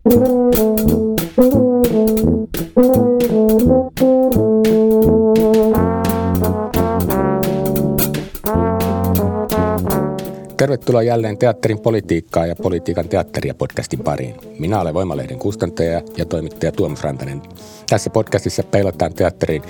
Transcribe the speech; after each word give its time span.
Tervetuloa 0.00 0.16
jälleen 11.02 11.38
Teatterin 11.38 11.80
politiikkaa 11.80 12.46
ja 12.46 12.56
politiikan 12.56 13.08
teatteria 13.08 13.54
podcastin 13.54 14.00
pariin. 14.00 14.34
Minä 14.58 14.80
olen 14.80 14.94
Voimalehden 14.94 15.38
kustantaja 15.38 16.02
ja 16.16 16.24
toimittaja 16.24 16.72
Tuomas 16.72 17.02
Rantanen. 17.02 17.42
Tässä 17.90 18.10
podcastissa 18.10 18.62
peilataan 18.62 19.14
teatterin 19.14 19.62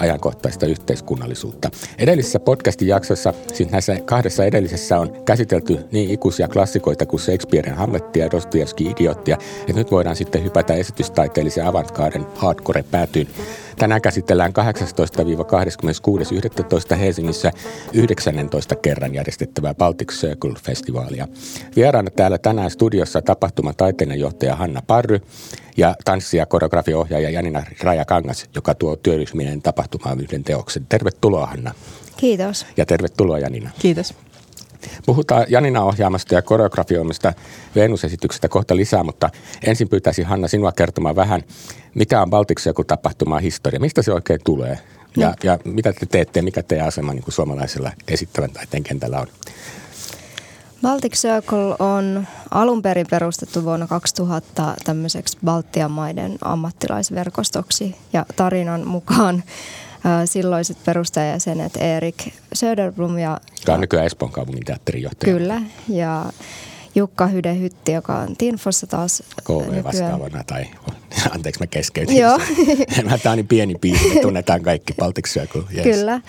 ajankohtaista 0.00 0.66
yhteiskunnallisuutta. 0.66 1.70
Edellisessä 1.98 2.40
podcastin 2.40 2.88
jaksossa, 2.88 3.34
siis 3.52 3.70
näissä 3.70 3.96
kahdessa 4.04 4.44
edellisessä 4.44 4.98
on 4.98 5.22
käsitelty 5.24 5.78
niin 5.92 6.10
ikuisia 6.10 6.48
klassikoita 6.48 7.06
kuin 7.06 7.20
Shakespearen 7.20 7.74
Hamlettia 7.74 8.24
ja 8.24 8.30
Dostoevsky 8.30 8.84
Idiottia, 8.84 9.38
että 9.60 9.72
nyt 9.72 9.90
voidaan 9.90 10.16
sitten 10.16 10.44
hypätä 10.44 10.74
esitystaiteellisen 10.74 11.66
avantgarden 11.66 12.26
hardcore 12.34 12.84
päätyyn. 12.90 13.26
Tänään 13.80 14.02
käsitellään 14.02 14.52
18-26.11. 16.92 16.96
Helsingissä 16.96 17.52
19. 17.92 18.76
kerran 18.76 19.14
järjestettävää 19.14 19.74
Baltic 19.74 20.12
Circle-festivaalia. 20.12 21.28
Vieraana 21.76 22.10
täällä 22.10 22.38
tänään 22.38 22.70
studiossa 22.70 23.22
tapahtuman 23.22 23.76
taiteenjohtaja 23.76 24.56
Hanna 24.56 24.82
Parry 24.86 25.20
ja 25.76 25.94
tanssi- 26.04 26.36
ja 26.36 26.46
koreografiohjaaja 26.46 27.30
Janina 27.30 27.62
Rajakangas, 27.82 28.48
joka 28.54 28.74
tuo 28.74 28.96
työryhmien 28.96 29.62
tapahtumaan 29.62 30.20
yhden 30.20 30.44
teoksen. 30.44 30.86
Tervetuloa 30.88 31.46
Hanna. 31.46 31.74
Kiitos. 32.16 32.66
Ja 32.76 32.86
tervetuloa 32.86 33.38
Janina. 33.38 33.70
Kiitos. 33.78 34.14
Puhutaan 35.06 35.46
Janina 35.48 35.82
ohjaamasta 35.82 36.34
ja 36.34 36.42
koreografioimasta 36.42 37.32
Venus-esityksestä 37.74 38.48
kohta 38.48 38.76
lisää, 38.76 39.04
mutta 39.04 39.30
ensin 39.66 39.88
pyytäisin 39.88 40.26
Hanna 40.26 40.48
sinua 40.48 40.72
kertomaan 40.72 41.16
vähän, 41.16 41.42
mikä 41.94 42.22
on 42.22 42.30
Baltic 42.30 42.60
Circle-tapahtuman 42.60 43.42
historia, 43.42 43.80
mistä 43.80 44.02
se 44.02 44.12
oikein 44.12 44.40
tulee 44.44 44.78
ja, 45.16 45.28
no. 45.28 45.34
ja 45.42 45.58
mitä 45.64 45.92
te 45.92 46.06
teette, 46.06 46.42
mikä 46.42 46.62
teidän 46.62 46.86
asema 46.86 47.12
niin 47.12 47.22
kuin 47.22 47.34
suomalaisella 47.34 47.92
esittävän 48.08 48.50
taiteen 48.50 48.82
kentällä 48.82 49.20
on? 49.20 49.26
Baltic 50.82 51.14
Circle 51.14 51.76
on 51.78 52.26
alun 52.50 52.82
perin 52.82 53.06
perustettu 53.10 53.64
vuonna 53.64 53.86
2000 53.86 54.74
tämmöiseksi 54.84 55.38
Baltian 55.44 55.90
maiden 55.90 56.38
ammattilaisverkostoksi 56.44 57.96
ja 58.12 58.26
tarinan 58.36 58.86
mukaan 58.86 59.42
silloiset 60.24 60.76
perustajajäsenet 60.84 61.72
Erik 61.76 62.28
Söderblom 62.54 63.18
ja... 63.18 63.40
Joka 63.60 63.74
on 63.74 63.80
nykyään 63.80 64.06
Espoon 64.06 64.32
kaupungin 64.32 64.64
teatterijohtaja. 64.64 65.32
Kyllä, 65.32 65.62
ja 65.88 66.32
Jukka 66.94 67.26
Hyde 67.26 67.58
Hytti, 67.58 67.92
joka 67.92 68.16
on 68.16 68.36
Tinfossa 68.36 68.86
taas 68.86 69.22
KV 69.44 69.84
vastaavana 69.84 70.44
tai 70.44 70.64
anteeksi 71.34 71.60
mä 71.60 71.66
keskeytin. 71.66 72.16
Joo. 72.16 72.38
Tämä 73.22 73.32
on 73.32 73.36
niin 73.36 73.48
pieni 73.48 73.74
piiri, 73.74 74.14
me 74.14 74.20
tunnetaan 74.20 74.62
kaikki 74.62 74.94
Baltic 74.94 75.28
Circle. 75.28 75.62
Yes. 75.74 75.82
Kyllä. 75.82 76.20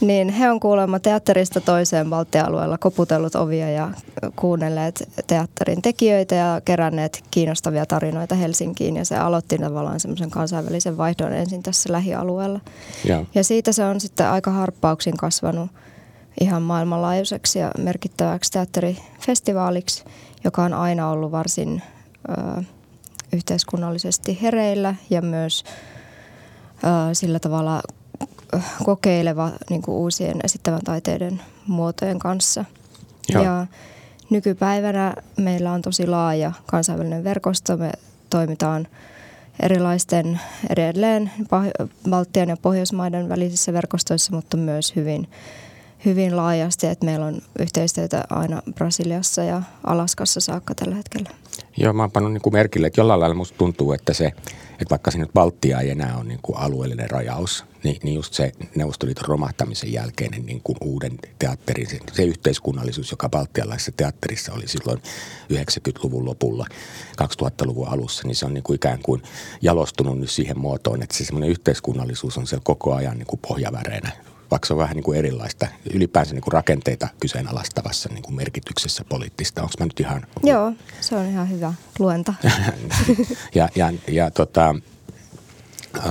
Niin 0.00 0.28
he 0.28 0.50
on 0.50 0.60
kuulemma 0.60 0.98
teatterista 0.98 1.60
toiseen 1.60 2.10
Baltialueella 2.10 2.78
koputellut 2.78 3.34
ovia 3.34 3.70
ja 3.70 3.90
kuunnelleet 4.36 5.08
teatterin 5.26 5.82
tekijöitä 5.82 6.34
ja 6.34 6.60
keränneet 6.64 7.24
kiinnostavia 7.30 7.86
tarinoita 7.86 8.34
Helsinkiin. 8.34 8.96
Ja 8.96 9.04
se 9.04 9.16
aloitti 9.16 9.58
tavallaan 9.58 10.00
semmoisen 10.00 10.30
kansainvälisen 10.30 10.96
vaihdon 10.96 11.32
ensin 11.32 11.62
tässä 11.62 11.92
lähialueella. 11.92 12.60
Ja. 13.04 13.24
ja 13.34 13.44
siitä 13.44 13.72
se 13.72 13.84
on 13.84 14.00
sitten 14.00 14.28
aika 14.28 14.50
harppauksin 14.50 15.16
kasvanut 15.16 15.70
ihan 16.40 16.62
maailmanlaajuiseksi 16.62 17.58
ja 17.58 17.70
merkittäväksi 17.78 18.52
teatterifestivaaliksi, 18.52 20.04
joka 20.44 20.62
on 20.62 20.74
aina 20.74 21.10
ollut 21.10 21.32
varsin 21.32 21.82
ö, 22.28 22.62
yhteiskunnallisesti 23.32 24.38
hereillä 24.42 24.94
ja 25.10 25.22
myös 25.22 25.64
ö, 26.84 27.14
sillä 27.14 27.38
tavalla 27.38 27.82
kokeileva 28.84 29.50
niin 29.70 29.82
kuin 29.82 29.94
uusien 29.94 30.36
esittävän 30.44 30.80
taiteiden 30.84 31.40
muotojen 31.66 32.18
kanssa. 32.18 32.64
Joo. 33.28 33.44
Ja 33.44 33.66
nykypäivänä 34.30 35.14
meillä 35.36 35.72
on 35.72 35.82
tosi 35.82 36.06
laaja 36.06 36.52
kansainvälinen 36.66 37.24
verkosto. 37.24 37.76
Me 37.76 37.92
toimitaan 38.30 38.88
erilaisten 39.62 40.40
edelleen 40.70 41.30
Baltian 42.10 42.48
ja 42.48 42.56
Pohjoismaiden 42.56 43.28
välisissä 43.28 43.72
verkostoissa, 43.72 44.32
mutta 44.32 44.56
myös 44.56 44.96
hyvin, 44.96 45.28
hyvin 46.04 46.36
laajasti. 46.36 46.86
Että 46.86 47.04
meillä 47.06 47.26
on 47.26 47.40
yhteistyötä 47.58 48.24
aina 48.30 48.62
Brasiliassa 48.74 49.44
ja 49.44 49.62
Alaskassa 49.84 50.40
saakka 50.40 50.74
tällä 50.74 50.94
hetkellä. 50.94 51.30
Joo, 51.76 51.92
mä 51.92 52.02
oon 52.02 52.10
pannut 52.10 52.32
niin 52.32 52.42
kuin 52.42 52.52
merkille, 52.52 52.86
että 52.86 53.00
jollain 53.00 53.20
lailla 53.20 53.34
musta 53.34 53.58
tuntuu, 53.58 53.92
että 53.92 54.12
se, 54.12 54.26
että 54.72 54.90
vaikka 54.90 55.10
se 55.10 55.18
nyt 55.18 55.32
Baltia 55.34 55.80
ei 55.80 55.90
enää 55.90 56.16
ole 56.16 56.24
niin 56.24 56.40
kuin 56.42 56.58
alueellinen 56.58 57.10
rajaus, 57.10 57.64
niin, 57.84 57.96
niin 58.02 58.14
just 58.14 58.34
se 58.34 58.52
Neuvostoliiton 58.74 59.24
romahtamisen 59.28 59.92
jälkeinen 59.92 60.46
niin 60.46 60.60
kuin 60.64 60.76
uuden 60.80 61.18
teatterin, 61.38 61.90
se, 61.90 61.98
se 62.12 62.22
yhteiskunnallisuus, 62.22 63.10
joka 63.10 63.28
baltialaisessa 63.28 63.92
teatterissa 63.96 64.52
oli 64.52 64.68
silloin 64.68 65.02
90-luvun 65.52 66.24
lopulla, 66.24 66.66
2000-luvun 67.22 67.88
alussa, 67.88 68.28
niin 68.28 68.36
se 68.36 68.46
on 68.46 68.54
niin 68.54 68.64
kuin 68.64 68.76
ikään 68.76 68.98
kuin 69.02 69.22
jalostunut 69.62 70.18
nyt 70.18 70.30
siihen 70.30 70.58
muotoon, 70.58 71.02
että 71.02 71.16
se 71.16 71.24
semmoinen 71.24 71.50
yhteiskunnallisuus 71.50 72.38
on 72.38 72.46
siellä 72.46 72.64
koko 72.64 72.94
ajan 72.94 73.18
niin 73.18 73.26
kuin 73.26 73.40
pohjaväreenä 73.48 74.12
vaikka 74.50 74.66
se 74.66 74.72
on 74.72 74.78
vähän 74.78 74.96
niin 74.96 75.04
kuin 75.04 75.18
erilaista, 75.18 75.66
ylipäänsä 75.94 76.34
niin 76.34 76.42
kuin 76.42 76.52
rakenteita 76.52 77.08
kyseenalaistavassa 77.20 78.08
niin 78.12 78.22
kuin 78.22 78.34
merkityksessä 78.34 79.04
poliittista. 79.08 79.62
Onko 79.62 79.74
mä 79.78 79.86
nyt 79.86 80.00
ihan... 80.00 80.26
Joo, 80.42 80.72
se 81.00 81.16
on 81.16 81.26
ihan 81.26 81.50
hyvä 81.50 81.74
luenta. 81.98 82.34
ja, 83.54 83.68
ja, 83.74 83.92
ja 84.08 84.30
tota, 84.30 84.74
äh, 85.98 86.04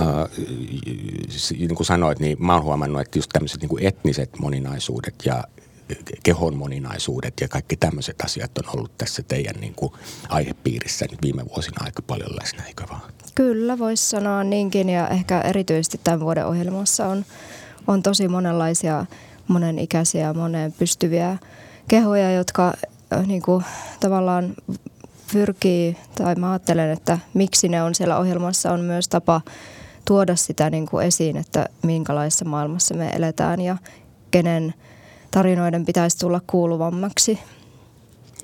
niin 1.50 1.74
kuin 1.74 1.86
sanoit, 1.86 2.20
niin 2.20 2.36
mä 2.40 2.54
oon 2.54 2.62
huomannut, 2.62 3.00
että 3.00 3.18
just 3.18 3.30
tämmöiset 3.32 3.60
niin 3.60 3.68
kuin 3.68 3.86
etniset 3.86 4.38
moninaisuudet 4.38 5.14
ja 5.24 5.44
kehon 6.22 6.56
moninaisuudet 6.56 7.34
ja 7.40 7.48
kaikki 7.48 7.76
tämmöiset 7.76 8.20
asiat 8.24 8.58
on 8.58 8.76
ollut 8.76 8.98
tässä 8.98 9.22
teidän 9.22 9.60
niin 9.60 9.74
kuin 9.74 9.92
aihepiirissä 10.28 11.06
nyt 11.10 11.22
viime 11.22 11.44
vuosina 11.46 11.84
aika 11.84 12.02
paljon 12.02 12.36
läsnä, 12.36 12.64
eikö 12.64 12.84
vaan? 12.90 13.02
Kyllä, 13.34 13.78
voisi 13.78 14.08
sanoa 14.08 14.44
niinkin 14.44 14.88
ja 14.88 15.08
ehkä 15.08 15.40
erityisesti 15.40 16.00
tämän 16.04 16.20
vuoden 16.20 16.46
ohjelmassa 16.46 17.06
on 17.06 17.24
on 17.86 18.02
tosi 18.02 18.28
monenlaisia 18.28 19.06
monenikäisiä, 19.48 20.34
moneen 20.34 20.72
pystyviä 20.72 21.38
kehoja, 21.88 22.32
jotka 22.32 22.74
niin 23.26 23.42
kuin, 23.42 23.64
tavallaan 24.00 24.54
pyrkii, 25.32 25.96
tai 26.14 26.34
mä 26.34 26.52
ajattelen, 26.52 26.90
että 26.90 27.18
miksi 27.34 27.68
ne 27.68 27.82
on 27.82 27.94
siellä 27.94 28.18
ohjelmassa, 28.18 28.72
on 28.72 28.80
myös 28.80 29.08
tapa 29.08 29.40
tuoda 30.04 30.36
sitä 30.36 30.70
niin 30.70 30.86
kuin 30.86 31.06
esiin, 31.06 31.36
että 31.36 31.68
minkälaisessa 31.82 32.44
maailmassa 32.44 32.94
me 32.94 33.08
eletään 33.08 33.60
ja 33.60 33.76
kenen 34.30 34.74
tarinoiden 35.30 35.86
pitäisi 35.86 36.18
tulla 36.18 36.40
kuuluvammaksi. 36.46 37.38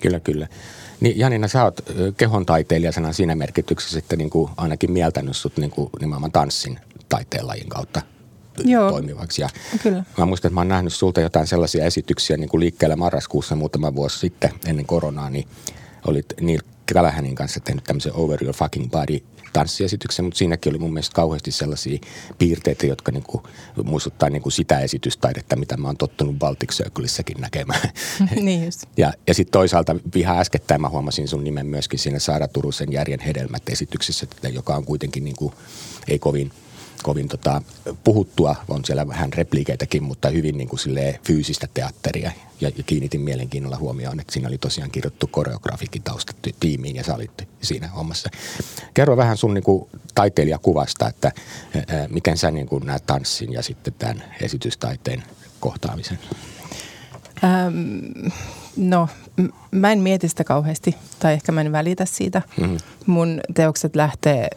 Kyllä, 0.01 0.21
kyllä. 0.21 0.49
Niin 1.01 1.19
Janina, 1.19 1.49
sä 1.49 1.65
oot 1.65 1.81
kehon 2.17 2.47
taiteilijasena 2.47 3.12
siinä 3.12 3.35
merkityksessä, 3.35 3.99
että 3.99 4.17
niin 4.17 4.31
kuin 4.31 4.51
ainakin 4.57 4.93
mieltänyt 4.93 5.37
sut 5.37 5.57
niin 5.57 5.71
kuin 5.71 5.91
nimenomaan 6.01 6.33
tanssin 6.33 6.79
taiteenlajin 7.09 7.69
kautta 7.69 8.03
Joo, 8.65 8.91
toimivaksi. 8.91 9.43
Ja 9.43 9.49
kyllä. 9.83 10.05
Mä 10.19 10.27
muistan, 10.27 10.49
että 10.49 10.55
mä 10.55 10.61
oon 10.61 10.69
nähnyt 10.69 10.93
sulta 10.93 11.21
jotain 11.21 11.47
sellaisia 11.47 11.85
esityksiä 11.85 12.37
niin 12.37 12.49
kuin 12.49 12.61
liikkeellä 12.61 12.97
marraskuussa 12.97 13.56
muutama 13.56 13.95
vuosi 13.95 14.19
sitten 14.19 14.51
ennen 14.67 14.87
koronaa, 14.87 15.31
niin 15.31 15.49
olit 16.06 16.27
Neil 16.41 16.61
Callahanin 16.95 17.35
kanssa 17.35 17.61
tehnyt 17.61 17.85
tämmöisen 17.85 18.13
Over 18.15 18.45
Your 18.45 18.56
Fucking 18.56 18.91
Body 18.91 19.19
tanssiesityksen, 19.52 20.25
mutta 20.25 20.38
siinäkin 20.38 20.73
oli 20.73 20.79
mun 20.79 20.93
mielestä 20.93 21.14
kauheasti 21.14 21.50
sellaisia 21.50 21.99
piirteitä, 22.38 22.87
jotka 22.87 23.12
niin 23.12 23.23
kuin 23.23 23.43
muistuttaa 23.85 24.31
niin 24.31 24.43
kuin 24.43 24.52
sitä 24.52 24.81
esitystaidetta, 24.81 25.56
mitä 25.56 25.76
mä 25.76 25.88
oon 25.88 25.97
tottunut 25.97 26.38
Baltic 26.38 26.73
Circleissäkin 26.73 27.41
näkemään. 27.41 27.91
niin 28.41 28.64
just. 28.64 28.82
Ja, 28.97 29.12
ja 29.26 29.35
sitten 29.35 29.52
toisaalta 29.52 29.97
ihan 30.14 30.38
äskettäin 30.38 30.81
mä 30.81 30.88
huomasin 30.88 31.29
sun 31.29 31.44
nimen 31.44 31.67
myöskin 31.67 31.99
siinä 31.99 32.19
Saara 32.19 32.49
Turusen 32.49 32.93
Järjen 32.93 33.20
hedelmät 33.20 33.69
esityksessä, 33.69 34.26
joka 34.52 34.76
on 34.76 34.85
kuitenkin 34.85 35.25
niin 35.25 35.37
kuin, 35.37 35.53
ei 36.08 36.19
kovin– 36.19 36.53
kovin 37.03 37.29
tota, 37.29 37.62
puhuttua. 38.05 38.56
On 38.69 38.85
siellä 38.85 39.08
vähän 39.08 39.32
repliikeitäkin, 39.32 40.03
mutta 40.03 40.29
hyvin 40.29 40.58
niin 40.58 40.69
kuin 40.69 40.81
fyysistä 41.25 41.69
teatteria. 41.75 42.32
Ja, 42.61 42.70
ja 42.76 42.82
kiinnitin 42.82 43.20
mielenkiinnolla 43.20 43.76
huomioon, 43.76 44.20
että 44.20 44.32
siinä 44.32 44.49
oli 44.49 44.58
tosiaan 44.58 44.91
kirjoittu 44.91 45.26
koreografikin 45.26 46.03
taustat 46.03 46.37
tiimiin 46.61 46.96
ja 46.96 47.05
sä 47.05 47.14
olit 47.14 47.49
siinä 47.62 47.89
hommassa. 47.89 48.31
Kerro 48.95 49.17
vähän 49.17 49.37
sun 49.37 49.55
niin 49.55 49.65
kuin, 49.65 49.89
taiteilijakuvasta, 50.15 51.09
että 51.09 51.33
ää, 51.75 52.09
miten 52.09 52.37
sä 52.37 52.51
niin 52.51 52.67
kuin, 52.67 52.87
näet 52.87 53.07
tanssin 53.07 53.53
ja 53.53 53.62
sitten 53.62 53.95
tämän 53.99 54.25
esitystaiteen 54.41 55.23
kohtaamisen. 55.61 56.19
Ähm, 57.45 58.29
no, 58.77 59.09
mä 59.71 59.93
en 59.93 59.99
mieti 59.99 60.29
sitä 60.29 60.45
kauheasti 60.45 60.97
tai 61.19 61.33
ehkä 61.33 61.53
mä 61.53 61.61
en 61.61 61.73
välitä 61.73 62.05
siitä. 62.05 62.43
Mm-hmm. 62.61 62.79
Mun 63.07 63.41
teokset 63.55 63.97
lähtee 63.97 64.49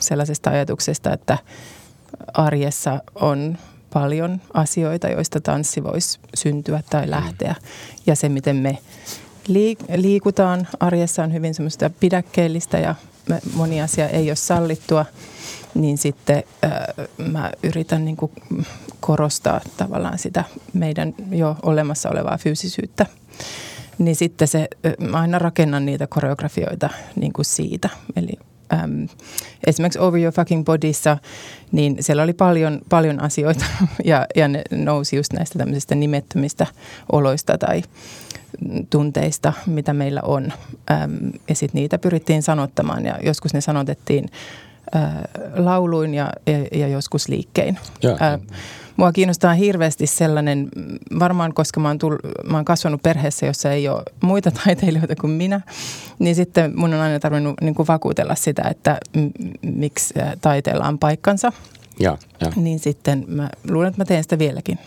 sellaisesta 0.00 0.50
ajatuksesta, 0.50 1.12
että 1.12 1.38
arjessa 2.34 3.00
on 3.14 3.58
paljon 3.92 4.40
asioita, 4.54 5.08
joista 5.08 5.40
tanssi 5.40 5.84
voisi 5.84 6.18
syntyä 6.34 6.82
tai 6.90 7.00
mm-hmm. 7.00 7.10
lähteä. 7.10 7.54
Mm. 7.58 7.66
Ja 8.06 8.16
se, 8.16 8.28
miten 8.28 8.56
me 8.56 8.78
liikutaan 9.96 10.68
arjessa 10.80 11.22
on 11.22 11.32
hyvin 11.32 11.54
semmoista 11.54 11.90
pidäkkeellistä 12.00 12.78
ja 12.78 12.94
moni 13.54 13.82
asia 13.82 14.08
ei 14.08 14.30
ole 14.30 14.36
sallittua– 14.36 15.04
niin 15.74 15.98
sitten 15.98 16.42
mä 17.18 17.50
yritän 17.62 18.04
niin 18.04 18.16
kuin 18.16 18.32
korostaa 19.00 19.60
tavallaan 19.76 20.18
sitä 20.18 20.44
meidän 20.72 21.14
jo 21.30 21.56
olemassa 21.62 22.10
olevaa 22.10 22.38
fyysisyyttä. 22.38 23.06
Niin 23.98 24.16
sitten 24.16 24.48
se, 24.48 24.68
mä 25.00 25.20
aina 25.20 25.38
rakennan 25.38 25.86
niitä 25.86 26.06
koreografioita 26.06 26.90
niin 27.16 27.32
kuin 27.32 27.44
siitä. 27.44 27.88
Eli 28.16 28.32
äm, 28.72 29.08
esimerkiksi 29.66 29.98
Over 29.98 30.20
Your 30.20 30.34
Fucking 30.34 30.64
Bodyssa, 30.64 31.18
niin 31.72 31.96
siellä 32.00 32.22
oli 32.22 32.32
paljon, 32.32 32.80
paljon 32.88 33.20
asioita 33.20 33.64
ja, 34.04 34.26
ja 34.36 34.48
ne 34.48 34.62
nousi 34.70 35.16
just 35.16 35.32
näistä 35.32 35.58
tämmöisistä 35.58 35.94
nimettömistä 35.94 36.66
oloista 37.12 37.58
tai 37.58 37.82
tunteista, 38.90 39.52
mitä 39.66 39.92
meillä 39.92 40.20
on. 40.22 40.52
Ja 41.48 41.54
sitten 41.54 41.80
niitä 41.80 41.98
pyrittiin 41.98 42.42
sanottamaan 42.42 43.04
ja 43.04 43.18
joskus 43.22 43.54
ne 43.54 43.60
sanotettiin 43.60 44.28
lauluin 45.56 46.14
ja, 46.14 46.32
ja, 46.46 46.78
ja 46.78 46.88
joskus 46.88 47.28
liikkein. 47.28 47.78
Ja. 48.02 48.38
Mua 48.96 49.12
kiinnostaa 49.12 49.54
hirveästi 49.54 50.06
sellainen, 50.06 50.68
varmaan 51.18 51.54
koska 51.54 51.80
mä 51.80 51.88
oon, 51.88 51.98
tull, 51.98 52.16
mä 52.50 52.56
oon 52.56 52.64
kasvanut 52.64 53.02
perheessä, 53.02 53.46
jossa 53.46 53.72
ei 53.72 53.88
ole 53.88 54.02
muita 54.22 54.50
taiteilijoita 54.64 55.16
kuin 55.16 55.30
minä, 55.30 55.60
niin 56.18 56.34
sitten 56.34 56.78
mun 56.78 56.94
on 56.94 57.00
aina 57.00 57.20
tarvinnut 57.20 57.60
niin 57.60 57.74
kuin 57.74 57.88
vakuutella 57.88 58.34
sitä, 58.34 58.62
että 58.70 58.98
m- 59.16 59.28
miksi 59.62 60.14
taiteella 60.40 60.88
on 60.88 60.98
paikkansa. 60.98 61.52
Ja, 62.00 62.18
ja. 62.40 62.52
Niin 62.56 62.78
sitten 62.78 63.24
mä 63.28 63.50
luulen, 63.70 63.88
että 63.88 64.00
mä 64.00 64.04
teen 64.04 64.22
sitä 64.22 64.38
vieläkin. 64.38 64.78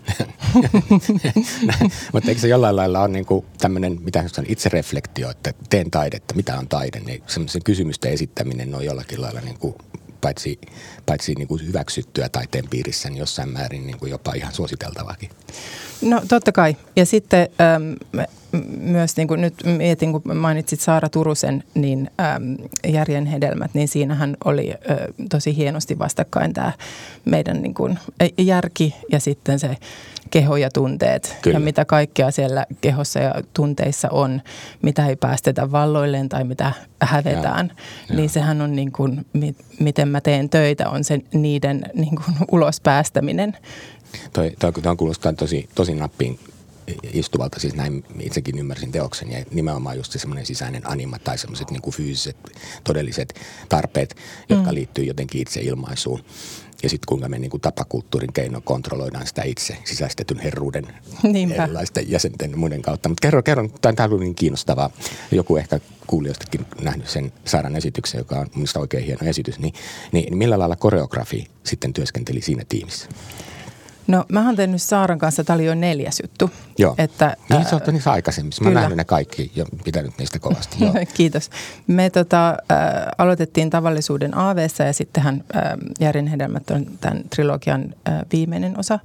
Mutta 2.12 2.28
eikö 2.28 2.40
se 2.40 2.48
jollain 2.48 2.76
lailla 2.76 3.00
ole 3.00 3.08
niinku 3.08 3.44
tämmöinen, 3.58 3.98
mitä 4.02 4.22
itse 4.22 4.42
itsereflektio, 4.46 5.30
että 5.30 5.54
teen 5.70 5.90
taidetta, 5.90 6.34
mitä 6.34 6.58
on 6.58 6.68
taide, 6.68 7.00
niin 7.00 7.22
semmoisen 7.26 7.64
kysymysten 7.64 8.12
esittäminen 8.12 8.74
on 8.74 8.84
jollakin 8.84 9.22
lailla 9.22 9.40
niinku 9.40 9.76
paitsi, 10.20 10.58
paitsi 11.06 11.34
niin 11.34 11.48
kuin 11.48 11.66
hyväksyttyä 11.66 12.28
taiteen 12.28 12.68
piirissä, 12.68 13.10
niin 13.10 13.18
jossain 13.18 13.48
määrin 13.48 13.86
niin 13.86 13.98
kuin 13.98 14.10
jopa 14.10 14.34
ihan 14.34 14.54
suositeltavaakin. 14.54 15.30
No 16.02 16.22
totta 16.28 16.52
kai. 16.52 16.76
Ja 16.96 17.06
sitten 17.06 17.48
ähm, 17.60 17.92
myös 18.80 19.16
niin 19.16 19.28
kuin 19.28 19.40
nyt 19.40 19.54
mietin, 19.64 20.12
kun 20.12 20.36
mainitsit 20.36 20.80
Saara 20.80 21.08
Turusen, 21.08 21.64
niin 21.74 22.10
ähm, 22.20 22.54
Järjen 22.88 23.26
hedelmät, 23.26 23.70
niin 23.74 23.88
siinähän 23.88 24.36
oli 24.44 24.70
äh, 24.70 24.96
tosi 25.30 25.56
hienosti 25.56 25.98
vastakkain 25.98 26.52
tämä 26.52 26.72
meidän 27.24 27.62
niin 27.62 27.74
kuin, 27.74 27.98
järki 28.38 28.94
ja 29.12 29.20
sitten 29.20 29.58
se 29.58 29.76
keho 30.30 30.56
ja 30.56 30.70
tunteet 30.70 31.36
Kyllä. 31.42 31.56
ja 31.56 31.60
mitä 31.60 31.84
kaikkea 31.84 32.30
siellä 32.30 32.66
kehossa 32.80 33.18
ja 33.18 33.34
tunteissa 33.54 34.08
on, 34.10 34.42
mitä 34.82 35.06
ei 35.06 35.16
päästetä 35.16 35.72
valloilleen 35.72 36.28
tai 36.28 36.44
mitä 36.44 36.72
hävetään, 37.02 37.72
ja, 38.08 38.14
niin 38.14 38.24
ja. 38.24 38.30
sehän 38.30 38.60
on 38.60 38.76
niin 38.76 38.92
kuin, 38.92 39.26
miten 39.80 40.08
mä 40.08 40.20
teen 40.20 40.50
töitä, 40.50 40.88
on 40.88 41.04
se 41.04 41.20
niiden 41.32 41.82
niin 41.94 42.16
kuin 42.16 42.36
ulos 42.52 42.80
päästäminen. 42.80 43.56
Toi, 44.32 44.52
toi, 44.58 44.72
toi 44.72 44.96
kuulostaa 44.96 45.32
tosi, 45.32 45.68
tosi 45.74 45.94
nappiin 45.94 46.38
istuvalta, 47.12 47.60
siis 47.60 47.74
näin 47.74 48.04
itsekin 48.20 48.58
ymmärsin 48.58 48.92
teoksen 48.92 49.30
ja 49.30 49.44
nimenomaan 49.50 49.96
just 49.96 50.12
se 50.12 50.18
semmoinen 50.18 50.46
sisäinen 50.46 50.90
anima 50.90 51.18
tai 51.18 51.38
semmoiset 51.38 51.70
niin 51.70 51.92
fyysiset 51.92 52.36
todelliset 52.84 53.34
tarpeet, 53.68 54.16
jotka 54.48 54.70
mm. 54.70 54.74
liittyy 54.74 55.04
jotenkin 55.04 55.42
itse 55.42 55.60
ilmaisuun. 55.60 56.24
Ja 56.82 56.88
sitten 56.88 57.06
kuinka 57.08 57.28
me 57.28 57.38
niin 57.38 57.50
kuin 57.50 57.60
tapakulttuurin 57.60 58.32
keino 58.32 58.60
kontrolloidaan 58.60 59.26
sitä 59.26 59.42
itse 59.42 59.76
sisäistetyn 59.84 60.38
herruuden 60.38 60.86
Niinpä. 61.22 61.64
erilaisten 61.64 62.10
jäsenten 62.10 62.58
muiden 62.58 62.82
kautta. 62.82 63.08
Mutta 63.08 63.22
kerro, 63.22 63.42
kerro, 63.42 63.68
tämä 63.80 64.08
on 64.10 64.20
niin 64.20 64.34
kiinnostavaa. 64.34 64.90
Joku 65.30 65.56
ehkä 65.56 65.80
kuulijoistakin 66.06 66.66
nähnyt 66.82 67.08
sen 67.08 67.32
Saaran 67.44 67.76
esityksen, 67.76 68.18
joka 68.18 68.38
on 68.38 68.46
mielestäni 68.54 68.80
oikein 68.80 69.04
hieno 69.04 69.26
esitys. 69.26 69.58
Niin, 69.58 69.74
niin 70.12 70.36
millä 70.36 70.58
lailla 70.58 70.76
koreografi 70.76 71.46
sitten 71.64 71.92
työskenteli 71.92 72.40
siinä 72.40 72.62
tiimissä? 72.68 73.08
No 74.10 74.24
mä 74.28 74.46
oon 74.46 74.56
tehnyt 74.56 74.82
Saaran 74.82 75.18
kanssa, 75.18 75.44
tämä 75.44 75.54
oli 75.54 75.66
jo 75.66 75.74
neljäs 75.74 76.20
juttu. 76.22 76.50
Joo, 76.78 76.94
että, 76.98 77.36
niin 77.50 77.64
sä 77.64 77.76
oot 77.76 77.86
niissä 77.86 78.12
aikaisemmissa. 78.12 78.64
Mä 78.64 78.68
oon 78.68 78.74
nähnyt 78.74 78.96
ne 78.96 79.04
kaikki 79.04 79.52
ja 79.56 79.64
pitänyt 79.84 80.12
niistä 80.18 80.38
kovasti. 80.38 80.84
Joo. 80.84 80.94
Kiitos. 81.14 81.50
Me 81.86 82.10
tota, 82.10 82.48
äh, 82.50 82.56
aloitettiin 83.18 83.70
tavallisuuden 83.70 84.36
AVssä 84.36 84.84
ja 84.84 84.92
sittenhän 84.92 85.44
äh, 85.56 85.62
Järin 86.00 86.26
hedelmät 86.26 86.70
on 86.70 86.86
tämän 87.00 87.24
trilogian 87.30 87.94
äh, 88.08 88.14
viimeinen 88.32 88.78
osa. 88.78 88.98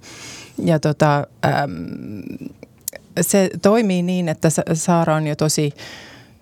Ja 0.57 0.79
tota, 0.79 1.27
ähm, 1.45 1.71
se 3.21 3.49
toimii 3.61 4.03
niin, 4.03 4.29
että 4.29 4.49
Saara 4.73 5.15
on 5.15 5.27
jo 5.27 5.35
tosi 5.35 5.73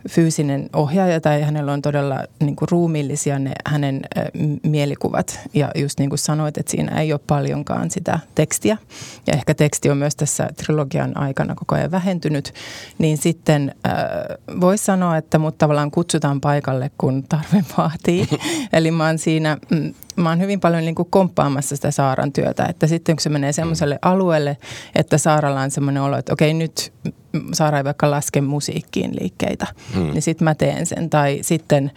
fyysinen 0.10 0.70
ohjaaja 0.74 1.22
tai 1.22 1.42
hänellä 1.42 1.74
on 1.74 1.82
todella 1.82 2.24
niin 2.40 2.56
kuin 2.56 2.70
ruumiillisia 2.72 3.40
ne 3.40 3.52
hänen 3.66 4.02
ä, 4.18 4.26
mielikuvat. 4.64 5.40
Ja 5.54 5.72
just 5.76 6.00
niin 6.00 6.10
kuin 6.10 6.20
sanoit, 6.20 6.58
että 6.58 6.72
siinä 6.72 7.02
ei 7.02 7.14
ole 7.14 7.22
paljonkaan 7.28 7.92
sitä 7.92 8.20
tekstiä. 8.36 8.78
Ja 9.28 9.34
ehkä 9.34 9.54
teksti 9.54 9.90
on 9.90 9.98
myös 9.98 10.16
tässä 10.16 10.50
trilogian 10.58 11.18
aikana 11.18 11.56
koko 11.56 11.76
ajan 11.76 11.92
vähentynyt. 11.92 12.54
Niin 12.98 13.18
sitten 13.18 13.76
voisi 14.62 14.86
sanoa, 14.86 15.18
että 15.18 15.40
mut 15.40 15.58
tavallaan 15.58 15.92
kutsutaan 15.92 16.42
paikalle, 16.42 16.92
kun 16.98 17.24
tarve 17.24 17.66
vaatii. 17.78 18.28
Eli 18.74 18.92
mä 18.92 19.06
oon 19.06 19.18
siinä 19.18 19.58
mm, 19.70 19.94
mä 20.16 20.30
oon 20.30 20.40
hyvin 20.40 20.60
paljon 20.60 20.86
niin 20.86 20.96
kuin 20.96 21.10
komppaamassa 21.10 21.76
sitä 21.76 21.92
Saaran 21.92 22.34
työtä. 22.34 22.66
Että 22.66 22.88
sitten 22.88 23.16
kun 23.16 23.22
se 23.22 23.30
menee 23.30 23.52
semmoiselle 23.52 24.00
alueelle, 24.02 24.58
että 24.96 25.18
Saaralla 25.18 25.62
on 25.62 25.72
semmoinen 25.72 26.04
olo, 26.04 26.18
että 26.18 26.34
okei 26.34 26.54
nyt 26.54 26.94
Saara 27.53 27.77
ei 27.77 27.83
vaikka 27.83 28.12
laske 28.12 28.41
musiikkiin 28.41 29.16
liikkeitä, 29.21 29.68
hmm. 29.94 30.11
niin 30.11 30.21
sitten 30.21 30.45
mä 30.45 30.56
teen 30.56 30.85
sen. 30.85 31.09
Tai 31.09 31.40
sitten 31.42 31.92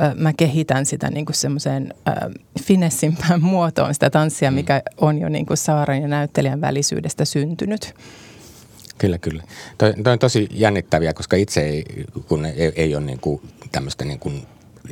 äh, 0.00 0.14
mä 0.14 0.32
kehitän 0.32 0.86
sitä 0.86 1.10
niin 1.10 1.26
kuin 1.26 1.36
semmoiseen 1.36 1.94
äh, 2.08 2.14
finessimpään 2.62 3.42
muotoon 3.52 3.94
sitä 3.94 4.10
tanssia, 4.10 4.48
hmm. 4.50 4.54
mikä 4.54 4.82
on 5.00 5.18
jo 5.18 5.28
niin 5.28 5.46
kuin 5.46 5.56
Saaran 5.56 6.02
ja 6.02 6.08
näyttelijän 6.08 6.60
välisyydestä 6.60 7.24
syntynyt. 7.24 7.94
Kyllä, 8.98 9.18
kyllä. 9.18 9.42
Toi, 9.78 9.94
toi 10.04 10.12
on 10.12 10.18
tosi 10.18 10.48
jännittäviä, 10.52 11.14
koska 11.14 11.36
itse 11.36 11.60
ei, 11.60 11.84
kun 12.28 12.44
ei, 12.44 12.72
ei 12.76 12.96
ole 12.96 13.04
niin 13.04 13.20
kuin 13.20 13.40
tämmöistä 13.72 14.04
niin 14.04 14.18
kuin 14.18 14.46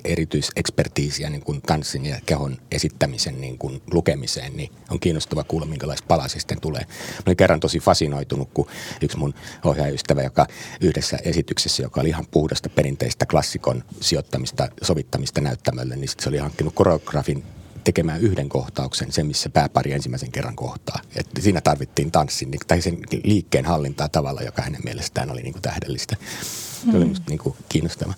erityisekspertiisiä 0.04 1.30
niin 1.30 1.42
kuin 1.42 1.62
tanssin 1.62 2.06
ja 2.06 2.16
kehon 2.26 2.56
esittämisen 2.70 3.40
niin 3.40 3.58
kuin 3.58 3.82
lukemiseen, 3.92 4.56
niin 4.56 4.72
on 4.90 5.00
kiinnostava 5.00 5.44
kuulla, 5.44 5.66
minkälaista 5.66 6.06
palasi 6.08 6.40
sitten 6.40 6.60
tulee. 6.60 6.82
Mä 6.82 7.22
olin 7.26 7.36
kerran 7.36 7.60
tosi 7.60 7.80
fasinoitunut, 7.80 8.48
kun 8.54 8.66
yksi 9.00 9.16
mun 9.16 9.34
ohjaajaystävä, 9.64 10.22
joka 10.22 10.46
yhdessä 10.80 11.18
esityksessä, 11.24 11.82
joka 11.82 12.00
oli 12.00 12.08
ihan 12.08 12.26
puhdasta 12.30 12.68
perinteistä 12.68 13.26
klassikon 13.26 13.84
sijoittamista, 14.00 14.68
sovittamista 14.82 15.40
näyttämölle, 15.40 15.96
niin 15.96 16.08
se 16.20 16.28
oli 16.28 16.38
hankkinut 16.38 16.74
koreografin 16.74 17.44
tekemään 17.84 18.20
yhden 18.20 18.48
kohtauksen, 18.48 19.12
sen 19.12 19.26
missä 19.26 19.50
pääpari 19.50 19.92
ensimmäisen 19.92 20.32
kerran 20.32 20.56
kohtaa. 20.56 21.00
Et 21.16 21.26
siinä 21.40 21.60
tarvittiin 21.60 22.10
tanssin 22.10 22.50
tai 22.66 22.82
sen 22.82 22.98
liikkeen 23.24 23.64
hallintaa 23.64 24.08
tavalla, 24.08 24.42
joka 24.42 24.62
hänen 24.62 24.80
mielestään 24.84 25.30
oli 25.30 25.42
niin 25.42 25.52
kuin 25.52 25.62
tähdellistä. 25.62 26.16
Se 26.90 26.96
oli 26.96 27.04
musta 27.04 27.24
niin 27.28 27.38
kuin 27.38 27.54
kiinnostava. 27.68 28.14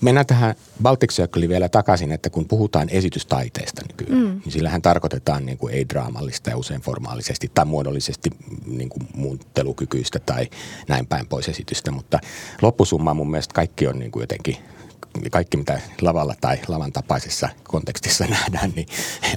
Mennään 0.00 0.26
tähän 0.26 0.54
Baltic 0.82 1.12
Circle 1.12 1.48
vielä 1.48 1.68
takaisin, 1.68 2.12
että 2.12 2.30
kun 2.30 2.48
puhutaan 2.48 2.88
esitystaiteesta 2.88 3.82
nykyään, 3.88 4.22
mm. 4.22 4.40
niin 4.44 4.52
sillähän 4.52 4.82
tarkoitetaan 4.82 5.46
niin 5.46 5.58
kuin 5.58 5.74
ei-draamallista 5.74 6.50
ja 6.50 6.56
usein 6.56 6.80
formaalisesti 6.80 7.50
tai 7.54 7.64
muodollisesti 7.64 8.30
niin 8.66 8.88
kuin 8.88 9.08
muuntelukykyistä 9.14 10.18
tai 10.18 10.48
näin 10.88 11.06
päin 11.06 11.26
pois 11.26 11.48
esitystä, 11.48 11.90
mutta 11.90 12.18
loppusumma 12.62 13.14
mun 13.14 13.30
mielestä 13.30 13.54
kaikki 13.54 13.86
on 13.86 13.98
niin 13.98 14.10
kuin 14.10 14.22
jotenkin 14.22 14.56
kaikki, 15.30 15.56
mitä 15.56 15.80
lavalla 16.00 16.34
tai 16.40 16.58
lavan 16.68 16.92
tapaisessa 16.92 17.48
kontekstissa 17.62 18.24
nähdään, 18.30 18.72
niin 18.76 18.88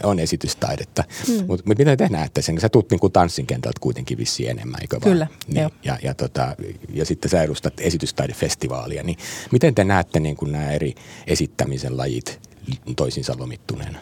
on 0.03 0.19
esitystaidetta. 0.19 1.03
Mm. 1.27 1.33
Mutta 1.47 1.63
mut 1.65 1.77
miten 1.77 1.97
te 1.97 2.07
näette 2.09 2.41
sen? 2.41 2.61
Sä 2.61 2.69
tuut 2.69 2.91
niin 2.91 3.11
tanssin 3.13 3.47
kentältä 3.47 3.79
kuitenkin 3.79 4.17
vissiin 4.17 4.49
enemmän, 4.49 4.81
eikö 4.81 5.01
vaan? 5.01 5.11
Kyllä, 5.11 5.27
niin, 5.47 5.69
ja, 5.83 5.97
ja, 6.03 6.13
tota, 6.13 6.55
ja 6.93 7.05
sitten 7.05 7.31
sä 7.31 7.43
edustat 7.43 7.73
esitystaidefestivaalia. 7.79 9.03
Niin 9.03 9.17
miten 9.51 9.75
te 9.75 9.83
näette 9.83 10.19
niin 10.19 10.35
kuin 10.35 10.51
nämä 10.51 10.71
eri 10.71 10.95
esittämisen 11.27 11.97
lajit 11.97 12.39
toisinsa 12.95 13.35
lomittuneena? 13.37 13.99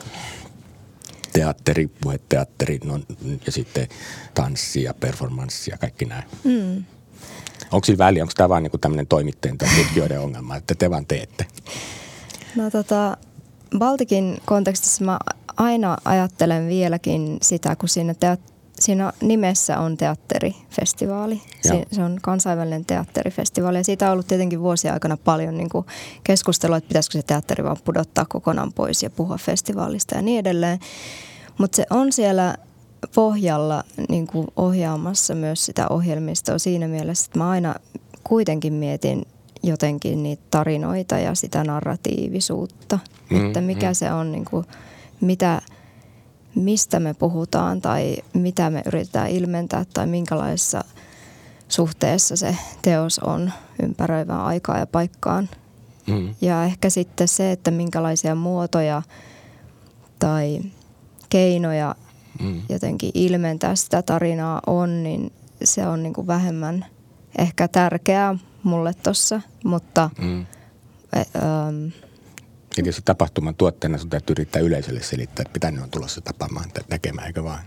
teatteri, 1.34 1.88
puheteatteri 1.88 2.80
no, 2.84 3.00
ja 3.46 3.52
sitten 3.52 3.88
tanssi 4.34 4.84
ja 4.84 4.94
performanssi 4.94 5.72
ja 5.72 5.78
kaikki 5.78 6.06
näin. 6.06 6.24
Mm. 6.44 6.84
Onko 7.76 7.86
sillä 7.86 8.06
väliä, 8.06 8.24
onko 8.24 8.34
tämä 8.38 8.50
vain 8.50 8.64
niinku 8.64 8.78
tämmöinen 8.78 9.08
toimittajien 9.08 9.58
tai 9.58 9.70
tutkijoiden 9.78 10.20
ongelma, 10.20 10.56
että 10.56 10.76
te 10.76 10.90
vaan 10.90 11.06
teette? 11.06 11.46
No 12.56 12.72
tota, 12.72 13.18
Baltikin 13.78 14.38
kontekstissa 14.46 15.06
mä 15.06 15.20
aina 15.58 15.98
ajattelen 16.06 16.68
vieläkin 16.68 17.38
sitä, 17.42 17.76
kun 17.76 17.90
siinä, 17.90 18.14
teat- 18.14 18.52
siinä 18.80 19.14
nimessä 19.22 19.80
on 19.80 19.98
teatterifestivaali. 19.98 21.42
Si- 21.62 21.96
se 21.96 22.04
on 22.04 22.20
kansainvälinen 22.22 22.86
teatterifestivaali 22.86 23.78
ja 23.78 23.84
siitä 23.84 24.06
on 24.06 24.14
ollut 24.14 24.28
tietenkin 24.28 24.62
vuosia 24.62 24.94
aikana 24.94 25.18
paljon 25.18 25.58
niin 25.58 25.70
kuin 25.70 25.86
keskustelua, 26.24 26.78
että 26.78 26.88
pitäisikö 26.88 27.18
se 27.18 27.24
teatteri 27.24 27.64
vaan 27.64 27.78
pudottaa 27.86 28.26
kokonaan 28.30 28.74
pois 28.74 29.04
ja 29.04 29.10
puhua 29.10 29.38
festivaalista 29.38 30.16
ja 30.16 30.22
niin 30.22 30.40
edelleen. 30.40 30.80
Mutta 31.58 31.76
se 31.76 31.86
on 31.90 32.12
siellä 32.12 32.56
pohjalla 33.16 33.84
niin 34.10 34.28
kuin 34.28 34.48
ohjaamassa 34.56 35.36
myös 35.36 35.66
sitä 35.66 35.88
ohjelmistoa 35.90 36.58
siinä 36.58 36.88
mielessä, 36.88 37.26
että 37.26 37.40
mä 37.40 37.50
aina 37.50 37.76
kuitenkin 38.24 38.74
mietin 38.74 39.26
jotenkin 39.64 40.24
niitä 40.24 40.44
tarinoita 40.52 41.20
ja 41.20 41.36
sitä 41.36 41.64
narratiivisuutta, 41.64 43.00
mm, 43.30 43.46
että 43.46 43.62
mikä 43.62 43.88
mm. 43.90 43.94
se 43.94 44.12
on, 44.12 44.32
niin 44.32 44.46
kuin, 44.46 44.66
mitä, 45.22 45.62
mistä 46.56 47.00
me 47.00 47.14
puhutaan 47.14 47.82
tai 47.82 48.18
mitä 48.34 48.70
me 48.70 48.82
yritetään 48.86 49.30
ilmentää 49.30 49.86
tai 49.94 50.08
minkälaisessa 50.08 50.84
suhteessa 51.68 52.36
se 52.36 52.58
teos 52.82 53.20
on 53.20 53.52
ympäröivään 53.84 54.42
aikaa 54.42 54.78
ja 54.78 54.88
paikkaan. 54.88 55.50
Mm. 56.08 56.36
Ja 56.42 56.64
ehkä 56.64 56.90
sitten 56.90 57.28
se, 57.28 57.52
että 57.52 57.72
minkälaisia 57.72 58.36
muotoja 58.36 59.02
tai 60.20 60.60
keinoja 61.30 61.96
mm. 62.42 62.62
jotenkin 62.70 63.12
ilmentää 63.14 63.76
sitä 63.76 64.02
tarinaa 64.02 64.62
on, 64.68 65.04
niin 65.04 65.34
se 65.64 65.88
on 65.88 66.04
niin 66.04 66.14
kuin 66.14 66.28
vähemmän 66.28 66.86
ehkä 67.38 67.68
tärkeää 67.68 68.38
mulle 68.64 68.94
tossa, 69.04 69.42
mutta... 69.64 70.10
Mm. 70.22 70.46
Ä, 71.16 71.26
Eli 72.78 72.88
jos 72.88 73.02
tapahtuman 73.06 73.56
tuotteena 73.56 73.98
sun 73.98 74.10
täytyy 74.10 74.34
yrittää 74.34 74.62
yleisölle 74.62 75.04
selittää, 75.04 75.42
että 75.42 75.54
mitä 75.54 75.72
ne 75.72 75.84
on 75.84 75.92
tulossa 75.92 76.22
tapaamaan, 76.22 76.72
näkemään, 76.90 77.28
eikö 77.28 77.44
vaan? 77.44 77.64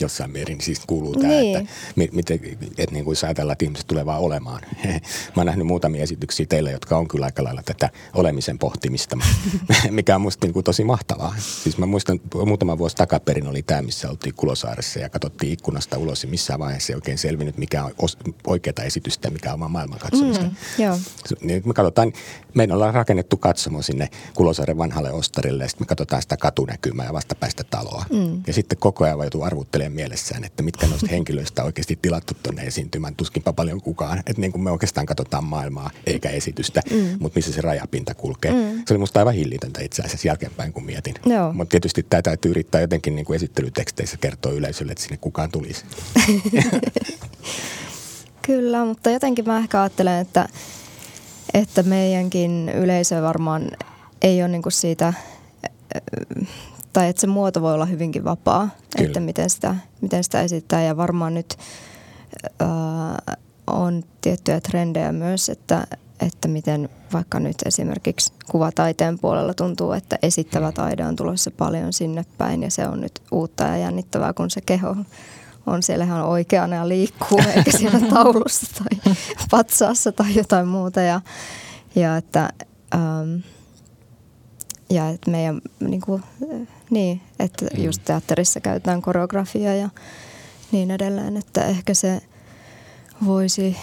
Jossain 0.00 0.30
määrin 0.30 0.60
siis 0.60 0.80
kuuluu 0.86 1.14
tämä, 1.14 1.32
niin. 1.32 1.56
että, 1.56 1.72
miten, 2.12 2.40
että 2.78 2.92
niin 2.92 3.04
kuin 3.04 3.16
ajatellaan, 3.22 3.52
että 3.52 3.64
ihmiset 3.64 3.86
tulee 3.86 4.06
vaan 4.06 4.20
olemaan. 4.20 4.60
Mä 4.84 5.36
oon 5.36 5.46
nähnyt 5.46 5.66
muutamia 5.66 6.02
esityksiä 6.02 6.46
teille, 6.46 6.70
jotka 6.70 6.96
on 6.96 7.08
kyllä 7.08 7.26
aika 7.26 7.44
lailla 7.44 7.62
tätä 7.62 7.90
olemisen 8.14 8.58
pohtimista, 8.58 9.18
mikä 9.90 10.14
on 10.14 10.20
musta 10.20 10.46
niin 10.46 10.54
kuin 10.54 10.64
tosi 10.64 10.84
mahtavaa. 10.84 11.34
Siis 11.38 11.78
mä 11.78 11.86
muistan, 11.86 12.20
muutama 12.46 12.78
vuosi 12.78 12.96
takaperin 12.96 13.46
oli 13.46 13.62
tämä, 13.62 13.82
missä 13.82 14.10
oltiin 14.10 14.34
Kulosaaressa 14.34 14.98
ja 14.98 15.08
katsottiin 15.08 15.52
ikkunasta 15.52 15.98
ulos 15.98 16.22
ja 16.22 16.28
missään 16.28 16.60
vaiheessa 16.60 16.92
ei 16.92 16.94
oikein 16.94 17.18
selvinnyt, 17.18 17.58
mikä 17.58 17.84
on 17.84 17.92
oikeata 18.46 18.82
esitystä 18.82 19.28
ja 19.28 19.32
mikä 19.32 19.48
on 19.48 19.54
omaa 19.54 19.68
maailman 19.68 19.98
katsomista. 19.98 20.44
Mm, 20.44 20.54
joo. 20.78 20.98
Niin 21.40 21.62
me 21.64 21.74
katsotaan, 21.74 22.12
meillä 22.54 22.74
ollaan 22.74 22.94
rakennettu 22.94 23.36
katsomo 23.36 23.82
sinne 23.82 24.08
Kulosaaren 24.34 24.78
vanhalle 24.78 25.12
ostarille 25.12 25.64
ja 25.64 25.68
sitten 25.68 25.84
me 25.84 25.88
katsotaan 25.88 26.22
sitä 26.22 26.36
katunäkymää 26.36 27.06
ja 27.06 27.12
vastapäistä 27.12 27.64
taloa. 27.64 28.04
Mm. 28.12 28.42
Ja 28.46 28.52
sitten 28.52 28.78
koko 28.78 29.04
ajan 29.04 29.18
joutuu 29.18 29.42
arvuttelemaan 29.42 29.89
mielessään, 29.90 30.44
että 30.44 30.62
mitkä 30.62 30.86
noista 30.86 31.06
henkilöistä 31.10 31.62
on 31.62 31.66
oikeasti 31.66 31.98
tilattu 32.02 32.34
tuonne 32.42 32.62
esiintymään. 32.62 33.16
Tuskinpa 33.16 33.52
paljon 33.52 33.80
kukaan. 33.80 34.18
Että 34.18 34.40
niin 34.40 34.52
kuin 34.52 34.62
me 34.62 34.70
oikeastaan 34.70 35.06
katsotaan 35.06 35.44
maailmaa 35.44 35.90
eikä 36.06 36.30
esitystä, 36.30 36.82
mm. 36.90 37.16
mutta 37.20 37.38
missä 37.38 37.52
se 37.52 37.60
rajapinta 37.60 38.14
kulkee. 38.14 38.52
Mm. 38.52 38.82
Se 38.86 38.94
oli 38.94 38.98
musta 38.98 39.20
aivan 39.20 39.34
hillitöntä 39.34 39.82
itse 39.82 40.02
asiassa 40.02 40.28
jälkeenpäin, 40.28 40.72
kun 40.72 40.84
mietin. 40.84 41.14
Mutta 41.52 41.70
tietysti 41.70 42.06
tämä 42.10 42.22
täytyy 42.22 42.50
yrittää 42.50 42.80
jotenkin 42.80 43.16
niin 43.16 43.26
kuin 43.26 43.36
esittelyteksteissä 43.36 44.16
kertoa 44.16 44.52
yleisölle, 44.52 44.92
että 44.92 45.04
sinne 45.04 45.16
kukaan 45.16 45.50
tulisi. 45.50 45.84
Kyllä, 48.46 48.84
mutta 48.84 49.10
jotenkin 49.10 49.44
mä 49.44 49.58
ehkä 49.58 49.82
ajattelen, 49.82 50.20
että, 50.20 50.48
että 51.54 51.82
meidänkin 51.82 52.68
yleisö 52.68 53.22
varmaan 53.22 53.70
ei 54.22 54.42
ole 54.42 54.48
niin 54.48 54.62
kuin 54.62 54.72
siitä 54.72 55.12
tai 56.92 57.08
että 57.08 57.20
se 57.20 57.26
muoto 57.26 57.62
voi 57.62 57.74
olla 57.74 57.86
hyvinkin 57.86 58.24
vapaa, 58.24 58.68
Kyllä. 58.96 59.06
että 59.06 59.20
miten 59.20 59.50
sitä, 59.50 59.76
miten 60.00 60.24
sitä 60.24 60.42
esittää. 60.42 60.82
Ja 60.82 60.96
varmaan 60.96 61.34
nyt 61.34 61.56
äh, 62.62 63.36
on 63.66 64.02
tiettyjä 64.20 64.60
trendejä 64.60 65.12
myös, 65.12 65.48
että, 65.48 65.86
että 66.20 66.48
miten 66.48 66.88
vaikka 67.12 67.40
nyt 67.40 67.56
esimerkiksi 67.66 68.32
kuvataiteen 68.50 69.18
puolella 69.18 69.54
tuntuu, 69.54 69.92
että 69.92 70.18
esittävä 70.22 70.68
mm. 70.70 70.74
taide 70.74 71.06
on 71.06 71.16
tulossa 71.16 71.50
paljon 71.50 71.92
sinne 71.92 72.24
päin 72.38 72.62
ja 72.62 72.70
se 72.70 72.88
on 72.88 73.00
nyt 73.00 73.22
uutta 73.30 73.64
ja 73.64 73.76
jännittävää, 73.76 74.32
kun 74.32 74.50
se 74.50 74.60
keho 74.60 74.96
on 75.66 75.82
siellä 75.82 76.04
ihan 76.04 76.24
oikeana 76.24 76.76
ja 76.76 76.88
liikkuu, 76.88 77.40
eikä 77.56 77.70
siellä 77.78 78.00
taulussa 78.00 78.66
tai 78.78 79.14
patsaassa 79.50 80.12
tai 80.12 80.34
jotain 80.34 80.68
muuta. 80.68 81.00
Ja, 81.00 81.20
ja 81.94 82.16
että... 82.16 82.48
Ähm, 82.94 83.36
ja 84.90 85.08
että 85.08 85.30
meidän 85.30 85.60
niin 85.80 86.00
kuin, 86.00 86.22
niin, 86.90 87.20
että 87.38 87.66
mm. 87.76 87.84
just 87.84 88.02
teatterissa 88.04 88.60
käytetään 88.60 89.02
koreografiaa 89.02 89.74
ja 89.74 89.88
niin 90.72 90.90
edelleen, 90.90 91.36
että 91.36 91.64
ehkä 91.64 91.94
se 91.94 92.22
voisi 93.26 93.76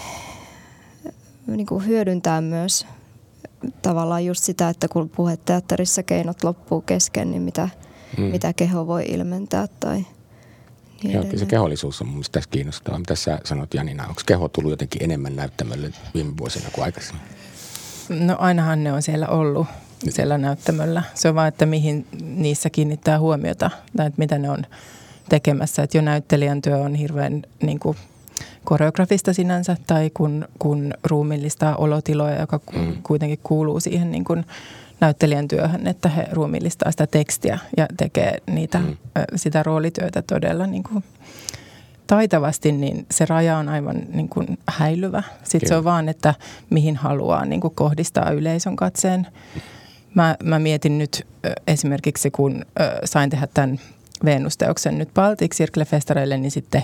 niin 1.47 1.65
kuin 1.65 1.85
hyödyntää 1.85 2.41
myös 2.41 2.87
tavallaan 3.81 4.25
just 4.25 4.43
sitä, 4.43 4.69
että 4.69 4.87
kun 4.87 5.11
teatterissa 5.45 6.03
keinot 6.03 6.43
loppuu 6.43 6.81
kesken, 6.81 7.31
niin 7.31 7.41
mitä, 7.41 7.69
mm. 8.17 8.23
mitä 8.23 8.53
keho 8.53 8.87
voi 8.87 9.05
ilmentää 9.07 9.67
tai 9.79 10.05
niin 11.03 11.13
Joo, 11.13 11.25
se 11.35 11.45
kehollisuus 11.45 12.01
on 12.01 12.07
mun 12.07 12.15
mielestä 12.15 12.31
tässä 12.31 12.49
kiinnostavaa. 12.49 12.99
Mitä 12.99 13.15
sä 13.15 13.39
sanot 13.43 13.73
Janina, 13.73 14.07
onko 14.07 14.21
keho 14.25 14.47
tullut 14.47 14.71
jotenkin 14.71 15.03
enemmän 15.03 15.35
näyttämölle 15.35 15.91
viime 16.13 16.37
vuosina 16.37 16.69
kuin 16.71 16.85
aikaisemmin? 16.85 17.23
No 18.09 18.35
ainahan 18.39 18.83
ne 18.83 18.93
on 18.93 19.01
siellä 19.01 19.27
ollut 19.27 19.67
siellä 20.10 20.38
näyttämöllä. 20.38 21.04
Se 21.13 21.30
on 21.30 21.36
vaan, 21.36 21.48
että 21.48 21.66
mihin 21.66 22.08
niissä 22.22 22.70
kiinnittää 22.70 23.20
huomiota 23.20 23.70
tai 23.98 24.08
että 24.08 24.20
mitä 24.20 24.38
ne 24.38 24.50
on 24.50 24.63
tekemässä. 25.30 25.84
Että 25.84 25.98
jo 25.98 26.01
näyttelijän 26.01 26.62
työ 26.62 26.77
on 26.77 26.96
hirveän 26.96 27.44
niin 27.62 27.80
kuin, 27.80 27.98
koreografista 28.63 29.34
sinänsä 29.34 29.77
tai 29.88 30.10
kun, 30.13 30.48
kun 30.60 30.94
ruumillistaa 31.04 31.75
olotiloja, 31.75 32.39
joka 32.39 32.60
mm. 32.75 32.94
kuitenkin 33.04 33.39
kuuluu 33.44 33.80
siihen 33.80 34.12
niin 34.12 34.25
kuin 34.25 34.46
näyttelijän 35.00 35.48
työhön, 35.48 35.88
että 35.88 36.10
he 36.10 36.27
ruumillistaa 36.32 36.92
sitä 36.92 37.08
tekstiä 37.08 37.60
ja 37.77 37.88
tekee 37.98 38.38
niitä, 38.48 38.80
mm. 38.80 38.98
sitä 39.36 39.63
roolityötä 39.63 40.22
todella 40.22 40.68
niin 40.68 40.84
kuin 40.84 41.04
taitavasti, 42.08 42.72
niin 42.72 43.06
se 43.12 43.25
raja 43.25 43.58
on 43.58 43.70
aivan 43.70 44.01
niin 44.13 44.30
kuin 44.30 44.58
häilyvä. 44.70 45.24
Sitten 45.44 45.60
Kyllä. 45.60 45.70
se 45.70 45.75
on 45.75 45.84
vaan, 45.84 46.10
että 46.10 46.34
mihin 46.70 46.96
haluaa 46.96 47.46
niin 47.46 47.62
kuin 47.62 47.75
kohdistaa 47.75 48.32
yleisön 48.32 48.75
katseen. 48.75 49.27
Mä, 50.17 50.36
mä 50.43 50.59
mietin 50.59 50.97
nyt 50.97 51.27
esimerkiksi, 51.67 52.31
kun 52.31 52.65
sain 53.05 53.29
tehdä 53.29 53.47
tämän 53.53 53.79
Venusteoksen 54.25 54.97
nyt 54.97 55.13
Baltic 55.13 55.55
Circle-festareille, 55.55 56.38
niin 56.38 56.51
sitten 56.51 56.83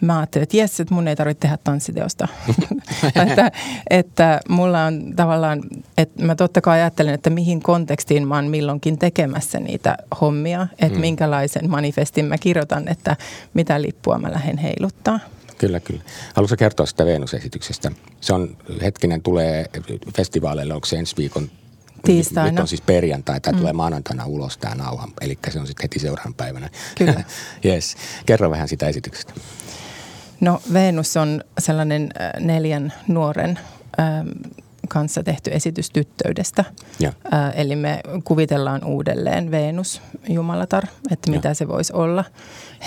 mä 0.00 0.18
ajattelin, 0.18 0.42
että 0.42 0.56
jes, 0.56 0.80
että 0.80 0.94
mun 0.94 1.08
ei 1.08 1.16
tarvitse 1.16 1.40
tehdä 1.40 1.58
tanssiteosta. 1.64 2.28
että, 3.28 3.52
että 3.90 4.40
mulla 4.48 4.84
on 4.84 5.12
tavallaan, 5.16 5.62
että 5.98 6.24
mä 6.24 6.34
totta 6.34 6.60
kai 6.60 6.80
ajattelen, 6.80 7.14
että 7.14 7.30
mihin 7.30 7.62
kontekstiin 7.62 8.28
mä 8.28 8.34
oon 8.34 8.46
milloinkin 8.46 8.98
tekemässä 8.98 9.60
niitä 9.60 9.96
hommia, 10.20 10.66
että 10.78 10.98
mm. 10.98 11.00
minkälaisen 11.00 11.70
manifestin 11.70 12.24
mä 12.24 12.38
kirjoitan, 12.38 12.88
että 12.88 13.16
mitä 13.54 13.82
lippua 13.82 14.18
mä 14.18 14.32
lähden 14.32 14.58
heiluttaa. 14.58 15.20
Kyllä, 15.58 15.80
kyllä. 15.80 16.02
Haluatko 16.34 16.56
kertoa 16.56 16.86
sitä 16.86 17.06
Venus-esityksestä? 17.06 17.90
Se 18.20 18.34
on, 18.34 18.56
hetkinen, 18.82 19.22
tulee 19.22 19.66
festivaaleille, 20.16 20.74
onko 20.74 20.86
se 20.86 20.96
ensi 20.96 21.16
viikon 21.16 21.50
Tiistaina. 22.06 22.50
Nyt 22.50 22.60
on 22.60 22.68
siis 22.68 22.80
perjantai, 22.80 23.40
tai 23.40 23.52
mm. 23.52 23.58
tulee 23.58 23.72
maanantaina 23.72 24.26
ulos 24.26 24.58
tämä 24.58 24.74
nauha, 24.74 25.08
eli 25.20 25.38
se 25.50 25.60
on 25.60 25.66
sitten 25.66 25.84
heti 25.84 25.98
seuraavan 25.98 26.34
päivänä. 26.34 26.70
Kyllä. 26.98 27.24
yes. 27.64 27.96
Kerro 28.26 28.50
vähän 28.50 28.68
sitä 28.68 28.88
esityksestä. 28.88 29.32
No 30.40 30.62
Venus 30.72 31.16
on 31.16 31.44
sellainen 31.58 32.08
äh, 32.20 32.30
neljän 32.40 32.92
nuoren 33.08 33.58
ähm, 34.00 34.28
kanssa 34.88 35.22
tehty 35.22 35.50
esitys 35.52 35.90
tyttöydestä. 35.90 36.64
Ja. 36.98 37.12
Äh, 37.34 37.52
eli 37.54 37.76
me 37.76 38.00
kuvitellaan 38.24 38.84
uudelleen 38.84 39.50
Venus, 39.50 40.02
Jumalatar, 40.28 40.84
että 41.10 41.30
mitä 41.30 41.48
ja. 41.48 41.54
se 41.54 41.68
voisi 41.68 41.92
olla 41.92 42.24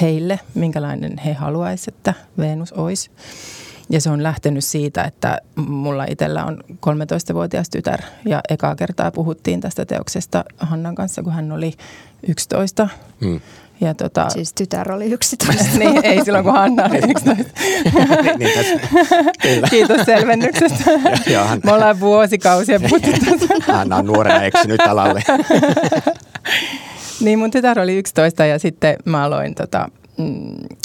heille, 0.02 0.40
minkälainen 0.56 1.18
he 1.18 1.34
haluaisivat, 1.34 1.98
että 1.98 2.14
Venus 2.38 2.74
olisi. 2.74 3.12
Ja 3.90 4.02
se 4.02 4.10
on 4.10 4.24
lähtenyt 4.24 4.64
siitä, 4.64 5.04
että 5.04 5.38
mulla 5.56 6.06
itsellä 6.10 6.46
on 6.46 6.64
13-vuotias 6.72 7.70
tytär 7.70 8.00
ja 8.26 8.42
ekaa 8.50 8.76
kertaa 8.76 9.12
puhuttiin 9.12 9.62
tästä 9.62 9.86
teoksesta 9.86 10.44
Hannan 10.58 10.96
kanssa, 10.96 11.24
kun 11.24 11.34
hän 11.34 11.52
oli 11.52 11.74
11. 12.28 12.88
Hmm. 13.22 13.40
Ja 13.82 13.94
tota, 13.94 14.30
siis 14.30 14.54
tytär 14.54 14.92
oli 14.92 15.06
11. 15.14 15.64
niin, 15.78 16.06
ei 16.06 16.26
silloin 16.26 16.44
kun 16.44 16.54
Hanna 16.54 16.86
oli 16.86 16.98
11. 16.98 17.34
niin, 17.34 18.40
niin 18.40 18.52
tässä, 18.58 18.88
Kiitos 19.70 20.02
selvennyksestä. 20.06 20.92
ja, 20.92 21.32
ja 21.32 21.58
Me 21.64 21.72
ollaan 21.72 22.00
vuosikausia 22.00 22.80
puhuttu 22.80 23.10
Hanna 23.68 23.96
on 23.96 24.06
nuorena 24.06 24.44
eksynyt 24.44 24.80
alalle. 24.88 25.24
niin 27.20 27.40
mun 27.40 27.52
tytär 27.52 27.80
oli 27.80 27.98
11 27.98 28.46
ja 28.46 28.60
sitten 28.60 28.96
mä 29.06 29.24
aloin 29.24 29.56
tota, 29.56 29.80
mm, 29.88 30.09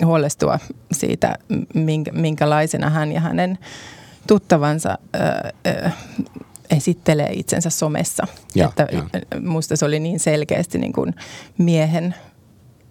huolestua 0.04 0.58
siitä, 0.92 1.38
minkä, 1.74 2.12
minkälaisena 2.12 2.90
hän 2.90 3.12
ja 3.12 3.20
hänen 3.20 3.58
tuttavansa 4.26 4.98
ö, 5.16 5.18
ö, 5.66 5.90
esittelee 6.70 7.30
itsensä 7.32 7.70
somessa. 7.70 8.26
Ja, 8.54 8.68
että 8.68 8.88
ja. 8.92 9.40
musta 9.40 9.76
se 9.76 9.84
oli 9.84 10.00
niin 10.00 10.20
selkeästi 10.20 10.78
niin 10.78 10.92
kuin 10.92 11.14
miehen 11.58 12.14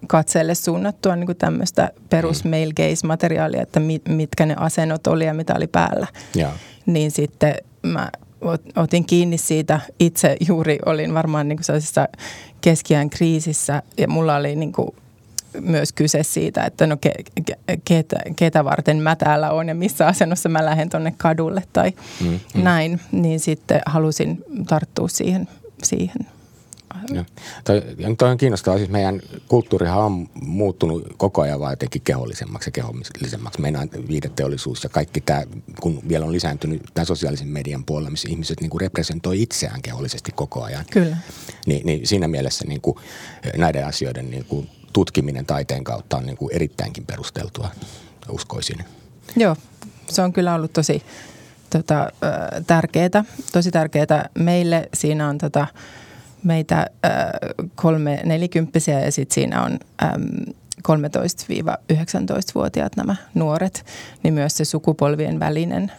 katseelle 0.07 0.55
suunnattua 0.55 1.15
niin 1.15 1.38
tämmöistä 1.38 1.91
perus 2.09 2.43
male 2.43 2.73
gaze-materiaalia, 2.77 3.62
että 3.62 3.79
mit, 3.79 4.01
mitkä 4.09 4.45
ne 4.45 4.55
asennot 4.57 5.07
oli 5.07 5.25
ja 5.25 5.33
mitä 5.33 5.53
oli 5.57 5.67
päällä. 5.67 6.07
Ja. 6.35 6.51
Niin 6.85 7.12
sitten 7.12 7.55
mä 7.81 8.09
otin 8.75 9.05
kiinni 9.05 9.38
siitä. 9.38 9.79
Itse 10.00 10.38
juuri 10.47 10.79
olin 10.85 11.13
varmaan 11.13 11.47
niin 11.47 11.57
kuin 11.57 11.65
sellaisessa 11.65 12.07
keskiään 12.62 13.09
kriisissä 13.09 13.83
ja 13.97 14.07
mulla 14.07 14.35
oli 14.35 14.55
niin 14.55 14.73
kuin 14.73 14.95
myös 15.62 15.93
kyse 15.93 16.24
siitä, 16.24 16.63
että 16.63 16.88
no 16.88 16.98
ke, 17.01 17.13
ke, 17.45 17.57
ketä, 17.86 18.15
ketä 18.36 18.63
varten 18.63 18.98
mä 18.98 19.15
täällä 19.15 19.51
on 19.51 19.67
ja 19.67 19.75
missä 19.75 20.07
asennossa 20.07 20.50
mä 20.50 20.65
lähden 20.65 20.89
tonne 20.89 21.13
kadulle 21.17 21.63
tai 21.74 21.93
mm, 22.22 22.27
mm. 22.27 22.63
näin. 22.63 23.00
Niin 23.12 23.39
sitten 23.39 23.81
halusin 23.86 24.43
tarttua 24.67 25.07
siihen. 25.07 25.48
siihen. 25.83 26.27
Toi 28.17 28.29
on 28.29 28.38
kiinnostavaa. 28.38 28.77
Siis 28.77 28.89
meidän 28.89 29.22
kulttuurihan 29.48 30.00
on 30.00 30.29
muuttunut 30.41 31.07
koko 31.17 31.41
ajan 31.41 31.60
vaan 31.60 31.72
jotenkin 31.72 32.01
kehollisemmaksi 32.01 32.67
ja 32.67 32.72
kehollisemmaksi. 32.72 33.62
Meidän 33.62 33.89
viideteollisuus 34.07 34.83
ja 34.83 34.89
kaikki 34.89 35.22
tämä, 35.22 35.43
kun 35.81 36.01
vielä 36.10 36.25
on 36.25 36.31
lisääntynyt 36.31 36.81
tämän 36.93 37.05
sosiaalisen 37.05 37.48
median 37.48 37.86
puolella, 37.86 38.10
missä 38.10 38.29
ihmiset 38.29 38.62
niin 38.62 38.69
kuin 38.69 38.81
representoi 38.81 39.41
itseään 39.41 39.81
kehollisesti 39.81 40.31
koko 40.31 40.63
ajan. 40.63 40.86
Kyllä. 40.91 41.17
Niin, 41.65 41.86
niin 41.86 42.07
siinä 42.07 42.27
mielessä 42.27 42.65
niin 42.67 42.81
kuin 42.81 42.98
näiden 43.57 43.86
asioiden 43.86 44.31
niin 44.31 44.45
kuin 44.45 44.69
tutkiminen 44.93 45.45
taiteen 45.45 45.83
kautta 45.83 46.17
on 46.17 46.25
niin 46.25 46.38
kuin 46.38 46.55
erittäinkin 46.55 47.05
perusteltua, 47.05 47.69
uskoisin. 48.29 48.85
Joo, 49.35 49.55
se 50.09 50.21
on 50.21 50.33
kyllä 50.33 50.55
ollut 50.55 50.73
tosi 50.73 51.03
tota, 51.69 52.09
tärkeää, 52.67 53.25
tosi 53.51 53.71
tärkeää 53.71 54.29
meille. 54.39 54.89
Siinä 54.93 55.29
on 55.29 55.38
tota, 55.38 55.67
meitä 56.43 56.88
kolme 57.75 58.21
nelikymppisiä 58.25 59.00
ja 59.00 59.12
sitten 59.12 59.33
siinä 59.33 59.63
on 59.63 59.79
äm, 60.03 60.53
13-19-vuotiaat 60.88 62.95
nämä 62.95 63.15
nuoret, 63.33 63.85
niin 64.23 64.33
myös 64.33 64.57
se 64.57 64.65
sukupolvien 64.65 65.39
välinen 65.39 65.91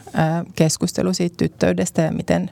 keskustelu 0.55 1.15
siitä 1.15 1.37
tyttöydestä 1.37 2.03
ja 2.03 2.13
miten, 2.13 2.51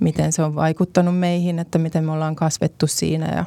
miten 0.00 0.32
se 0.32 0.42
on 0.42 0.54
vaikuttanut 0.54 1.18
meihin, 1.18 1.58
että 1.58 1.78
miten 1.78 2.04
me 2.04 2.12
ollaan 2.12 2.36
kasvettu 2.36 2.86
siinä 2.86 3.34
ja 3.34 3.44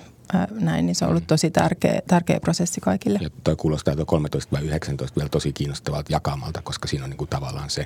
näin, 0.52 0.86
niin 0.86 0.96
se 0.96 1.06
on 1.06 1.12
ollut 1.12 1.28
tosi 1.28 1.52
tärkeä, 1.52 2.02
tärkeä 2.08 2.40
prosessi 2.40 2.82
kaikille. 2.82 3.20
Ja 3.22 3.30
toi 3.44 3.56
kuulostaa 3.56 3.96
tuo 3.96 4.06
13 4.06 4.52
vai 4.52 4.66
19 4.66 5.16
vielä 5.16 5.30
tosi 5.30 5.54
kiinnostavalta 5.54 6.14
jakamalta, 6.14 6.62
koska 6.62 6.88
siinä 6.88 7.04
on 7.04 7.10
niin 7.10 7.18
kuin 7.18 7.30
tavallaan 7.30 7.70
se 7.70 7.86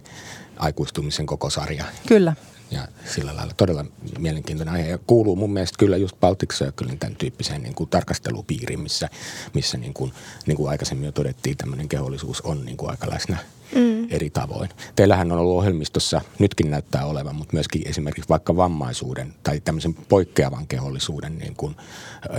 aikuistumisen 0.58 1.26
koko 1.26 1.50
sarja. 1.50 1.86
Kyllä. 2.08 2.36
Ja 2.72 2.88
sillä 3.06 3.36
lailla 3.36 3.54
todella 3.58 3.86
mielenkiintoinen 4.20 4.74
aihe. 4.74 4.90
Ja 4.90 4.98
kuuluu 4.98 5.36
mun 5.36 5.54
mielestä 5.54 5.78
kyllä 5.80 5.98
just 5.98 6.20
Baltic 6.20 6.54
Circlein 6.54 7.00
tämän 7.00 7.16
tyyppiseen 7.16 7.64
niin 7.64 7.76
kuin 7.76 7.90
tarkastelupiiriin, 7.90 8.80
missä, 8.80 9.10
missä 9.54 9.78
niin 9.78 9.94
kuin, 9.94 10.14
niin 10.46 10.58
kuin 10.58 10.70
aikaisemmin 10.70 11.06
jo 11.06 11.12
todettiin, 11.12 11.58
tämmöinen 11.58 11.90
kehollisuus 11.90 12.42
on 12.42 12.66
niin 12.66 12.78
kuin 12.78 12.92
aika 12.92 13.10
läsnä 13.10 13.38
mm. 13.76 14.08
eri 14.10 14.30
tavoin. 14.30 14.70
Teillähän 14.96 15.32
on 15.32 15.40
ollut 15.40 15.58
ohjelmistossa, 15.58 16.22
nytkin 16.40 16.72
näyttää 16.72 17.06
olevan, 17.06 17.36
mutta 17.36 17.54
myöskin 17.54 17.88
esimerkiksi 17.88 18.30
vaikka 18.30 18.56
vammaisuuden 18.56 19.34
tai 19.44 19.62
tämmöisen 19.62 19.94
poikkeavan 19.94 20.68
kehollisuuden 20.68 21.38
niin 21.38 21.56
kuin, 21.56 21.76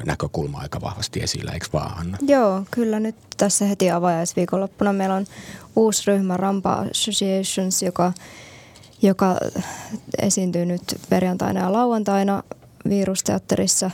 näkökulma 0.04 0.58
aika 0.58 0.80
vahvasti 0.80 1.20
esillä, 1.22 1.52
eikö 1.52 1.66
vaan 1.72 1.98
Anna? 1.98 2.18
Joo, 2.26 2.62
kyllä 2.70 3.00
nyt 3.00 3.16
tässä 3.36 3.64
heti 3.64 3.90
avajaisviikonloppuna 3.90 4.92
meillä 4.92 5.14
on 5.14 5.26
uusi 5.76 6.02
ryhmä 6.06 6.36
Rampa 6.36 6.72
Associations, 6.72 7.82
joka, 7.82 8.12
joka 9.02 9.36
esiintyy 10.18 10.66
nyt 10.66 10.82
perjantaina 11.08 11.60
ja 11.60 11.72
lauantaina 11.72 12.42
virusteatterissa 12.88 13.90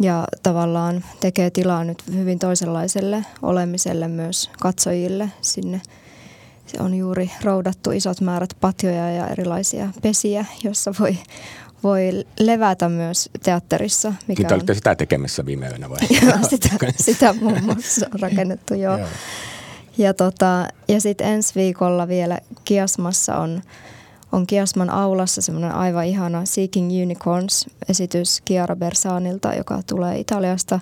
ja 0.00 0.24
tavallaan 0.42 1.04
tekee 1.20 1.50
tilaa 1.50 1.84
nyt 1.84 2.02
hyvin 2.14 2.38
toisenlaiselle 2.38 3.24
olemiselle 3.42 4.08
myös 4.08 4.50
katsojille 4.60 5.32
sinne– 5.40 5.80
se 6.76 6.82
on 6.82 6.94
juuri 6.94 7.30
roudattu 7.42 7.90
isot 7.90 8.20
määrät 8.20 8.56
patjoja 8.60 9.10
ja 9.10 9.28
erilaisia 9.28 9.88
pesiä, 10.02 10.44
jossa 10.64 10.94
voi, 10.98 11.18
voi 11.82 12.24
levätä 12.38 12.88
myös 12.88 13.30
teatterissa. 13.42 14.14
Mikä 14.28 14.42
Mitä 14.42 14.54
olitte 14.54 14.74
sitä 14.74 14.94
tekemässä 14.94 15.46
viime 15.46 15.68
yönä 15.68 15.90
vai? 15.90 15.98
sitä, 16.50 16.68
sitä 16.96 17.32
muun 17.40 17.64
muassa 17.64 18.06
on 18.14 18.20
rakennettu, 18.20 18.74
joo. 18.74 18.98
joo. 18.98 19.08
Ja, 19.98 20.14
tota, 20.14 20.68
ja 20.88 21.00
sitten 21.00 21.26
ensi 21.26 21.54
viikolla 21.54 22.08
vielä 22.08 22.38
Kiasmassa 22.64 23.36
on, 23.36 23.62
on 24.32 24.46
Kiasman 24.46 24.90
aulassa 24.90 25.42
semmoinen 25.42 25.74
aivan 25.74 26.06
ihana 26.06 26.44
Seeking 26.44 26.90
Unicorns-esitys 27.02 28.42
Chiara 28.46 28.76
Bersanilta, 28.76 29.54
joka 29.54 29.82
tulee 29.86 30.18
Italiasta. 30.18 30.80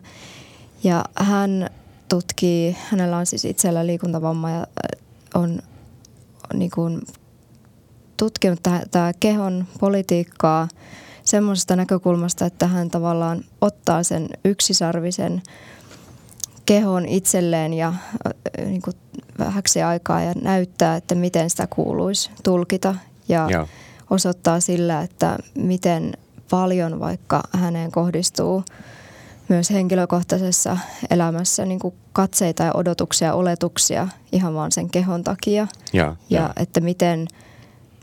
Ja 0.85 1.05
hän 1.15 1.71
tutkii, 2.09 2.77
hänellä 2.91 3.17
on 3.17 3.27
siis 3.27 3.45
itsellä 3.45 3.87
liikuntavamma 3.87 4.51
ja 4.51 4.67
on 5.35 5.63
niin 6.55 6.71
kuin 6.75 7.03
tutkinut 8.17 8.61
tämä 8.91 9.13
kehon 9.21 9.65
politiikkaa 9.81 10.69
semmoisesta 11.25 11.77
näkökulmasta, 11.77 12.47
että 12.47 12.67
hän 12.67 12.91
tavallaan 12.91 13.45
ottaa 13.61 14.03
sen 14.03 14.29
yksisarvisen 14.45 15.43
kehon 16.67 17.07
itselleen 17.07 17.73
ja 17.73 17.95
niin 18.65 18.83
kuin 18.83 18.97
vähäksi 19.39 19.83
aikaa 19.83 20.23
ja 20.23 20.33
näyttää, 20.43 20.97
että 20.97 21.15
miten 21.15 21.51
sitä 21.51 21.67
kuuluisi 21.67 22.31
tulkita 22.43 22.95
ja 23.29 23.49
Joo. 23.51 23.67
osoittaa 24.11 24.61
sillä, 24.61 25.03
että 25.03 25.39
miten 25.55 26.13
paljon 26.51 27.01
vaikka 27.01 27.43
häneen 27.53 27.93
kohdistuu 27.93 28.65
myös 29.51 29.71
henkilökohtaisessa 29.71 30.79
elämässä 31.11 31.65
niin 31.65 31.79
kuin 31.79 31.95
katseita 32.13 32.63
ja 32.63 32.73
odotuksia, 32.75 33.35
oletuksia 33.35 34.09
ihan 34.33 34.55
vaan 34.55 34.73
sen 34.73 34.91
kehon 34.91 35.25
takia. 35.25 35.67
Ja, 35.93 36.17
ja, 36.31 36.41
ja. 36.41 36.53
että 36.57 36.81
miten, 36.81 37.29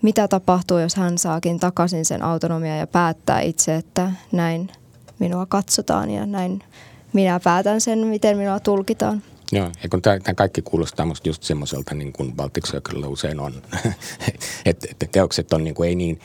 mitä 0.02 0.28
tapahtuu, 0.28 0.78
jos 0.78 0.96
hän 0.96 1.18
saakin 1.18 1.60
takaisin 1.60 2.06
sen 2.06 2.24
autonomia 2.24 2.78
ja 2.78 2.88
päättää 2.88 3.42
itse, 3.42 3.76
että 3.76 4.12
näin 4.32 4.72
minua 5.20 5.46
katsotaan 5.46 6.10
ja 6.10 6.26
näin 6.26 6.64
minä 7.14 7.40
päätän 7.44 7.82
sen, 7.82 8.00
miten 8.00 8.38
minua 8.38 8.60
tulkitaan. 8.60 9.24
Joo, 9.52 9.72
ja 9.84 9.90
kun 9.90 10.02
tämä 10.02 10.20
kaikki 10.36 10.62
kuulostaa 10.62 11.06
musta 11.06 11.30
just 11.30 11.44
semmoiselta, 11.44 11.96
niin 11.96 12.14
kuin 12.14 12.36
Baltic 12.36 12.74
usein 13.08 13.40
on, 13.40 13.54
että 14.66 15.06
teokset 15.12 15.54
on 15.54 15.64
niin 15.64 15.76
kuin 15.76 15.90
ei 15.90 15.96
niin 15.96 16.20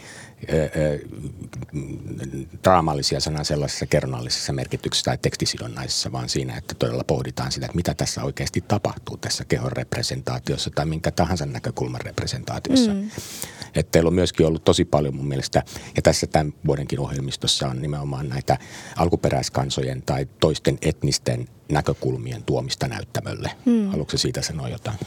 draamallisia 2.65 3.21
sanan 3.21 3.45
sellaisessa 3.45 3.87
kerronnallisessa 3.87 4.53
merkityksessä 4.53 5.05
tai 5.05 5.19
tekstisidonnaisessa, 5.19 6.13
vaan 6.13 6.29
siinä, 6.29 6.57
että 6.57 6.75
todella 6.75 7.05
pohditaan 7.05 7.53
sitä, 7.53 7.67
että 7.67 7.77
mitä 7.77 7.95
tässä 7.95 8.23
oikeasti 8.23 8.65
tapahtuu 8.69 9.17
tässä 9.17 9.45
kehon 9.45 9.73
representaatiossa 9.73 10.71
tai 10.75 10.87
minkä 10.87 11.11
tahansa 11.11 11.47
näkökulman 11.47 12.01
representaatiossa. 12.01 12.95
Mm. 12.95 13.11
Että 13.75 13.91
teillä 13.93 14.09
on 14.09 14.15
myöskin 14.15 14.47
ollut 14.47 14.65
tosi 14.65 14.85
paljon 14.85 15.17
mun 15.17 15.29
mielestä, 15.29 15.63
ja 15.97 16.03
tässä 16.03 16.27
tämän 16.27 16.55
vuodenkin 16.67 17.01
ohjelmistossa 17.01 17.69
on 17.69 17.83
nimenomaan 17.83 18.29
näitä 18.29 18.59
alkuperäiskansojen 18.97 20.03
tai 20.03 20.27
toisten 20.41 20.79
etnisten 20.83 21.49
näkökulmien 21.73 22.43
tuomista 22.43 22.89
näyttämölle. 22.89 23.51
Mm. 23.65 23.91
Haluatko 23.91 24.17
siitä 24.17 24.43
sanoa 24.43 24.69
jotain? 24.69 24.99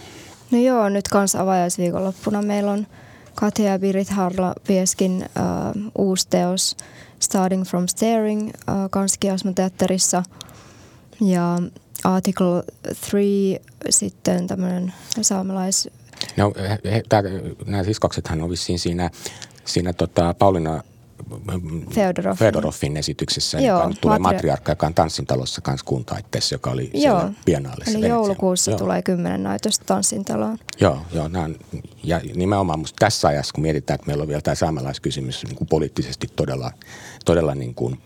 No 0.52 0.60
joo, 0.60 0.90
nyt 0.90 1.08
kanssa 1.08 1.42
avajaisviikonloppuna 1.42 2.42
meillä 2.42 2.72
on– 2.72 2.88
Katja 3.36 3.66
ja 3.66 3.80
Birit 3.80 4.10
Harla 4.10 4.54
Vieskin 4.70 5.26
uh, 5.26 5.92
uusi 5.98 6.28
teos 6.30 6.78
Starting 7.20 7.64
from 7.64 7.88
Staring 7.88 8.48
uh, 8.48 8.90
Kanskiasman 8.90 9.56
teatterissa. 9.56 10.24
Ja 11.22 11.62
Article 12.04 12.64
3 13.12 13.60
sitten 13.90 14.48
tämmöinen 14.48 14.94
saamelais... 15.22 15.90
No, 16.38 16.54
he, 16.58 16.92
he, 16.92 17.04
tää, 17.10 17.24
nämä 17.66 17.84
siskoksethan 17.84 18.42
on 18.42 18.50
vissiin 18.50 18.80
siinä, 18.80 19.10
siinä 19.66 19.94
tota, 19.94 20.36
Paulina 20.40 20.84
Feodoroffin, 21.94 22.38
Feodoroffin 22.40 22.98
esityksessä, 22.98 23.60
Joo, 23.60 23.84
joka 23.84 23.94
tulee 24.02 24.18
matri- 24.18 24.22
matriarkka, 24.22 24.72
joka 24.72 24.88
on 24.88 24.94
tanssintalossa 24.94 25.62
kanssa 25.62 25.86
kuntaitteessa, 25.86 26.56
joka 26.56 26.72
oli 26.72 26.92
Joo. 26.94 27.30
biennaalissa. 27.46 27.98
Eli 27.98 28.08
joulukuussa 28.08 28.72
Joo. 28.72 28.78
tulee 28.78 29.02
kymmenen 29.02 29.44
näytöstä 29.44 29.86
tanssintaloon. 29.86 30.58
Joo, 30.80 30.98
joo 31.14 31.28
nämä 31.28 31.46
on, 31.46 31.56
ja 32.04 32.22
nimenomaan 32.36 32.80
musta 32.80 32.96
tässä 33.00 33.28
ajassa, 33.28 33.54
kun 33.54 33.62
mietitään, 33.62 33.96
että 33.96 34.08
meillä 34.08 34.22
on 34.22 34.28
vielä 34.28 34.42
tämä 34.42 34.56
saamelaiskysymys 34.56 35.44
niin 35.44 35.56
kuin 35.56 35.68
poliittisesti 35.68 36.28
todella, 36.36 36.72
todella 37.26 37.56
niin 37.56 37.76
kuin 37.76 38.00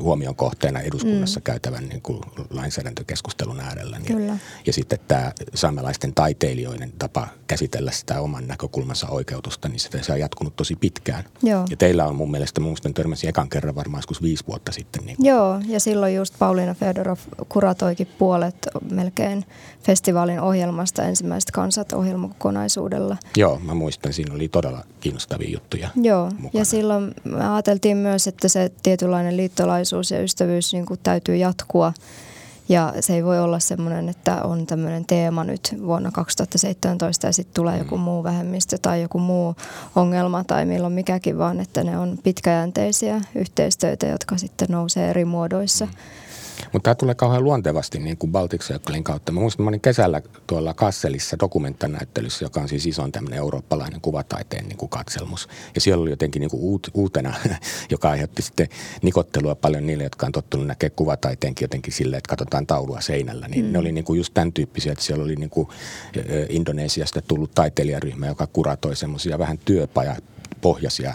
huomion 0.00 0.36
kohteena 0.36 0.80
eduskunnassa 0.80 1.40
mm. 1.40 1.44
käytävän 1.44 1.88
niin 1.88 2.02
kuin 2.02 2.20
lainsäädäntökeskustelun 2.50 3.60
äärellä. 3.60 3.98
Niin, 3.98 4.16
Kyllä. 4.16 4.36
Ja 4.66 4.72
sitten 4.72 4.98
tämä 5.08 5.32
saamelaisten 5.54 6.14
taiteilijoiden 6.14 6.92
tapa 6.98 7.28
käsitellä 7.48 7.90
sitä 7.90 8.20
oman 8.20 8.46
näkökulmansa 8.46 9.08
oikeutusta, 9.08 9.68
niin 9.68 9.80
se, 9.80 10.02
se 10.02 10.12
on 10.12 10.20
jatkunut 10.20 10.56
tosi 10.56 10.76
pitkään. 10.76 11.24
Joo. 11.42 11.66
Ja 11.70 11.76
teillä 11.76 12.06
on 12.06 12.16
mun 12.16 12.30
mielestä, 12.30 12.60
mun 12.60 12.68
mielestä 12.68 12.90
törmäsin 12.94 13.28
ekan 13.28 13.48
kerran 13.48 13.74
varmaan 13.74 13.98
joskus 13.98 14.22
viisi 14.22 14.44
vuotta 14.48 14.72
sitten. 14.72 15.06
Niin 15.06 15.16
Joo, 15.20 15.60
ja 15.66 15.80
silloin 15.80 16.14
just 16.14 16.34
Pauliina 16.38 16.74
Fedorov 16.74 17.18
kuratoikin 17.48 18.08
puolet 18.18 18.68
melkein 18.90 19.44
festivaalin 19.82 20.40
ohjelmasta 20.40 21.02
ensimmäiset 21.02 21.50
kansat 21.50 21.92
ohjelmakokonaisuudella. 21.92 23.16
Joo, 23.36 23.58
mä 23.58 23.74
muistan, 23.74 24.12
siinä 24.12 24.34
oli 24.34 24.48
todella 24.48 24.84
kiinnostavia 25.00 25.50
juttuja 25.50 25.88
Joo, 25.96 26.24
mukana. 26.24 26.50
ja 26.52 26.64
silloin 26.64 27.14
me 27.24 27.48
ajateltiin 27.48 27.96
myös, 27.96 28.26
että 28.26 28.48
se 28.48 28.72
tietynlainen 28.82 29.36
liittolaisuus 29.36 30.10
ja 30.10 30.20
ystävyys 30.22 30.72
niin 30.72 30.86
kuin 30.86 31.00
täytyy 31.02 31.36
jatkua. 31.36 31.92
Ja 32.68 32.94
se 33.00 33.14
ei 33.14 33.24
voi 33.24 33.40
olla 33.40 33.58
semmoinen, 33.58 34.08
että 34.08 34.42
on 34.42 34.66
tämmöinen 34.66 35.04
teema 35.04 35.44
nyt 35.44 35.76
vuonna 35.82 36.10
2017 36.10 37.26
ja 37.26 37.32
sitten 37.32 37.54
tulee 37.54 37.78
joku 37.78 37.98
muu 37.98 38.24
vähemmistö 38.24 38.78
tai 38.82 39.02
joku 39.02 39.18
muu 39.18 39.54
ongelma 39.96 40.44
tai 40.44 40.64
milloin 40.64 40.92
mikäkin, 40.92 41.38
vaan 41.38 41.60
että 41.60 41.84
ne 41.84 41.98
on 41.98 42.18
pitkäjänteisiä 42.22 43.20
yhteistyötä, 43.34 44.06
jotka 44.06 44.36
sitten 44.36 44.68
nousee 44.70 45.10
eri 45.10 45.24
muodoissa. 45.24 45.88
Mutta 46.72 46.84
tämä 46.84 46.94
tulee 46.94 47.14
kauhean 47.14 47.44
luontevasti 47.44 47.98
niin 47.98 48.16
kuin 48.16 48.32
Baltic 48.32 48.62
Circlein 48.62 49.04
kautta. 49.04 49.32
Mä 49.32 49.40
muistan, 49.40 49.64
mä 49.64 49.68
olin 49.68 49.80
kesällä 49.80 50.22
tuolla 50.46 50.74
Kasselissa 50.74 51.36
dokumenttanäyttelyssä, 51.40 52.44
joka 52.44 52.60
on 52.60 52.68
siis 52.68 52.86
isoin 52.86 53.12
tämmöinen 53.12 53.38
eurooppalainen 53.38 54.00
kuvataiteen 54.00 54.68
niin 54.68 54.76
kuin 54.76 54.88
katselmus. 54.88 55.48
Ja 55.74 55.80
siellä 55.80 56.02
oli 56.02 56.10
jotenkin 56.10 56.40
niin 56.40 56.50
kuin 56.50 56.62
uut, 56.62 56.90
uutena, 56.94 57.34
joka 57.90 58.10
aiheutti 58.10 58.42
sitten 58.42 58.68
nikottelua 59.02 59.54
paljon 59.54 59.86
niille, 59.86 60.02
jotka 60.02 60.26
on 60.26 60.32
tottunut 60.32 60.66
näkemään 60.66 60.96
kuvataiteenkin 60.96 61.64
jotenkin 61.64 61.92
silleen, 61.92 62.18
että 62.18 62.28
katsotaan 62.28 62.66
taulua 62.66 63.00
seinällä. 63.00 63.48
Niin 63.48 63.64
mm. 63.64 63.72
ne 63.72 63.78
oli 63.78 63.92
niin 63.92 64.04
kuin 64.04 64.18
just 64.18 64.34
tämän 64.34 64.52
tyyppisiä, 64.52 64.92
että 64.92 65.04
siellä 65.04 65.24
oli 65.24 65.36
niin 65.36 65.50
kuin 65.50 65.68
Indonesiasta 66.48 67.22
tullut 67.22 67.54
taiteilijaryhmä, 67.54 68.26
joka 68.26 68.46
kuratoi 68.46 68.96
semmoisia 68.96 69.38
vähän 69.38 69.58
työpaja 69.58 70.16
pohjaisia. 70.60 71.14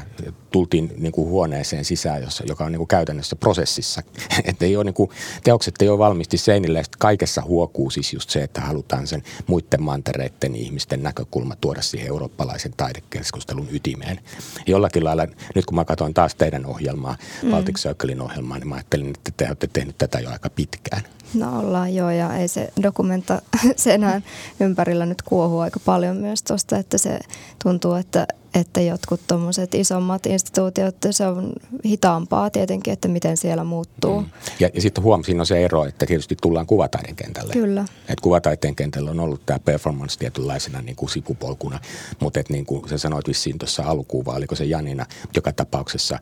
Tultiin 0.52 0.94
niin 0.98 1.12
kuin 1.12 1.30
huoneeseen 1.30 1.86
sisään, 1.86 2.22
jossa, 2.22 2.44
joka 2.48 2.66
on 2.66 2.72
niin 2.72 2.78
kuin 2.78 2.88
käytännössä 2.88 3.36
prosessissa. 3.36 4.02
että 4.46 4.66
ei 4.66 4.76
ole 4.76 4.84
niin 4.84 4.94
kuin, 4.94 5.10
teokset 5.44 5.82
ei 5.82 5.90
ole 5.90 5.98
valmisti 5.98 6.38
seinillä 6.38 6.80
ja 6.80 6.86
kaikessa 7.00 7.42
huokuu 7.42 7.90
siis 7.90 8.14
just 8.14 8.30
se, 8.30 8.44
että 8.44 8.62
halutaan 8.62 9.08
sen 9.08 9.24
muiden 9.48 9.84
mantereiden 9.84 10.56
ihmisten 10.56 11.04
näkökulma 11.04 11.56
tuoda 11.56 11.82
siihen 11.82 12.08
eurooppalaisen 12.08 12.74
taidekeskustelun 12.78 13.68
ytimeen. 13.72 14.20
Jollakin 14.68 15.04
lailla, 15.04 15.28
nyt 15.56 15.66
kun 15.66 15.76
mä 15.76 15.86
katsoin 15.86 16.14
taas 16.14 16.36
teidän 16.36 16.66
ohjelmaa, 16.66 17.18
mm. 17.44 17.52
Baltic 17.52 17.78
Circlein 17.78 18.22
ohjelmaa, 18.22 18.60
niin 18.60 18.68
mä 18.68 18.76
ajattelin, 18.76 19.10
että 19.10 19.32
te 19.38 19.48
olette 19.48 19.70
tehnyt 19.74 19.98
tätä 19.98 20.20
jo 20.20 20.30
aika 20.30 20.50
pitkään. 20.50 21.04
No 21.34 21.60
ollaan 21.60 21.96
joo 21.96 22.10
ja 22.10 22.38
ei 22.38 22.48
se 22.48 22.74
dokumenta 22.84 23.42
senään 23.76 24.24
ympärillä 24.60 25.06
nyt 25.06 25.22
kuohu 25.22 25.60
aika 25.60 25.80
paljon 25.86 26.18
myös 26.18 26.44
tuosta, 26.44 26.78
että 26.78 26.98
se 26.98 27.20
tuntuu, 27.64 27.94
että, 27.94 28.28
että 28.54 28.82
jotkut 28.82 29.22
tuommoiset 29.28 29.76
isommat 29.76 30.26
instituutiot, 30.26 30.96
se 31.12 31.28
on 31.28 31.54
hitaampaa 31.86 32.50
tietenkin, 32.50 32.94
että 32.94 33.08
miten 33.08 33.38
siellä 33.38 33.64
muuttuu. 33.64 34.22
Mm. 34.22 34.28
Ja, 34.60 34.70
ja 34.74 34.82
sitten 34.82 35.04
huomasin 35.04 35.40
on 35.40 35.46
se 35.46 35.66
ero, 35.66 35.86
että 35.86 36.06
tietysti 36.06 36.36
tullaan 36.42 36.66
kuvataiteen 36.66 37.16
kentälle. 37.16 37.54
Kyllä. 37.54 37.86
Et 38.10 38.20
kuvataiteen 38.20 38.76
kentällä 38.76 39.12
on 39.12 39.20
ollut 39.20 39.46
tämä 39.46 39.60
performance 39.60 40.20
tietynlaisena 40.20 40.82
niin 40.82 40.96
kuin 40.96 41.10
sipupolkuna, 41.10 41.80
mutta 42.20 42.40
et 42.40 42.50
niin 42.50 42.66
kuin 42.66 42.90
sä 42.90 42.98
sanoit 42.98 43.28
vissiin 43.28 43.58
tuossa 43.58 43.84
alkuun, 43.84 44.26
vai 44.26 44.38
oliko 44.38 44.56
se 44.56 44.66
Janina, 44.66 45.06
joka 45.36 45.52
tapauksessa 45.52 46.20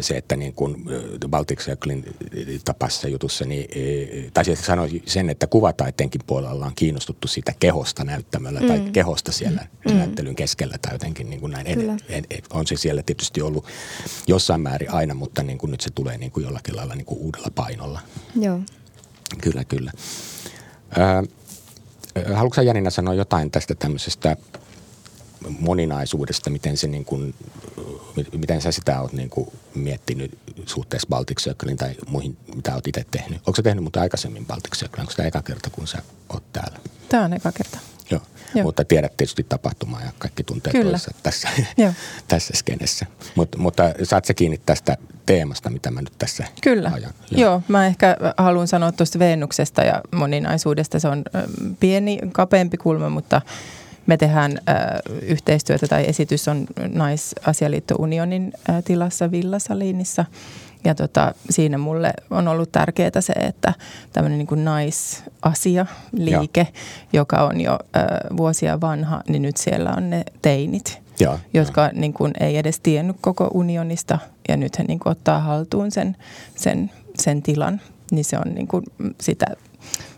se, 0.00 0.16
että 0.16 0.36
niin 0.36 0.52
kuin 0.52 0.84
Baltic 1.28 1.64
Circlein 1.64 2.04
tapassa 2.64 3.08
jutussa, 3.08 3.44
niin, 3.44 3.68
tai 4.34 4.44
siis 4.44 4.66
sanoi 4.66 5.02
sen, 5.06 5.30
että 5.30 5.46
kuvataiteenkin 5.46 6.20
puolella 6.26 6.66
on 6.66 6.72
kiinnostuttu 6.74 7.28
siitä 7.28 7.52
kehosta 7.60 8.04
näyttämällä 8.04 8.60
mm. 8.60 8.66
tai 8.66 8.80
kehosta 8.92 9.32
siellä 9.32 9.66
mm. 9.88 9.96
näyttelyn 9.96 10.36
keskellä 10.36 10.78
tai 10.82 10.94
jotenkin 10.94 11.30
niin 11.30 11.40
kuin 11.40 11.52
näin. 11.64 11.80
En, 11.80 12.00
en, 12.08 12.24
en, 12.30 12.42
on 12.50 12.66
se 12.66 12.76
siellä 12.76 13.02
tietysti 13.02 13.42
ollut 13.42 13.66
jossain 14.26 14.60
määrin 14.60 14.90
aina, 14.90 15.14
mutta 15.14 15.42
niin 15.42 15.58
kuin 15.58 15.70
nyt 15.70 15.80
se 15.80 15.90
tulee 15.90 16.18
niin 16.18 16.30
kuin 16.30 16.44
jollakin 16.44 16.76
lailla 16.76 16.94
niin 16.94 17.04
kuin 17.06 17.20
uudella 17.20 17.48
painolla. 17.54 18.00
Joo. 18.40 18.60
Kyllä, 19.40 19.64
kyllä. 19.64 19.92
Öö, 20.98 21.22
haluatko 22.34 22.60
Janina 22.60 22.90
sanoa 22.90 23.14
jotain 23.14 23.50
tästä 23.50 23.74
tämmöisestä 23.74 24.36
moninaisuudesta, 25.60 26.50
miten, 26.50 26.76
se 26.76 26.86
niin 26.86 27.04
kuin, 27.04 27.34
miten 28.32 28.60
sä 28.60 28.72
sitä 28.72 29.00
oot 29.00 29.12
niin 29.12 29.30
kuin 29.30 29.48
miettinyt 29.74 30.38
suhteessa 30.66 31.08
Baltic 31.08 31.40
Circlein 31.40 31.76
tai 31.76 31.94
muihin, 32.06 32.36
mitä 32.54 32.74
oot 32.74 32.86
itse 32.86 33.04
tehnyt? 33.10 33.38
Onko 33.38 33.56
sä 33.56 33.62
tehnyt 33.62 33.84
mutta 33.84 34.00
aikaisemmin 34.00 34.46
Baltic 34.46 34.76
Circle? 34.76 35.00
Onko 35.00 35.12
tämä 35.16 35.26
eka 35.26 35.42
kerta, 35.42 35.70
kun 35.70 35.86
sä 35.86 36.02
oot 36.28 36.52
täällä? 36.52 36.78
Tämä 37.08 37.24
on 37.24 37.32
eka 37.32 37.52
kerta. 37.52 37.78
Joo, 38.54 38.64
mutta 38.64 38.84
tiedät 38.84 39.16
tietysti 39.16 39.46
tapahtumaa 39.48 40.00
ja 40.00 40.12
kaikki 40.18 40.44
tuntee 40.44 40.72
Kyllä. 40.72 40.98
tässä, 41.22 41.48
tässä 42.28 42.52
skenessä. 42.54 43.06
Mut, 43.34 43.56
mutta 43.56 43.82
saat 44.02 44.24
sä 44.24 44.34
kiinni 44.34 44.60
tästä 44.66 44.96
teemasta, 45.26 45.70
mitä 45.70 45.90
mä 45.90 46.02
nyt 46.02 46.12
tässä 46.18 46.44
Kyllä. 46.62 46.90
ajan? 46.94 47.12
Joo. 47.30 47.40
Joo, 47.40 47.62
mä 47.68 47.86
ehkä 47.86 48.16
haluan 48.36 48.68
sanoa 48.68 48.92
tuosta 48.92 49.18
Venuksesta 49.18 49.82
ja 49.82 50.00
moninaisuudesta. 50.12 50.98
Se 50.98 51.08
on 51.08 51.22
pieni, 51.80 52.18
kapeampi 52.32 52.76
kulma, 52.76 53.08
mutta 53.08 53.40
me 54.06 54.16
tehdään 54.16 54.58
äh, 54.68 54.76
yhteistyötä 55.22 55.86
tai 55.86 56.04
esitys 56.06 56.48
on 56.48 56.66
Naisasialiitto 56.88 57.94
Unionin 57.98 58.52
äh, 58.70 58.84
tilassa 58.84 59.30
Villasaliinissa. 59.30 60.24
Ja 60.84 60.94
tota, 60.94 61.34
siinä 61.50 61.78
mulle 61.78 62.12
on 62.30 62.48
ollut 62.48 62.72
tärkeää 62.72 63.20
se, 63.20 63.32
että 63.32 63.74
tämmöinen 64.12 64.38
niin 64.38 64.64
naisasia, 64.64 65.86
liike, 66.12 66.60
ja. 66.60 66.80
joka 67.12 67.36
on 67.36 67.60
jo 67.60 67.72
äh, 67.72 68.36
vuosia 68.36 68.80
vanha, 68.80 69.22
niin 69.28 69.42
nyt 69.42 69.56
siellä 69.56 69.94
on 69.96 70.10
ne 70.10 70.24
teinit, 70.42 71.00
ja, 71.20 71.38
jotka 71.54 71.80
ja. 71.80 71.90
Niin 71.92 72.12
kuin, 72.12 72.32
ei 72.40 72.56
edes 72.56 72.80
tiennyt 72.80 73.16
koko 73.20 73.50
unionista 73.54 74.18
ja 74.48 74.56
nyt 74.56 74.78
he 74.78 74.84
niin 74.84 74.98
kuin, 74.98 75.10
ottaa 75.10 75.40
haltuun 75.40 75.90
sen, 75.90 76.16
sen, 76.56 76.90
sen 77.18 77.42
tilan. 77.42 77.80
Niin 78.10 78.24
se 78.24 78.38
on 78.38 78.54
niin 78.54 78.68
kuin, 78.68 78.84
sitä 79.20 79.46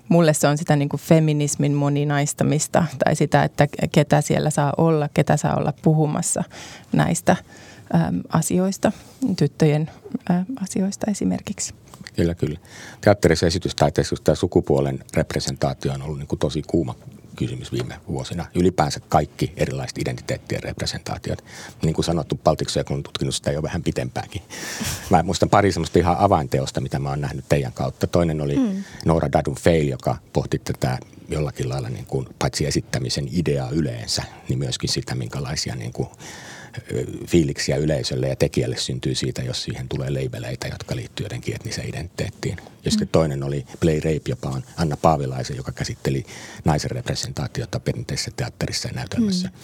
mulle 0.09 0.35
se 0.35 0.49
on 0.49 0.59
sitä 0.59 0.77
niin 0.77 0.89
kuin 0.89 1.01
feminismin 1.01 1.73
moninaistamista 1.73 2.85
tai 3.05 3.17
sitä, 3.17 3.45
että 3.45 3.69
ketä 3.93 4.21
siellä 4.21 4.51
saa 4.51 4.73
olla, 4.77 5.09
ketä 5.15 5.37
saa 5.37 5.57
olla 5.57 5.73
puhumassa 5.83 6.45
näistä 6.93 7.37
asioista, 8.29 8.93
tyttöjen 9.39 9.91
asioista 10.61 11.11
esimerkiksi. 11.11 11.75
Kyllä, 12.17 12.35
kyllä. 12.35 12.59
Teatterissa 13.01 13.47
esitystaiteessa 13.47 14.17
tämä 14.25 14.35
sukupuolen 14.35 15.05
representaatio 15.15 15.93
on 15.93 16.03
ollut 16.03 16.19
niin 16.19 16.29
kuin 16.29 16.39
tosi 16.39 16.63
kuuma 16.67 16.95
kysymys 17.37 17.73
viime 17.73 18.01
vuosina. 18.09 18.47
Ylipäänsä 18.55 19.01
kaikki 19.09 19.53
erilaiset 19.57 19.99
identiteettien 19.99 20.63
representaatiot. 20.63 21.45
Niin 21.83 21.95
kuin 21.95 22.05
sanottu, 22.05 22.41
Baltic 22.45 22.69
Circle 22.69 23.03
tutkinut 23.03 23.35
sitä 23.35 23.51
jo 23.51 23.63
vähän 23.63 23.83
pitempäänkin. 23.83 24.43
Mä 25.11 25.23
muistan 25.23 25.51
pari 25.51 25.73
semmoista 25.73 25.99
ihan 25.99 26.17
avainteosta, 26.19 26.81
mitä 26.81 26.99
mä 26.99 27.09
oon 27.09 27.21
nähnyt 27.21 27.45
teidän 27.49 27.73
kautta. 27.73 28.07
Toinen 28.07 28.41
oli 28.41 28.57
mm. 28.57 28.85
Nora 29.05 29.33
Dadun 29.33 29.55
Fail, 29.55 29.89
joka 29.89 30.17
pohti 30.33 30.59
tätä 30.59 30.99
jollakin 31.29 31.69
lailla 31.69 31.89
niin 31.89 32.07
kuin, 32.07 32.27
paitsi 32.39 32.67
esittämisen 32.67 33.29
ideaa 33.33 33.71
yleensä, 33.71 34.23
niin 34.49 34.59
myöskin 34.59 34.91
sitä, 34.91 35.15
minkälaisia 35.15 35.77
niin 35.77 35.93
kuin, 35.93 36.09
fiiliksiä 37.27 37.77
yleisölle 37.77 38.29
ja 38.29 38.37
tekijälle 38.37 38.77
syntyy 38.77 39.15
siitä, 39.15 39.43
jos 39.43 39.63
siihen 39.63 39.89
tulee 39.89 40.15
leibeleitä, 40.15 40.69
jotka 40.69 40.97
liittyy 40.97 41.25
jotenkin 41.25 41.55
etniseen 41.55 41.89
identiteettiin. 41.89 42.57
Ja 42.85 42.91
sitten 42.91 43.09
mm. 43.09 43.13
toinen 43.13 43.43
oli 43.43 43.67
Play 43.81 44.01
Rape, 44.01 44.21
joka 44.29 44.49
on 44.49 44.63
Anna 44.77 44.97
Paavilaisen, 44.97 45.57
joka 45.57 45.73
käsitteli 45.73 46.25
naisen 46.65 46.91
representaatiota 46.91 47.81
perinteisessä 47.81 48.31
teatterissa 48.37 48.89
ja 48.89 48.95
näytelmässä. 48.95 49.49
Mm. 49.49 49.55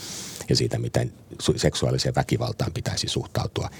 Ja 0.48 0.56
siitä, 0.56 0.78
miten 0.78 1.12
seksuaaliseen 1.56 2.14
väkivaltaan 2.14 2.72
pitäisi 2.72 3.08
suhtautua 3.08 3.70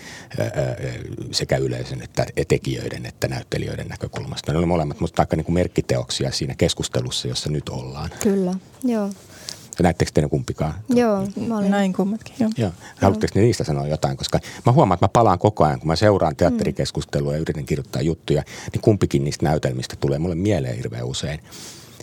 sekä 1.31 1.57
yleisön 1.57 2.03
että 2.03 2.27
tekijöiden 2.49 3.07
että 3.07 3.29
näyttelijöiden 3.29 3.89
näkökulmasta. 3.89 4.53
Ne 4.53 4.59
oli 4.59 4.67
molemmat 4.67 5.01
mutta 5.01 5.23
aika 5.23 5.37
niin 5.37 5.45
kuin 5.45 5.55
merkkiteoksia 5.55 6.33
siinä 6.33 6.55
keskustelussa, 6.55 7.29
jossa 7.29 7.51
nyt 7.51 7.69
ollaan. 7.69 8.11
Kyllä, 8.23 8.55
joo. 8.85 9.11
Näittekö 9.83 10.11
te 10.15 10.21
ne 10.21 10.29
kumpikaan? 10.29 10.75
Joo, 10.89 11.27
mä 11.47 11.59
olin. 11.59 11.71
Näin 11.71 11.93
kummatkin, 11.93 12.35
joo. 12.41 12.51
joo. 12.57 12.71
Haluatteko 13.01 13.33
ne 13.35 13.41
niistä 13.41 13.65
sanoa 13.65 13.87
jotain? 13.87 14.17
Koska 14.17 14.41
mä 14.67 14.73
huomaan, 14.73 14.97
että 14.97 15.05
mä 15.05 15.09
palaan 15.09 15.39
koko 15.39 15.65
ajan, 15.65 15.79
kun 15.79 15.89
mä 15.89 15.97
seuraan 15.97 16.37
teatterikeskustelua 16.37 17.33
ja 17.33 17.39
yritän 17.39 17.65
kirjoittaa 17.65 18.03
juttuja, 18.03 18.43
niin 18.73 18.83
kumpikin 18.83 19.25
niistä 19.25 19.47
näytelmistä 19.47 19.97
tulee 20.01 20.19
mulle 20.19 20.35
mieleen 20.35 20.77
hirveän 20.77 21.07
usein. 21.07 21.41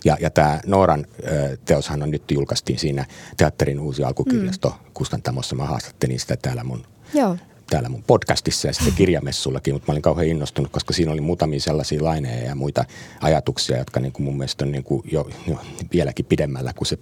Ja, 0.04 0.16
ja 0.20 0.30
tämä 0.30 0.60
Nooran 0.66 1.06
ö, 1.26 1.56
teoshan 1.64 2.02
on 2.02 2.10
nyt 2.10 2.30
julkaistiin 2.30 2.78
siinä 2.78 3.04
teatterin 3.36 3.80
uusi 3.80 4.04
alkukirjasto 4.04 4.68
mm. 4.68 4.90
kustantamossa. 4.94 5.56
Mä 5.56 5.64
haastattelin 5.64 6.20
sitä 6.20 6.36
täällä 6.36 6.64
mun 6.64 6.86
Joo 7.14 7.36
täällä 7.70 7.88
mun 7.88 8.02
podcastissa 8.02 8.68
ja 8.68 8.74
sitten 8.74 8.94
kirjamessullakin, 8.94 9.74
mutta 9.74 9.90
mä 9.90 9.92
olin 9.92 10.02
kauhean 10.02 10.28
innostunut, 10.28 10.72
koska 10.72 10.94
siinä 10.94 11.12
oli 11.12 11.20
muutamia 11.20 11.60
sellaisia 11.60 12.04
laineja 12.04 12.44
ja 12.44 12.54
muita 12.54 12.84
ajatuksia, 13.20 13.78
jotka 13.78 14.00
niin 14.00 14.12
kuin 14.12 14.24
mun 14.24 14.36
mielestä 14.36 14.64
on 14.64 14.72
niin 14.72 14.84
kuin 14.84 15.02
jo, 15.12 15.28
jo 15.46 15.60
vieläkin 15.92 16.26
pidemmällä 16.26 16.72
kuin 16.72 16.86
se 16.86 16.98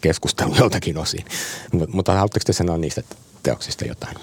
keskustelu 0.00 0.54
joltakin 0.60 0.98
osin. 0.98 1.24
Mut, 1.72 1.92
mutta 1.92 2.12
haluatteko 2.12 2.44
te 2.46 2.52
sanoa 2.52 2.78
niistä 2.78 3.02
teoksista 3.42 3.84
jotain? 3.84 4.16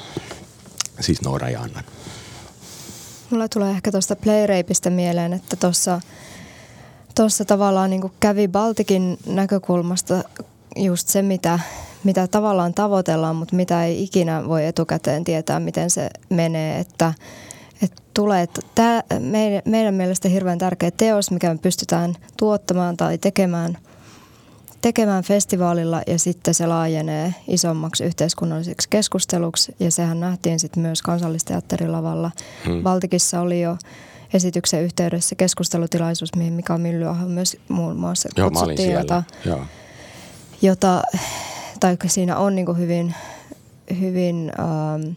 Siis 0.99 1.21
Noora 1.21 1.49
ja 1.49 1.61
Annan. 1.61 1.83
Mulla 3.29 3.47
tulee 3.47 3.71
ehkä 3.71 3.91
tuosta 3.91 4.15
Playrapeista 4.15 4.89
mieleen, 4.89 5.33
että 5.33 5.55
tuossa 5.55 6.01
tossa 7.15 7.45
tavallaan 7.45 7.89
niin 7.89 8.11
kävi 8.19 8.47
Baltikin 8.47 9.17
näkökulmasta 9.25 10.23
just 10.75 11.07
se, 11.07 11.21
mitä, 11.21 11.59
mitä 12.05 12.27
tavallaan 12.27 12.73
tavoitellaan, 12.73 13.35
mutta 13.35 13.55
mitä 13.55 13.85
ei 13.85 14.03
ikinä 14.03 14.47
voi 14.47 14.65
etukäteen 14.65 15.23
tietää, 15.23 15.59
miten 15.59 15.89
se 15.89 16.09
menee. 16.29 16.79
Että, 16.79 17.13
että 17.81 18.01
tulee, 18.13 18.41
että 18.41 18.61
tämä 18.75 19.03
meidän, 19.19 19.61
meidän 19.65 19.93
mielestä 19.93 20.29
hirveän 20.29 20.57
tärkeä 20.57 20.91
teos, 20.91 21.31
mikä 21.31 21.53
me 21.53 21.57
pystytään 21.57 22.15
tuottamaan 22.37 22.97
tai 22.97 23.17
tekemään, 23.17 23.77
tekemään 24.81 25.23
festivaalilla 25.23 26.01
ja 26.07 26.19
sitten 26.19 26.53
se 26.53 26.67
laajenee 26.67 27.33
isommaksi 27.47 28.03
yhteiskunnalliseksi 28.03 28.89
keskusteluksi 28.89 29.75
ja 29.79 29.91
sehän 29.91 30.19
nähtiin 30.19 30.59
sitten 30.59 30.83
myös 30.83 31.01
kansallisteatterilavalla. 31.01 32.31
Hmm. 32.65 32.83
Baltikissa 32.83 33.41
oli 33.41 33.61
jo 33.61 33.77
esityksen 34.33 34.83
yhteydessä 34.83 35.35
keskustelutilaisuus, 35.35 36.35
mihin 36.35 36.53
Mika 36.53 36.77
Myllyaho 36.77 37.27
myös 37.27 37.57
muun 37.67 37.95
muassa 37.95 38.29
Joo, 38.37 38.49
kutsuttiin, 38.49 38.91
jota, 38.91 39.23
Joo. 39.45 39.65
jota, 40.61 41.03
tai 41.85 41.97
siinä 42.07 42.37
on 42.37 42.55
niin 42.55 42.77
hyvin, 42.77 43.15
hyvin 43.99 44.51
ähm, 44.59 45.11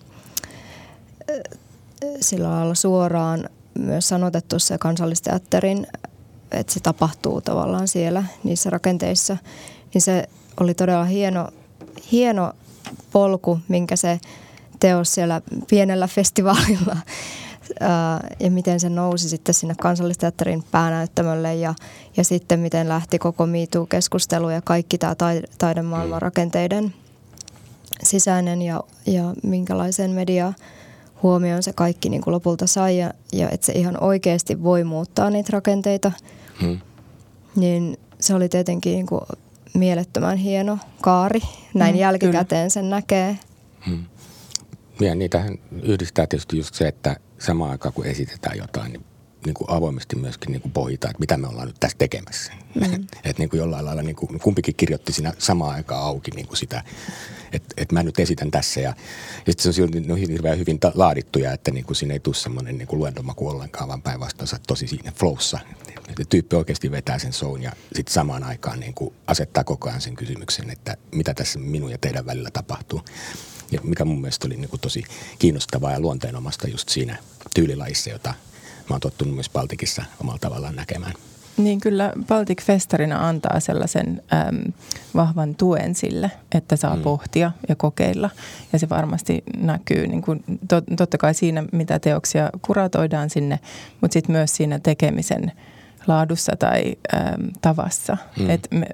sillä 2.20 2.50
lailla 2.50 2.74
suoraan 2.74 3.48
myös 3.78 4.08
sanotettu 4.08 4.58
se 4.58 4.78
kansallisteatterin, 4.78 5.86
että 6.50 6.72
se 6.72 6.80
tapahtuu 6.80 7.40
tavallaan 7.40 7.88
siellä 7.88 8.24
niissä 8.44 8.70
rakenteissa, 8.70 9.36
niin 9.94 10.02
se 10.02 10.28
oli 10.60 10.74
todella 10.74 11.04
hieno, 11.04 11.48
hieno 12.12 12.52
polku, 13.12 13.60
minkä 13.68 13.96
se 13.96 14.20
teos 14.80 15.14
siellä 15.14 15.40
pienellä 15.70 16.06
festivaalilla 16.06 16.96
ja 18.40 18.50
miten 18.50 18.80
se 18.80 18.88
nousi 18.88 19.28
sitten 19.28 19.54
sinne 19.54 19.74
kansallisteatterin 19.80 20.64
päänäyttämölle 20.70 21.54
ja, 21.54 21.74
ja 22.16 22.24
sitten 22.24 22.60
miten 22.60 22.88
lähti 22.88 23.18
koko 23.18 23.46
MeToo-keskustelu 23.46 24.50
ja 24.50 24.62
kaikki 24.62 24.98
tämä 24.98 25.14
taidemaailman 25.58 26.18
mm. 26.18 26.22
rakenteiden 26.22 26.94
sisäinen 28.02 28.62
ja, 28.62 28.84
ja 29.06 29.34
minkälaisen 29.42 30.10
media 30.10 30.52
huomioon 31.22 31.62
se 31.62 31.72
kaikki 31.72 32.08
niin 32.08 32.22
kuin 32.22 32.32
lopulta 32.32 32.66
sai 32.66 32.98
ja, 32.98 33.12
ja 33.32 33.50
että 33.50 33.66
se 33.66 33.72
ihan 33.72 34.02
oikeasti 34.02 34.62
voi 34.62 34.84
muuttaa 34.84 35.30
niitä 35.30 35.50
rakenteita, 35.52 36.12
hmm. 36.60 36.78
niin 37.56 37.96
se 38.20 38.34
oli 38.34 38.48
tietenkin 38.48 38.92
niin 38.92 39.06
kuin 39.06 39.20
mielettömän 39.74 40.36
hieno 40.36 40.78
kaari. 41.00 41.40
Näin 41.74 41.94
hmm, 41.94 42.00
jälkikäteen 42.00 42.62
kyllä. 42.62 42.68
sen 42.68 42.90
näkee. 42.90 43.38
Hmm. 43.86 44.04
Ja 45.00 45.14
niitähän 45.14 45.58
yhdistää 45.82 46.26
tietysti 46.26 46.58
just 46.58 46.74
se, 46.74 46.88
että 46.88 47.16
samaan 47.38 47.70
aikaan 47.70 47.92
kun 47.92 48.06
esitetään 48.06 48.58
jotain, 48.58 48.92
niin, 48.92 49.04
niin 49.46 49.54
kuin 49.54 49.70
avoimesti 49.70 50.16
myöskin 50.16 50.52
niin 50.52 50.62
kuin 50.62 50.72
pohditaan, 50.72 51.10
että 51.10 51.20
mitä 51.20 51.36
me 51.36 51.46
ollaan 51.46 51.66
nyt 51.66 51.76
tässä 51.80 51.98
tekemässä. 51.98 52.52
Mm. 52.74 52.94
että 53.24 53.34
niin 53.38 53.48
kuin 53.48 53.58
jollain 53.58 53.84
lailla 53.84 54.02
niin 54.02 54.16
kuin, 54.16 54.40
kumpikin 54.40 54.74
kirjoitti 54.74 55.12
siinä 55.12 55.32
samaan 55.38 55.74
aikaan 55.74 56.04
auki 56.04 56.30
niin 56.30 56.46
kuin 56.46 56.56
sitä, 56.56 56.84
että, 57.52 57.74
että 57.76 57.94
mä 57.94 58.02
nyt 58.02 58.18
esitän 58.18 58.50
tässä. 58.50 58.80
Ja, 58.80 58.88
ja 59.46 59.52
sitten 59.52 59.62
se 59.62 59.68
on 59.68 59.74
silti 59.74 60.00
no, 60.00 60.14
hirveän 60.14 60.58
hyvin 60.58 60.80
ta- 60.80 60.92
laadittuja, 60.94 61.52
että 61.52 61.70
niin 61.70 61.84
kuin 61.84 61.96
siinä 61.96 62.14
ei 62.14 62.20
tule 62.20 62.34
semmoinen 62.34 62.78
niin 62.78 62.88
kuin 62.88 63.00
luentomaku 63.00 63.48
ollenkaan, 63.48 63.88
vaan 63.88 64.02
päinvastoin 64.02 64.48
tosi 64.66 64.86
siinä 64.86 65.12
flowssa. 65.12 65.58
Että 66.08 66.24
tyyppi 66.28 66.56
oikeasti 66.56 66.90
vetää 66.90 67.18
sen 67.18 67.32
shown 67.32 67.62
ja 67.62 67.72
sitten 67.94 68.14
samaan 68.14 68.44
aikaan 68.44 68.80
niin 68.80 68.94
kuin 68.94 69.14
asettaa 69.26 69.64
koko 69.64 69.88
ajan 69.88 70.00
sen 70.00 70.14
kysymyksen, 70.14 70.70
että 70.70 70.96
mitä 71.12 71.34
tässä 71.34 71.58
minun 71.58 71.90
ja 71.90 71.98
teidän 71.98 72.26
välillä 72.26 72.50
tapahtuu. 72.50 73.02
Ja 73.70 73.80
mikä 73.82 74.04
mun 74.04 74.20
mielestä 74.20 74.46
oli 74.46 74.56
niin 74.56 74.70
kuin 74.70 74.80
tosi 74.80 75.04
kiinnostavaa 75.38 75.92
ja 75.92 76.00
luonteenomasta 76.00 76.68
just 76.68 76.88
siinä 76.88 77.16
tyylilajissa, 77.54 78.10
jota 78.10 78.34
mä 78.88 78.94
oon 78.94 79.00
tottunut 79.00 79.34
myös 79.34 79.50
Baltikissa 79.50 80.04
omalla 80.20 80.38
tavallaan 80.38 80.76
näkemään. 80.76 81.12
Niin 81.56 81.80
kyllä 81.80 82.12
Baltic 82.26 82.62
Festarina 82.62 83.28
antaa 83.28 83.60
sellaisen 83.60 84.22
äm, 84.32 84.72
vahvan 85.14 85.54
tuen 85.54 85.94
sille, 85.94 86.30
että 86.54 86.76
saa 86.76 86.96
mm. 86.96 87.02
pohtia 87.02 87.52
ja 87.68 87.76
kokeilla. 87.76 88.30
Ja 88.72 88.78
se 88.78 88.88
varmasti 88.88 89.42
näkyy 89.56 90.06
niin 90.06 90.22
kuin, 90.22 90.44
tot, 90.68 90.84
totta 90.96 91.18
kai 91.18 91.34
siinä, 91.34 91.64
mitä 91.72 91.98
teoksia 91.98 92.50
kuratoidaan 92.62 93.30
sinne, 93.30 93.60
mutta 94.00 94.12
sitten 94.12 94.32
myös 94.32 94.56
siinä 94.56 94.78
tekemisen 94.78 95.52
laadussa 96.06 96.52
tai 96.58 96.96
äm, 97.14 97.48
tavassa. 97.60 98.16
Mm. 98.38 98.50
Et 98.50 98.68
me, 98.70 98.86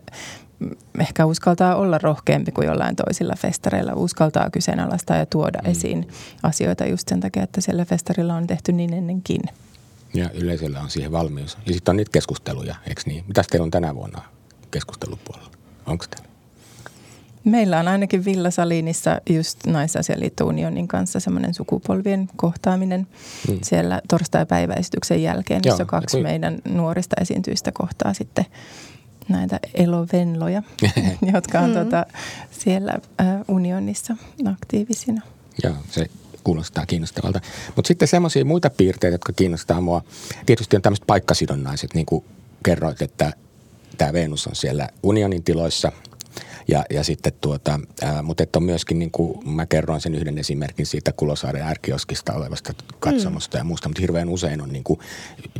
ehkä 1.00 1.26
uskaltaa 1.26 1.76
olla 1.76 1.98
rohkeampi 1.98 2.52
kuin 2.52 2.66
jollain 2.66 2.96
toisilla 2.96 3.34
festareilla. 3.38 3.94
Uskaltaa 3.94 4.50
kyseenalaistaa 4.50 5.16
ja 5.16 5.26
tuoda 5.26 5.58
mm. 5.64 5.70
esiin 5.70 6.08
asioita 6.42 6.86
just 6.86 7.08
sen 7.08 7.20
takia, 7.20 7.42
että 7.42 7.60
siellä 7.60 7.84
festarilla 7.84 8.34
on 8.34 8.46
tehty 8.46 8.72
niin 8.72 8.94
ennenkin. 8.94 9.40
Ja 10.14 10.30
yleisöllä 10.30 10.80
on 10.80 10.90
siihen 10.90 11.12
valmius. 11.12 11.58
Ja 11.66 11.72
sitten 11.72 11.92
on 11.92 11.96
niitä 11.96 12.10
keskusteluja, 12.12 12.74
eikö 12.86 13.02
niin? 13.06 13.24
Mitäs 13.28 13.46
teillä 13.46 13.64
on 13.64 13.70
tänä 13.70 13.94
vuonna 13.94 14.22
keskustelupuolella? 14.70 15.50
Onko 15.86 16.04
teillä? 16.10 16.34
Meillä 17.44 17.80
on 17.80 17.88
ainakin 17.88 18.24
Villa 18.24 18.50
Salinissa 18.50 19.20
just 19.30 19.66
Naisasialiitto 19.66 20.44
Unionin 20.46 20.88
kanssa 20.88 21.20
semmoinen 21.20 21.54
sukupolvien 21.54 22.28
kohtaaminen 22.36 23.06
mm. 23.48 23.58
siellä 23.62 24.00
torstai-päiväesityksen 24.08 25.22
jälkeen, 25.22 25.60
jossa 25.64 25.82
Joo, 25.82 25.86
kaksi 25.86 26.16
kui... 26.16 26.22
meidän 26.22 26.58
nuorista 26.64 27.16
esiintyistä 27.20 27.72
kohtaa 27.72 28.14
sitten 28.14 28.46
näitä 29.28 29.60
elovenloja, 29.74 30.62
jotka 31.34 31.60
on 31.60 31.70
mm. 31.70 31.74
tuota, 31.74 32.06
siellä 32.50 32.92
äh, 33.20 33.26
unionissa 33.48 34.16
aktiivisina. 34.44 35.22
Joo, 35.62 35.74
se 35.90 36.06
kuulostaa 36.44 36.86
kiinnostavalta. 36.86 37.40
Mutta 37.76 37.88
sitten 37.88 38.08
semmoisia 38.08 38.44
muita 38.44 38.70
piirteitä, 38.70 39.14
jotka 39.14 39.32
kiinnostaa 39.32 39.80
mua. 39.80 40.02
Tietysti 40.46 40.76
on 40.76 40.82
tämmöiset 40.82 41.06
paikkasidonnaiset, 41.06 41.94
niin 41.94 42.06
kuin 42.06 42.24
kerroit, 42.64 43.02
että 43.02 43.32
tämä 43.98 44.12
Venus 44.12 44.46
on 44.46 44.56
siellä 44.56 44.88
unionin 45.02 45.44
tiloissa– 45.44 45.92
ja, 46.68 46.84
ja 46.90 47.04
sitten 47.04 47.32
tuota, 47.40 47.80
ää, 48.02 48.22
mutta 48.22 48.42
että 48.42 48.58
on 48.58 48.62
myöskin, 48.62 48.98
niin 48.98 49.10
kuin 49.10 49.50
mä 49.50 49.66
kerroin 49.66 50.00
sen 50.00 50.14
yhden 50.14 50.38
esimerkin 50.38 50.86
siitä 50.86 51.12
Kulosaaren 51.12 51.62
ärkioskista 51.62 52.32
olevasta 52.32 52.72
katsomosta 53.00 53.56
mm. 53.56 53.60
ja 53.60 53.64
muusta, 53.64 53.88
mutta 53.88 54.00
hirveän 54.00 54.28
usein 54.28 54.60
on 54.60 54.72
niin 54.72 54.84
kuin, 54.84 55.00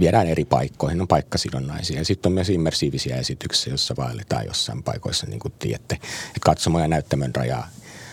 viedään 0.01 0.27
eri 0.27 0.45
paikkoihin, 0.45 1.01
on 1.01 1.09
paikkasidonnaisia. 1.09 1.99
Ja 1.99 2.05
sitten 2.05 2.31
on 2.31 2.35
myös 2.35 2.51
immersiivisiä 2.51 3.17
esityksiä, 3.17 3.71
joissa 3.71 3.95
vaelletaan 3.97 4.47
jossain 4.47 4.83
paikoissa, 4.83 5.27
niin 5.27 5.41
kuin 5.41 5.55
tiedätte, 5.59 5.95
että 5.95 6.41
katsomo 6.41 6.81
ja 6.81 6.89
näyttämön 6.89 7.35
rajaa 7.35 7.69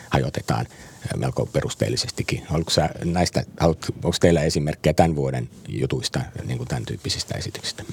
hajotetaan 0.09 0.67
melko 1.15 1.45
perusteellisestikin. 1.45 2.43
Oliko 2.51 2.69
sä 2.69 2.89
näistä, 3.03 3.43
onko 3.59 4.17
teillä 4.19 4.43
esimerkkejä 4.43 4.93
tämän 4.93 5.15
vuoden 5.15 5.49
jutuista, 5.67 6.21
niin 6.45 6.57
kuin 6.57 6.67
tämän 6.67 6.85
tyyppisistä 6.85 7.37
esityksistä? 7.37 7.83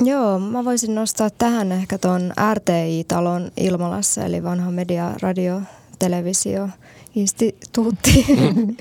Joo, 0.00 0.38
mä 0.38 0.64
voisin 0.64 0.94
nostaa 0.94 1.30
tähän 1.30 1.72
ehkä 1.72 1.98
tuon 1.98 2.32
RTI-talon 2.54 3.52
Ilmalassa, 3.56 4.24
eli 4.24 4.42
vanha 4.42 4.70
media, 4.70 5.14
radio, 5.22 5.60
televisio, 5.98 6.68
instituutti, 7.14 8.26
mm. 8.28 8.76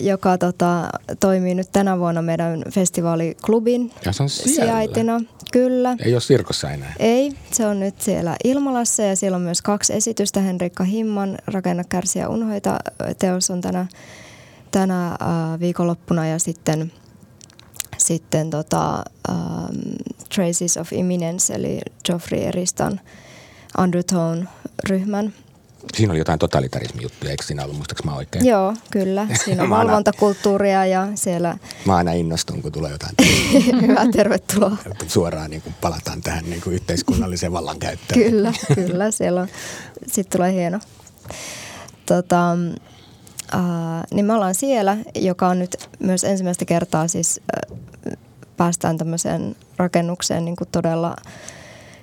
joka 0.00 0.38
tota, 0.38 0.88
toimii 1.20 1.54
nyt 1.54 1.68
tänä 1.72 1.98
vuonna 1.98 2.22
meidän 2.22 2.62
festivaaliklubin 2.70 3.92
ja 4.04 4.12
se 4.12 4.22
on 4.22 4.28
sijaitina. 4.28 5.20
Kyllä. 5.52 5.96
Ei 6.04 6.12
ole 6.12 6.20
sirkossa 6.20 6.70
enää. 6.70 6.92
Ei, 6.98 7.32
se 7.52 7.66
on 7.66 7.80
nyt 7.80 8.00
siellä 8.00 8.36
Ilmalassa 8.44 9.02
ja 9.02 9.16
siellä 9.16 9.36
on 9.36 9.42
myös 9.42 9.62
kaksi 9.62 9.94
esitystä. 9.94 10.40
Henrikka 10.40 10.84
Himman, 10.84 11.38
Rakenna, 11.46 11.84
kärsiä, 11.84 12.28
unhoita. 12.28 12.78
Teos 13.18 13.50
on 13.50 13.60
tänä, 13.60 13.86
tänä 14.70 15.10
uh, 15.20 15.60
viikonloppuna 15.60 16.26
ja 16.26 16.38
sitten– 16.38 16.92
sitten 18.08 18.50
tota, 18.50 19.04
um, 19.28 19.76
Traces 20.34 20.76
of 20.76 20.92
Imminence, 20.92 21.54
eli 21.54 21.80
Geoffrey 22.04 22.40
Eristan 22.40 23.00
Undertone-ryhmän. 23.78 25.32
Siinä 25.96 26.12
oli 26.12 26.18
jotain 26.18 26.38
totalitarismi-juttuja, 26.38 27.30
eikö 27.30 27.44
siinä 27.44 27.64
ollut, 27.64 27.92
mä 28.04 28.14
oikein? 28.14 28.46
Joo, 28.46 28.74
kyllä. 28.90 29.26
Siinä 29.44 29.62
on 29.62 29.70
valvontakulttuuria 29.70 30.86
ja 30.86 31.08
siellä... 31.14 31.58
Mä 31.84 31.96
aina 31.96 32.12
innostun, 32.12 32.62
kun 32.62 32.72
tulee 32.72 32.90
jotain. 32.90 33.14
Hyvä, 33.82 34.06
tervetuloa. 34.12 34.76
Suoraan 35.06 35.50
niin 35.50 35.62
kuin 35.62 35.74
palataan 35.80 36.22
tähän 36.22 36.50
niin 36.50 36.62
kuin 36.62 36.74
yhteiskunnalliseen 36.74 37.52
vallankäyttöön. 37.52 38.30
kyllä, 38.30 38.52
kyllä. 38.74 39.10
Siellä 39.10 39.40
on, 39.40 39.48
sitten 40.06 40.38
tulee 40.38 40.52
hieno. 40.52 40.80
Tota, 42.06 42.56
Niin 44.10 44.26
me 44.26 44.32
ollaan 44.34 44.54
siellä, 44.54 44.96
joka 45.14 45.48
on 45.48 45.58
nyt 45.58 45.88
myös 45.98 46.24
ensimmäistä 46.24 46.64
kertaa 46.64 47.08
siis 47.08 47.40
päästään 48.56 48.98
tämmöiseen 48.98 49.56
rakennukseen 49.76 50.44
niin 50.44 50.56
kuin 50.56 50.68
todella 50.72 51.16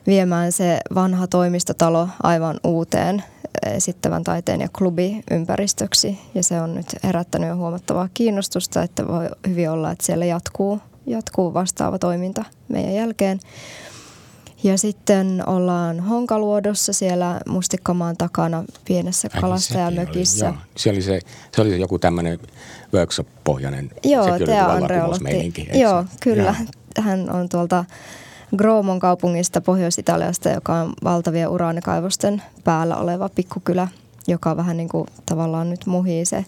viemään 0.07 0.51
se 0.51 0.79
vanha 0.95 1.27
toimistotalo 1.27 2.09
aivan 2.23 2.59
uuteen 2.63 3.23
esittävän 3.65 4.23
taiteen 4.23 4.61
ja 4.61 4.67
klubiympäristöksi. 4.77 6.19
Ja 6.35 6.43
se 6.43 6.61
on 6.61 6.75
nyt 6.75 6.85
herättänyt 7.03 7.49
jo 7.49 7.55
huomattavaa 7.55 8.09
kiinnostusta, 8.13 8.83
että 8.83 9.07
voi 9.07 9.29
hyvin 9.47 9.69
olla, 9.69 9.91
että 9.91 10.05
siellä 10.05 10.25
jatkuu, 10.25 10.79
jatkuu 11.05 11.53
vastaava 11.53 11.99
toiminta 11.99 12.45
meidän 12.67 12.93
jälkeen. 12.93 13.39
Ja 14.65 14.77
sitten 14.77 15.43
ollaan 15.47 15.99
Honkaluodossa 15.99 16.93
siellä 16.93 17.39
Mustikkamaan 17.47 18.17
takana 18.17 18.63
pienessä 18.85 19.29
kalastajamökissä. 19.41 20.45
Joo, 20.45 20.55
se 20.77 20.89
oli, 20.89 21.01
se, 21.01 21.19
se 21.55 21.61
oli 21.61 21.69
se 21.69 21.77
joku 21.77 21.99
tämmöinen 21.99 22.39
workshop-pohjainen. 22.93 23.91
Joo, 24.03 24.37
se 24.37 24.45
Tea 24.45 24.65
Andre 24.65 24.99
aloitti. 24.99 25.65
Joo, 25.73 26.05
kyllä. 26.21 26.43
Joo. 26.43 27.01
Hän 27.01 27.29
on 27.31 27.49
tuolta 27.49 27.85
Gromon 28.57 28.99
kaupungista 28.99 29.61
Pohjois-Italiasta, 29.61 30.49
joka 30.49 30.73
on 30.73 30.93
valtavien 31.03 31.49
uraanikaivosten 31.49 32.41
päällä 32.63 32.97
oleva 32.97 33.29
pikkukylä, 33.29 33.87
joka 34.27 34.57
vähän 34.57 34.77
niin 34.77 34.89
kuin 34.89 35.07
tavallaan 35.25 35.69
nyt 35.69 35.85
muhii 35.85 36.25
se 36.25 36.45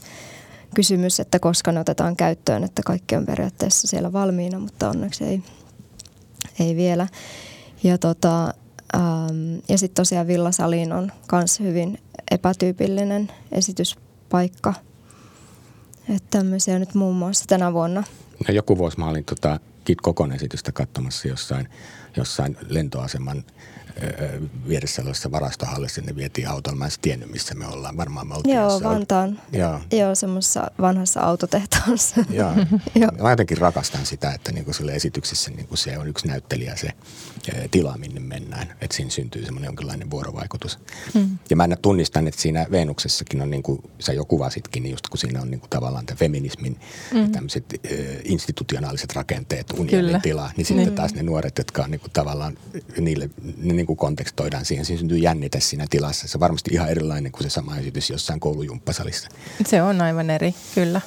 kysymys, 0.75 1.19
että 1.19 1.39
koska 1.39 1.71
ne 1.71 1.79
otetaan 1.79 2.15
käyttöön, 2.15 2.63
että 2.63 2.81
kaikki 2.85 3.15
on 3.15 3.25
periaatteessa 3.25 3.87
siellä 3.87 4.13
valmiina, 4.13 4.59
mutta 4.59 4.89
onneksi 4.89 5.23
ei, 5.23 5.41
ei 6.59 6.75
vielä. 6.75 7.07
Ja, 7.83 7.97
tota, 7.97 8.53
ähm, 8.95 9.55
ja 9.69 9.77
sitten 9.77 9.95
tosiaan 10.01 10.27
Villasaliin 10.27 10.93
on 10.93 11.11
myös 11.31 11.59
hyvin 11.59 11.99
epätyypillinen 12.31 13.31
esityspaikka. 13.51 14.73
Että 16.09 16.37
tämmöisiä 16.37 16.79
nyt 16.79 16.95
muun 16.95 17.15
muassa 17.15 17.45
tänä 17.47 17.73
vuonna. 17.73 18.03
No 18.47 18.53
joku 18.53 18.77
vuosi 18.77 18.99
mä 18.99 19.09
olin 19.09 19.25
tota 19.25 19.59
Kit 19.83 20.01
Kokon 20.01 20.31
esitystä 20.31 20.71
katsomassa 20.71 21.27
jossain, 21.27 21.69
jossain 22.15 22.57
lentoaseman– 22.69 23.43
vieressä 24.67 25.01
olevassa 25.01 25.31
varastohallissa, 25.31 26.01
ne 26.01 26.15
vietiin 26.15 26.47
autolla. 26.47 26.77
Mä 26.77 26.85
en 26.85 26.91
tiennyt, 27.01 27.31
missä 27.31 27.55
me 27.55 27.67
ollaan. 27.67 27.97
Varmaan 27.97 28.27
me 28.27 28.35
oltiin 28.35 28.55
Joo, 28.55 28.83
Vantaan. 28.83 29.41
Joo, 29.53 29.79
Joo 29.91 30.15
semmoisessa 30.15 30.71
vanhassa 30.81 31.21
autotehtaassa. 31.21 32.15
Joo. 32.29 32.51
Joo. 32.95 33.11
Mä 33.21 33.29
jotenkin 33.29 33.57
rakastan 33.57 34.05
sitä, 34.05 34.31
että 34.31 34.51
niinku 34.51 34.73
sille 34.73 34.95
esityksessä 34.95 35.51
niinku 35.51 35.75
se 35.75 35.97
on 35.97 36.07
yksi 36.07 36.27
näyttelijä 36.27 36.75
se 36.75 36.89
tila, 37.71 37.97
minne 37.97 38.19
mennään. 38.19 38.67
Että 38.81 38.95
siinä 38.95 39.11
syntyy 39.11 39.45
semmoinen 39.45 39.67
jonkinlainen 39.67 40.11
vuorovaikutus. 40.11 40.79
Mm. 41.13 41.37
Ja 41.49 41.55
mä 41.55 41.67
tunnistan, 41.81 42.27
että 42.27 42.41
siinä 42.41 42.65
Venuksessakin 42.71 43.41
on, 43.41 43.49
niin 43.49 43.63
kuin 43.63 43.81
sä 43.99 44.13
jo 44.13 44.25
kuvasitkin, 44.25 44.83
niin 44.83 44.91
just 44.91 45.07
kun 45.07 45.17
siinä 45.17 45.41
on 45.41 45.51
niinku 45.51 45.67
tavallaan 45.69 46.05
tämä 46.05 46.17
feminismin 46.17 46.79
mm. 47.13 47.31
tämmöiset 47.31 47.65
äh, 47.73 47.97
institutionaaliset 48.23 49.13
rakenteet, 49.13 49.71
unionin 49.77 50.21
tila, 50.21 50.51
niin 50.57 50.65
sitten 50.65 50.89
mm. 50.89 50.95
taas 50.95 51.13
ne 51.13 51.23
nuoret, 51.23 51.57
jotka 51.57 51.83
on 51.83 51.91
niinku 51.91 52.07
tavallaan 52.13 52.57
niille, 52.99 53.29
ne 53.57 53.73
niin 53.73 53.86
kuin 53.87 53.97
kontekstoidaan 53.97 54.65
siihen. 54.65 54.85
Siinä 54.85 54.99
syntyy 54.99 55.17
jännite 55.17 55.59
siinä 55.59 55.85
tilassa. 55.89 56.27
Se 56.27 56.37
on 56.37 56.39
varmasti 56.39 56.71
ihan 56.73 56.89
erilainen 56.89 57.31
kuin 57.31 57.43
se 57.43 57.49
sama 57.49 57.77
esitys 57.77 58.09
jossain 58.09 58.39
koulujumppasalissa. 58.39 59.29
Se 59.65 59.81
on 59.81 60.01
aivan 60.01 60.29
eri, 60.29 60.55
kyllä. 60.75 61.01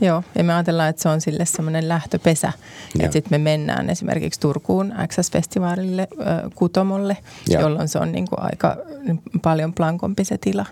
Joo, 0.00 0.22
ja 0.34 0.44
me 0.44 0.54
ajatellaan, 0.54 0.88
että 0.88 1.02
se 1.02 1.08
on 1.08 1.20
sille 1.20 1.44
semmoinen 1.44 1.88
lähtöpesä. 1.88 2.52
Joo. 2.94 3.04
Että 3.04 3.12
sitten 3.12 3.40
me 3.40 3.50
mennään 3.50 3.90
esimerkiksi 3.90 4.40
Turkuun 4.40 4.94
XS-festivaalille, 5.08 6.00
äh, 6.00 6.50
Kutomolle, 6.54 7.16
Joo. 7.48 7.62
jolloin 7.62 7.88
se 7.88 7.98
on 7.98 8.12
niin 8.12 8.28
kuin 8.28 8.42
aika 8.42 8.76
paljon 9.42 9.74
plankompi 9.74 10.24
se 10.24 10.38
tila. 10.38 10.66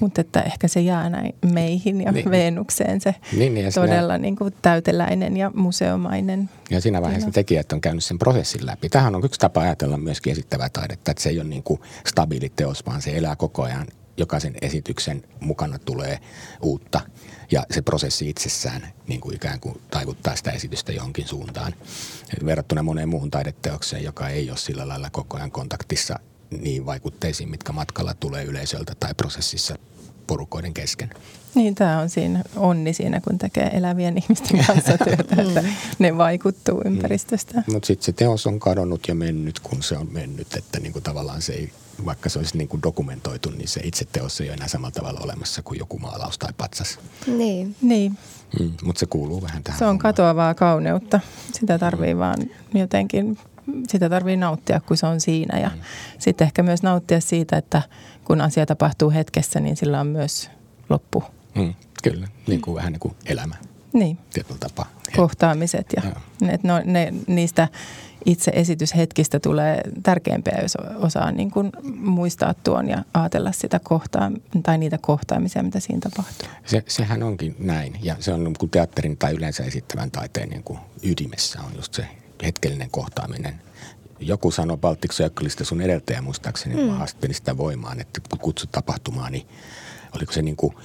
Mutta 0.00 0.20
että 0.20 0.42
ehkä 0.42 0.68
se 0.68 0.80
jää 0.80 1.10
näin 1.10 1.34
meihin 1.52 2.00
ja 2.00 2.12
niin. 2.12 2.30
Veenukseen 2.30 3.00
se 3.00 3.14
niin, 3.36 3.54
niin, 3.54 3.72
todella 3.72 4.18
niin 4.18 4.36
kuin 4.36 4.54
täyteläinen 4.62 5.36
ja 5.36 5.50
museomainen. 5.54 6.50
Ja 6.70 6.80
siinä 6.80 7.02
vaiheessa 7.02 7.30
tekijät 7.30 7.72
on 7.72 7.80
käynyt 7.80 8.04
sen 8.04 8.18
prosessin 8.18 8.66
läpi. 8.66 8.88
Tähän 8.88 9.14
on 9.14 9.24
yksi 9.24 9.40
tapa 9.40 9.60
ajatella 9.60 9.96
myöskin 9.96 10.32
esittävää 10.32 10.68
taidetta, 10.68 11.10
että 11.10 11.22
se 11.22 11.28
ei 11.28 11.40
ole 11.40 11.48
niin 11.48 11.62
kuin 11.62 11.80
stabiili 12.06 12.52
teos, 12.56 12.86
vaan 12.86 13.02
se 13.02 13.16
elää 13.16 13.36
koko 13.36 13.62
ajan 13.62 13.86
jokaisen 14.16 14.54
esityksen 14.62 15.22
mukana 15.40 15.78
tulee 15.78 16.18
uutta 16.62 17.00
ja 17.54 17.66
se 17.70 17.82
prosessi 17.82 18.28
itsessään 18.28 18.92
niin 19.08 19.20
kuin 19.20 19.36
ikään 19.36 19.60
kuin 19.60 19.80
taivuttaa 19.90 20.36
sitä 20.36 20.50
esitystä 20.50 20.92
johonkin 20.92 21.28
suuntaan. 21.28 21.74
Verrattuna 22.46 22.82
moneen 22.82 23.08
muuhun 23.08 23.30
taideteokseen, 23.30 24.04
joka 24.04 24.28
ei 24.28 24.50
ole 24.50 24.58
sillä 24.58 24.88
lailla 24.88 25.10
koko 25.10 25.36
ajan 25.36 25.50
kontaktissa 25.50 26.18
niin 26.60 26.86
vaikutteisiin, 26.86 27.48
mitkä 27.48 27.72
matkalla 27.72 28.14
tulee 28.14 28.44
yleisöltä 28.44 28.92
tai 29.00 29.14
prosessissa 29.14 29.76
porukoiden 30.26 30.74
kesken. 30.74 31.10
Niin, 31.54 31.74
tämä 31.74 32.00
on 32.00 32.10
siinä 32.10 32.42
onni 32.56 32.92
siinä, 32.92 33.20
kun 33.20 33.38
tekee 33.38 33.70
elävien 33.72 34.18
ihmisten 34.22 34.64
kanssa 34.66 34.98
työtä, 34.98 35.42
että 35.42 35.62
mm. 35.62 35.68
ne 35.98 36.16
vaikuttuu 36.16 36.82
ympäristöstä. 36.84 37.54
Mm. 37.54 37.72
Mutta 37.72 37.86
sitten 37.86 38.04
se 38.04 38.12
teos 38.12 38.46
on 38.46 38.60
kadonnut 38.60 39.08
ja 39.08 39.14
mennyt, 39.14 39.60
kun 39.60 39.82
se 39.82 39.96
on 39.96 40.12
mennyt, 40.12 40.54
että 40.56 40.80
niinku 40.80 41.00
tavallaan 41.00 41.42
se 41.42 41.52
ei 41.52 41.72
vaikka 42.04 42.28
se 42.28 42.38
olisi 42.38 42.58
niin 42.58 42.68
kuin 42.68 42.82
dokumentoitu, 42.82 43.50
niin 43.50 43.68
se 43.68 43.80
itse 43.84 44.04
teos 44.12 44.40
ei 44.40 44.48
ole 44.48 44.54
enää 44.54 44.68
samalla 44.68 44.90
tavalla 44.90 45.20
olemassa 45.20 45.62
kuin 45.62 45.78
joku 45.78 45.98
maalaus 45.98 46.38
tai 46.38 46.52
patsas. 46.56 46.98
Niin. 47.26 47.76
niin. 47.82 48.18
Mm, 48.60 48.72
mutta 48.82 49.00
se 49.00 49.06
kuuluu 49.06 49.42
vähän 49.42 49.62
tähän. 49.62 49.78
Se 49.78 49.86
on 49.86 49.98
katoavaa 49.98 50.54
kauneutta. 50.54 51.20
Sitä 51.52 51.78
tarvii 51.78 52.14
mm. 52.14 52.20
vaan 52.20 52.36
jotenkin, 52.74 53.38
sitä 53.88 54.08
tarvii 54.08 54.36
nauttia, 54.36 54.80
kun 54.80 54.96
se 54.96 55.06
on 55.06 55.20
siinä. 55.20 55.58
Ja 55.58 55.68
mm. 55.68 55.80
sitten 56.18 56.44
ehkä 56.44 56.62
myös 56.62 56.82
nauttia 56.82 57.20
siitä, 57.20 57.56
että 57.56 57.82
kun 58.24 58.40
asia 58.40 58.66
tapahtuu 58.66 59.10
hetkessä, 59.10 59.60
niin 59.60 59.76
sillä 59.76 60.00
on 60.00 60.06
myös 60.06 60.50
loppu. 60.88 61.24
Mm, 61.54 61.74
kyllä, 62.02 62.28
niin 62.46 62.60
kuin 62.60 62.74
mm. 62.74 62.76
vähän 62.76 62.92
niin 62.92 63.00
kuin 63.00 63.14
elämä. 63.26 63.54
Niin. 63.94 64.18
Tietyllä 64.32 64.58
tapaa. 64.58 64.86
Kohtaamiset 65.16 65.86
ja 65.96 66.02
ne, 66.40 66.58
no, 66.62 66.80
ne, 66.84 67.14
niistä 67.26 67.68
itse 68.24 68.50
esityshetkistä 68.54 69.40
tulee 69.40 69.80
tärkeämpiä, 70.02 70.58
jos 70.62 70.76
osaa 70.96 71.32
niin 71.32 71.50
kuin 71.50 71.72
muistaa 71.96 72.54
tuon 72.54 72.88
ja 72.88 73.04
ajatella 73.14 73.52
sitä 73.52 73.80
kohtaa 73.84 74.32
tai 74.62 74.78
niitä 74.78 74.98
kohtaamisia, 74.98 75.62
mitä 75.62 75.80
siinä 75.80 76.00
tapahtuu. 76.00 76.48
Se, 76.66 76.84
sehän 76.88 77.22
onkin 77.22 77.56
näin 77.58 77.98
ja 78.02 78.16
se 78.20 78.32
on 78.32 78.44
niin 78.44 78.54
kuin 78.58 78.70
teatterin 78.70 79.16
tai 79.16 79.34
yleensä 79.34 79.64
esittävän 79.64 80.10
taiteen 80.10 80.48
niin 80.48 80.62
kuin 80.62 80.78
ydimessä 81.02 81.60
on 81.62 81.72
just 81.76 81.94
se 81.94 82.08
hetkellinen 82.44 82.90
kohtaaminen. 82.90 83.54
Joku 84.20 84.50
sanoi 84.50 84.76
Baltic 84.76 85.12
Circleista 85.12 85.64
sun 85.64 85.80
edeltäjä 85.80 86.22
muistaakseni, 86.22 86.74
mm. 86.74 86.88
haastatteli 86.88 87.34
sitä 87.34 87.56
voimaan, 87.56 88.00
että 88.00 88.20
kun 88.30 88.38
kutsut 88.38 88.72
tapahtumaan, 88.72 89.32
niin 89.32 89.46
oliko 90.16 90.32
se 90.32 90.42
niin 90.42 90.56
kuin– 90.56 90.74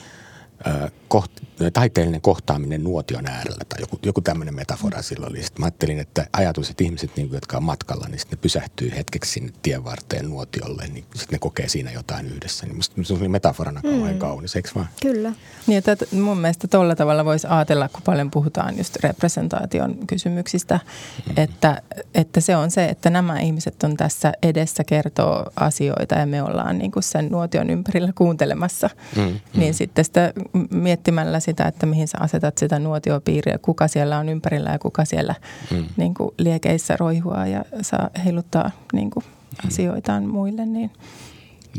koht, 1.08 1.32
taiteellinen 1.74 2.22
kohtaaminen 2.22 2.84
nuotion 2.84 3.28
äärellä 3.28 3.64
tai 3.70 3.80
joku, 3.82 4.00
joku 4.04 4.22
tämmöinen 4.22 4.56
metafora 4.56 5.02
silloin 5.02 5.32
oli. 5.32 5.44
Sitten 5.44 5.62
mä 5.62 5.66
ajattelin, 5.66 6.00
että 6.00 6.28
ajatus, 6.34 6.70
että 6.70 6.84
ihmiset, 6.84 7.12
niin 7.16 7.28
kuin, 7.28 7.38
jotka 7.38 7.58
on 7.58 7.64
matkalla, 7.64 8.08
niin 8.08 8.20
sitten 8.20 8.38
ne 8.38 8.42
pysähtyy 8.42 8.92
hetkeksi 8.96 9.32
sinne 9.32 9.54
tien 9.62 9.84
varteen 9.84 10.30
nuotiolle, 10.30 10.88
niin 10.88 11.06
sitten 11.16 11.36
ne 11.36 11.40
kokee 11.40 11.68
siinä 11.70 11.92
jotain 11.92 12.26
yhdessä. 12.26 12.66
Niin 12.66 12.76
musta 12.76 13.04
se 13.04 13.14
oli 13.14 13.28
metaforana 13.28 13.82
kauhean 13.82 14.14
mm. 14.14 14.20
kaunis, 14.20 14.56
eikö 14.56 14.70
vaan? 14.76 14.88
Kyllä. 15.02 15.34
Niin, 15.68 15.78
että 15.78 16.06
mun 16.12 16.38
mielestä 16.38 16.68
tuolla 16.68 16.96
tavalla 16.96 17.26
voisi 17.26 17.48
ajatella, 17.50 17.90
kun 17.90 18.02
paljon 18.06 18.32
puhutaan 18.32 18.78
just 18.78 18.96
representaation 18.96 20.08
kysymyksistä, 20.08 20.80
mm. 21.28 21.34
että, 21.38 21.82
että 22.14 22.42
se 22.42 22.56
on 22.56 22.72
se, 22.72 22.86
että 22.86 23.10
nämä 23.10 23.40
ihmiset 23.40 23.84
on 23.84 23.98
tässä 23.98 24.34
edessä 24.44 24.84
kertoo 24.84 25.52
asioita 25.56 26.16
ja 26.16 26.26
me 26.26 26.44
ollaan 26.44 26.78
niin 26.78 26.92
kuin 26.92 27.04
sen 27.04 27.30
nuotion 27.32 27.70
ympärillä 27.70 28.14
kuuntelemassa. 28.16 28.90
Mm. 29.16 29.22
Mm. 29.22 29.40
Niin 29.60 29.74
sitten 29.74 30.06
sitä 30.06 30.34
miettimällä 30.72 31.40
sitä, 31.40 31.68
että 31.68 31.86
mihin 31.86 32.08
sä 32.08 32.18
asetat 32.22 32.58
sitä 32.58 32.80
nuotiopiiriä, 32.80 33.58
kuka 33.58 33.88
siellä 33.88 34.18
on 34.18 34.30
ympärillä 34.30 34.70
ja 34.70 34.80
kuka 34.80 35.06
siellä 35.06 35.36
mm. 35.72 35.86
niin 35.98 36.14
kuin 36.14 36.32
liekeissä 36.38 36.98
roihua 36.98 37.48
ja 37.48 37.66
saa 37.82 38.10
heiluttaa 38.26 38.72
niin 38.94 39.10
kuin 39.12 39.26
mm. 39.26 39.68
asioitaan 39.68 40.24
muille. 40.28 40.66
Niin. 40.66 40.92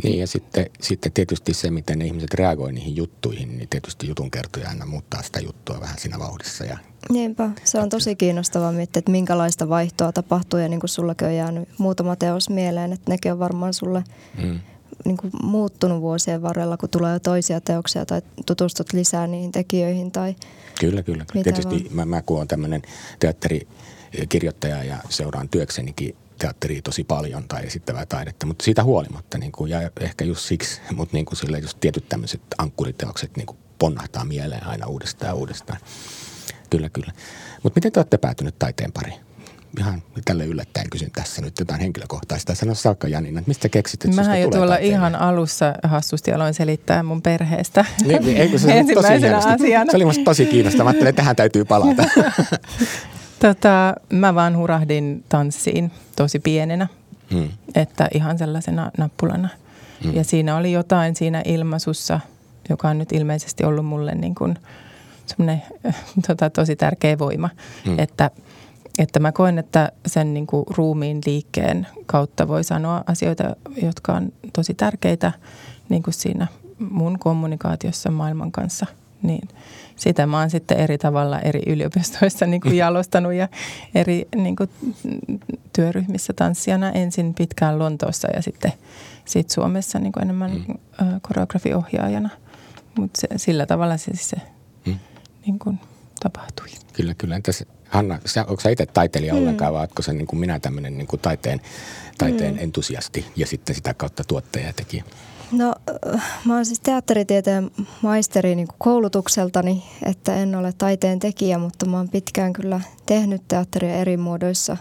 Niin 0.03 0.19
ja 0.19 0.27
sitten, 0.27 0.67
sitten 0.81 1.13
tietysti 1.13 1.55
se, 1.55 1.71
miten 1.71 1.99
ne 1.99 2.07
ihmiset 2.07 2.35
reagoivat 2.35 2.75
niihin 2.75 2.97
juttuihin, 2.97 3.59
niin 3.59 3.69
tietysti 3.69 4.09
jutun 4.09 4.31
kertoja 4.31 4.69
aina 4.69 4.87
muuttaa 4.87 5.23
sitä 5.23 5.41
juttua 5.41 5.81
vähän 5.81 5.99
siinä 5.99 6.19
vauhdissa. 6.19 6.65
Ja, 6.65 6.79
Niinpä, 7.11 7.51
se 7.65 7.79
on 7.79 7.89
tosi 7.89 8.17
kiinnostavaa 8.17 8.73
miettiä, 8.73 8.99
että 8.99 9.11
minkälaista 9.11 9.69
vaihtoa 9.69 10.13
tapahtuu 10.13 10.61
ja 10.61 10.69
niin 10.69 10.81
kuin 10.81 10.91
sullakin 10.91 11.29
on 11.29 11.35
jäänyt 11.35 11.69
muutama 11.79 12.17
teos 12.17 12.51
mieleen, 12.51 12.93
että 12.93 13.11
nekin 13.11 13.33
on 13.33 13.39
varmaan 13.39 13.75
sulle 13.75 14.05
mm 14.43 14.61
niin 15.05 15.17
kuin 15.17 15.31
muuttunut 15.43 16.01
vuosien 16.01 16.43
varrella, 16.43 16.77
kun 16.77 16.89
tulee 16.89 17.21
toisia 17.21 17.61
teoksia 17.61 18.07
tai 18.07 18.23
tutustut 18.47 18.93
lisää 18.93 19.27
niihin 19.27 19.53
tekijöihin? 19.53 20.13
Tai 20.13 20.37
kyllä, 20.81 21.03
kyllä. 21.03 21.25
Tietysti 21.43 21.87
mä, 21.91 22.05
mä 22.05 22.23
kun 22.23 22.37
olen 22.37 22.49
tämmöinen 22.49 22.83
teatterikirjoittaja 23.19 24.85
ja 24.85 24.97
seuraan 25.09 25.49
työksenikin 25.49 26.17
teatteria 26.39 26.83
tosi 26.83 27.05
paljon 27.05 27.45
tai 27.49 27.67
esittävää 27.67 28.07
taidetta, 28.07 28.47
mutta 28.47 28.65
siitä 28.65 28.85
huolimatta 28.85 29.39
niin 29.39 29.53
kuin, 29.53 29.71
ja 29.71 29.91
ehkä 30.01 30.25
just 30.25 30.41
siksi, 30.41 30.81
mutta 30.97 31.17
niin 31.17 31.25
kuin 31.25 31.37
sille 31.37 31.59
just 31.59 31.81
tietyt 31.81 32.09
tämmöiset 32.09 32.41
ankkuriteokset 32.59 33.37
niin 33.37 33.47
kuin 33.47 33.59
ponnahtaa 33.79 34.25
mieleen 34.25 34.67
aina 34.67 34.87
uudestaan 34.87 35.29
ja 35.29 35.35
uudestaan. 35.35 35.81
Kyllä, 36.71 36.89
kyllä. 36.89 37.13
Mutta 37.63 37.77
miten 37.77 37.93
te 37.93 38.01
olette 38.01 38.19
päätynyt 38.19 38.59
taiteen 38.59 38.93
pariin? 38.93 39.30
Ihan 39.79 40.03
tälle 40.25 40.47
yllättäen 40.47 40.91
kysyn 40.91 41.11
tässä 41.11 41.43
nyt 41.43 41.59
jotain 41.59 41.81
henkilökohtaista. 41.81 42.55
Sano 42.55 42.75
Saakka 42.75 43.09
Janina, 43.09 43.39
että 43.39 43.49
mistä 43.49 43.69
keksit, 43.69 44.05
että 44.05 44.25
Mä 44.25 44.39
jo 44.39 44.51
tuolla 44.51 44.77
ihan 44.77 45.15
alussa 45.15 45.75
hassusti 45.83 46.33
aloin 46.33 46.55
selittää 46.55 47.03
mun 47.03 47.23
perheestä. 47.23 47.85
Niin, 48.05 48.25
niin 48.25 48.37
eikö 48.37 48.59
se 48.59 48.85
tosi 48.95 49.13
asiana. 49.13 49.91
Se 49.91 49.97
oli 49.97 50.05
musta 50.05 50.25
tosi 50.25 50.47
kiinnostavaa. 50.47 50.85
Mä 50.85 50.91
ajattelin, 50.91 51.09
että 51.09 51.23
tähän 51.23 51.37
täytyy 51.37 51.65
palata. 51.65 52.05
tota, 53.47 53.95
mä 54.13 54.35
vaan 54.35 54.57
hurahdin 54.57 55.25
tanssiin 55.29 55.91
tosi 56.17 56.39
pienenä. 56.39 56.89
Hmm. 57.31 57.49
Että 57.75 58.09
ihan 58.15 58.39
sellaisena 58.39 58.91
nappulana. 58.99 59.49
Hmm. 60.05 60.15
Ja 60.15 60.25
siinä 60.25 60.57
oli 60.57 60.73
jotain 60.73 61.17
siinä 61.17 61.43
ilmaisussa, 61.45 62.21
joka 62.69 62.89
on 62.89 62.99
nyt 62.99 63.13
ilmeisesti 63.13 63.65
ollut 63.65 63.87
mulle 63.87 64.15
niin 64.15 64.35
kuin 64.35 64.59
semmoinen 65.27 65.63
tota, 66.27 66.51
tosi 66.51 66.77
tärkeä 66.77 67.19
voima. 67.19 67.51
Hmm. 67.87 67.99
Että– 67.99 68.31
että 69.01 69.21
mä 69.21 69.33
koen, 69.33 69.59
että 69.59 69.93
sen 70.07 70.35
niin 70.35 70.47
kuin 70.47 70.65
ruumiin 70.77 71.21
liikkeen 71.27 71.87
kautta 72.07 72.49
voi 72.49 72.65
sanoa 72.65 73.05
asioita, 73.07 73.57
jotka 73.83 74.13
on 74.13 74.33
tosi 74.53 74.75
tärkeitä 74.75 75.33
niin 75.89 76.03
kuin 76.03 76.15
siinä 76.15 76.47
mun 76.79 77.19
kommunikaatiossa 77.19 78.11
maailman 78.11 78.53
kanssa. 78.53 78.87
Niin 79.23 79.49
sitä 79.97 80.27
mä 80.27 80.39
oon 80.39 80.51
sitten 80.51 80.79
eri 80.79 80.99
tavalla 80.99 81.41
eri 81.41 81.63
yliopistoissa 81.67 82.47
niin 82.47 82.61
kuin 82.61 82.77
jalostanut 82.85 83.33
ja 83.33 83.49
eri 83.95 84.29
niin 84.37 84.57
kuin, 84.57 84.71
työryhmissä 85.73 86.33
tanssijana 86.33 86.91
ensin 86.91 87.35
pitkään 87.35 87.79
Lontoossa 87.79 88.29
ja 88.35 88.43
sitten 88.43 88.73
sit 89.25 89.51
Suomessa 89.51 89.99
niin 89.99 90.13
kuin 90.13 90.23
enemmän 90.23 90.51
mm. 90.51 91.21
koreografiohjaajana. 91.23 92.31
Mutta 92.99 93.21
sillä 93.37 93.67
tavalla 93.67 93.97
se, 93.97 94.11
se 94.15 94.37
mm. 94.87 94.99
niin 95.47 95.59
kuin, 95.59 95.81
tapahtui. 96.21 96.67
Kyllä, 96.93 97.15
kyllä. 97.15 97.37
Entäs 97.37 97.65
Hanna, 97.91 98.19
sä, 98.27 98.45
onko 98.49 98.61
sä 98.61 98.71
itse 98.71 98.87
taiteilija 98.87 99.33
mm. 99.33 99.39
ollenkaan 99.39 99.73
vai 99.73 99.81
oletko 99.81 100.03
sä 100.03 100.13
niin 100.13 100.27
kuin 100.27 100.41
minä 100.41 100.61
tämmöinen 100.61 100.99
niin 100.99 101.07
kuin 101.07 101.21
taiteen, 101.21 101.61
taiteen 102.19 102.55
mm. 102.55 102.61
entusiasti 102.61 103.27
ja 103.37 103.47
sitten 103.47 103.75
sitä 103.75 103.95
kautta 103.95 104.25
tuottaja 104.25 104.67
ja 104.67 104.73
tekijä? 104.73 105.05
No 105.53 105.75
mä 106.45 106.55
oon 106.55 106.67
siis 106.67 106.81
teatteritieteen 106.81 107.71
maisteri 108.03 108.55
niin 108.55 108.69
koulutukseltani, 108.79 109.85
että 110.03 110.35
en 110.35 110.55
ole 110.55 110.73
taiteen 110.79 111.19
tekijä, 111.19 111.59
mutta 111.59 111.87
mä 111.87 111.97
oon 111.97 112.09
pitkään 112.09 112.53
kyllä 112.53 112.81
tehnyt 113.07 113.43
teatteria 113.49 113.95
eri 113.95 114.17
muodoissa, 114.17 114.77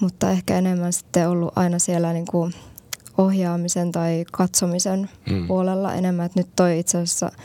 mutta 0.00 0.30
ehkä 0.30 0.58
enemmän 0.58 0.92
sitten 0.92 1.28
ollut 1.28 1.58
aina 1.58 1.78
siellä 1.78 2.12
niin 2.12 2.26
kuin 2.30 2.54
ohjaamisen 3.18 3.92
tai 3.92 4.24
katsomisen 4.32 5.10
mm. 5.30 5.46
puolella 5.46 5.94
enemmän. 5.94 6.26
Että 6.26 6.40
nyt 6.40 6.48
toi 6.56 6.78
itse 6.78 6.98
asiassa– 6.98 7.30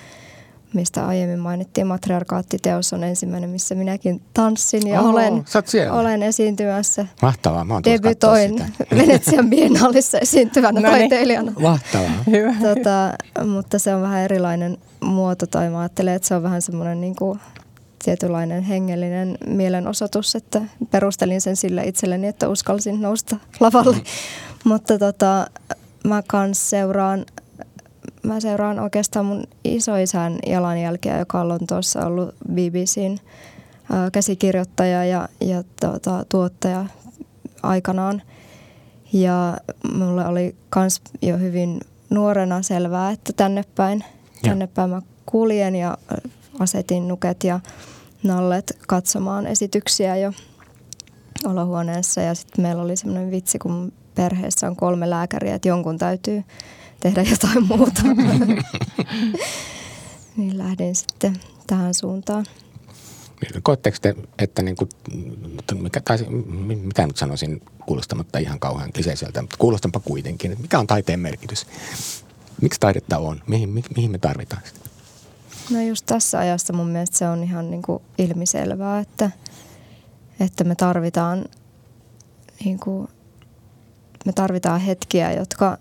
mistä 0.73 1.07
aiemmin 1.07 1.39
mainittiin, 1.39 1.87
matriarkaattiteos 1.87 2.93
on 2.93 3.03
ensimmäinen, 3.03 3.49
missä 3.49 3.75
minäkin 3.75 4.21
tanssin 4.33 4.87
ja 4.87 5.01
Oho, 5.01 5.09
olen, 5.09 5.45
olen 5.91 6.23
esiintymässä. 6.23 7.05
Mahtavaa, 7.21 7.65
mä 7.65 7.73
oon 7.73 7.83
Debytoin 7.83 8.65
Venetsian 8.97 9.49
biennaalissa 9.49 10.19
esiintyvänä 10.19 10.81
no 10.81 10.89
niin. 10.89 10.99
taiteilijana. 10.99 11.51
Mahtavaa. 11.59 12.23
Hyvä. 12.31 12.53
Tota, 12.61 13.13
mutta 13.47 13.79
se 13.79 13.95
on 13.95 14.01
vähän 14.01 14.21
erilainen 14.21 14.77
muoto 15.01 15.47
tai 15.47 15.69
mä 15.69 15.79
ajattelen, 15.79 16.13
että 16.13 16.27
se 16.27 16.35
on 16.35 16.43
vähän 16.43 16.61
semmoinen 16.61 17.01
niin 17.01 17.15
kuin 17.15 17.39
tietynlainen 18.03 18.63
hengellinen 18.63 19.37
mielenosoitus, 19.47 20.35
että 20.35 20.61
perustelin 20.91 21.41
sen 21.41 21.55
sille 21.55 21.83
itselleni, 21.83 22.27
että 22.27 22.49
uskalsin 22.49 23.01
nousta 23.01 23.37
lavalle. 23.59 23.95
Mm. 23.95 24.03
Mutta 24.63 24.97
tota, 24.97 25.47
mä 26.03 26.23
kans 26.27 26.69
seuraan 26.69 27.25
mä 28.23 28.39
seuraan 28.39 28.79
oikeastaan 28.79 29.25
mun 29.25 29.43
isoisän 29.63 30.39
jalanjälkeä, 30.47 31.19
joka 31.19 31.41
on 31.41 31.47
Lontoossa 31.47 32.05
ollut 32.05 32.35
BBCn 32.51 33.17
käsikirjoittaja 34.11 35.05
ja, 35.05 35.29
ja 35.41 35.63
tuota, 35.81 36.25
tuottaja 36.29 36.85
aikanaan. 37.63 38.21
Ja 39.13 39.57
mulle 39.93 40.27
oli 40.27 40.55
kans 40.69 41.01
jo 41.21 41.37
hyvin 41.37 41.79
nuorena 42.09 42.61
selvää, 42.61 43.11
että 43.11 43.33
tänne 43.33 43.63
päin, 43.75 44.03
tänne 44.41 44.67
päin 44.67 44.89
mä 44.89 45.01
kuljen 45.25 45.75
ja 45.75 45.97
asetin 46.59 47.07
nuket 47.07 47.43
ja 47.43 47.59
nallet 48.23 48.77
katsomaan 48.87 49.47
esityksiä 49.47 50.17
jo 50.17 50.33
olohuoneessa. 51.45 52.21
Ja 52.21 52.35
sitten 52.35 52.61
meillä 52.61 52.83
oli 52.83 52.95
semmoinen 52.97 53.31
vitsi, 53.31 53.59
kun 53.59 53.93
perheessä 54.15 54.67
on 54.67 54.75
kolme 54.75 55.09
lääkäriä, 55.09 55.55
että 55.55 55.67
jonkun 55.67 55.97
täytyy 55.97 56.43
tehdä 57.01 57.21
jotain 57.21 57.67
muuta. 57.67 58.01
niin 60.37 60.57
lähdin 60.57 60.95
sitten 60.95 61.39
tähän 61.67 61.93
suuntaan. 61.93 62.45
Koetteko 63.63 63.97
te, 64.01 64.15
että 64.39 64.61
niin 64.61 64.75
kuin, 64.75 64.89
mikä, 65.81 66.01
tai, 66.01 66.17
mitä 66.81 67.07
nyt 67.07 67.17
sanoisin 67.17 67.61
kuulostamatta 67.85 68.39
ihan 68.39 68.59
kauhean 68.59 68.93
kliseiseltä, 68.93 69.41
mutta 69.41 69.55
kuulostanpa 69.59 69.99
kuitenkin, 69.99 70.51
että 70.51 70.61
mikä 70.61 70.79
on 70.79 70.87
taiteen 70.87 71.19
merkitys? 71.19 71.67
Miksi 72.61 72.79
taidetta 72.79 73.17
on? 73.17 73.41
Mihin, 73.47 73.69
mi, 73.69 73.83
mihin 73.95 74.11
me 74.11 74.17
tarvitaan 74.17 74.61
sitä? 74.65 74.79
No 75.69 75.81
just 75.81 76.05
tässä 76.05 76.39
ajassa 76.39 76.73
mun 76.73 76.87
mielestä 76.87 77.17
se 77.17 77.27
on 77.27 77.43
ihan 77.43 77.71
niin 77.71 77.81
kuin 77.81 78.03
ilmiselvää, 78.17 78.99
että, 78.99 79.31
että 80.39 80.63
me 80.63 80.75
tarvitaan 80.75 81.45
niin 82.65 82.79
kuin, 82.79 83.07
me 84.25 84.33
tarvitaan 84.33 84.81
hetkiä, 84.81 85.31
jotka 85.31 85.77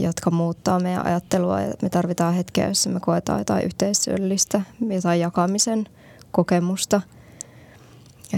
jotka 0.00 0.30
muuttaa 0.30 0.80
meidän 0.80 1.06
ajattelua. 1.06 1.60
Ja 1.60 1.74
me 1.82 1.88
tarvitaan 1.88 2.34
hetkeä, 2.34 2.68
jossa 2.68 2.90
me 2.90 3.00
koetaan 3.00 3.38
jotain 3.38 3.64
yhteisöllistä, 3.64 4.60
jotain 4.94 5.20
jakamisen 5.20 5.86
kokemusta. 6.32 7.00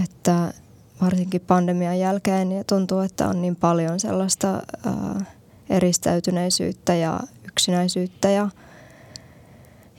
Että 0.03 0.53
varsinkin 1.01 1.41
pandemian 1.41 1.99
jälkeen 1.99 2.49
niin 2.49 2.65
tuntuu, 2.65 2.99
että 2.99 3.27
on 3.27 3.41
niin 3.41 3.55
paljon 3.55 3.99
sellaista 3.99 4.47
ää, 4.85 5.25
eristäytyneisyyttä 5.69 6.95
ja 6.95 7.19
yksinäisyyttä 7.47 8.29
ja, 8.29 8.49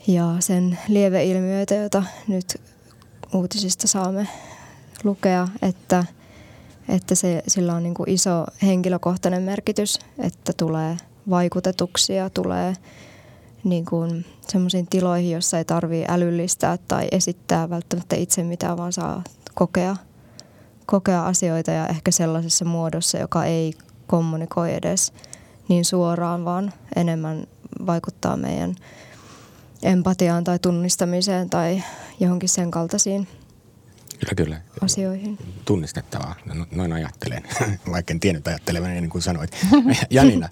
ja 0.07 0.35
sen 0.39 0.79
lieveilmiöitä, 0.87 1.75
joita 1.75 2.03
nyt 2.27 2.61
uutisista 3.33 3.87
saamme 3.87 4.27
lukea, 5.03 5.47
että, 5.61 6.05
että 6.89 7.15
se, 7.15 7.43
sillä 7.47 7.73
on 7.73 7.83
niin 7.83 7.93
kuin 7.93 8.09
iso 8.09 8.45
henkilökohtainen 8.61 9.43
merkitys, 9.43 9.99
että 10.19 10.53
tulee– 10.53 10.97
vaikutetuksia, 11.29 12.29
tulee 12.29 12.73
niin 13.63 13.85
kuin 13.85 14.25
semmoisiin 14.47 14.87
tiloihin, 14.87 15.31
jossa 15.31 15.57
ei 15.57 15.65
tarvitse 15.65 16.13
älyllistää 16.13 16.77
tai 16.87 17.07
esittää 17.11 17.69
välttämättä 17.69 18.15
itse 18.15 18.43
mitään, 18.43 18.77
vaan 18.77 18.93
saa 18.93 19.23
kokea, 19.53 19.95
kokea 20.85 21.25
asioita 21.25 21.71
ja 21.71 21.87
ehkä 21.87 22.11
sellaisessa 22.11 22.65
muodossa, 22.65 23.17
joka 23.17 23.45
ei 23.45 23.73
kommunikoi 24.07 24.73
edes 24.73 25.13
niin 25.67 25.85
suoraan, 25.85 26.45
vaan 26.45 26.73
enemmän 26.95 27.47
vaikuttaa 27.85 28.37
meidän 28.37 28.75
empatiaan 29.83 30.43
tai 30.43 30.59
tunnistamiseen 30.59 31.49
tai 31.49 31.83
johonkin 32.19 32.49
sen 32.49 32.71
kaltaisiin 32.71 33.27
Kyllä, 34.19 34.35
kyllä. 34.35 34.61
asioihin. 34.81 35.37
Tunnistettavaa. 35.65 36.35
No, 36.45 36.53
no, 36.55 36.65
noin 36.71 36.93
ajattelen, 36.93 37.43
vaikka 37.91 38.13
en 38.13 38.19
tiennyt 38.19 38.47
ajattelevan 38.47 38.89
niin 38.89 39.09
kuin 39.09 39.21
sanoit. 39.21 39.51
Janina, 40.09 40.49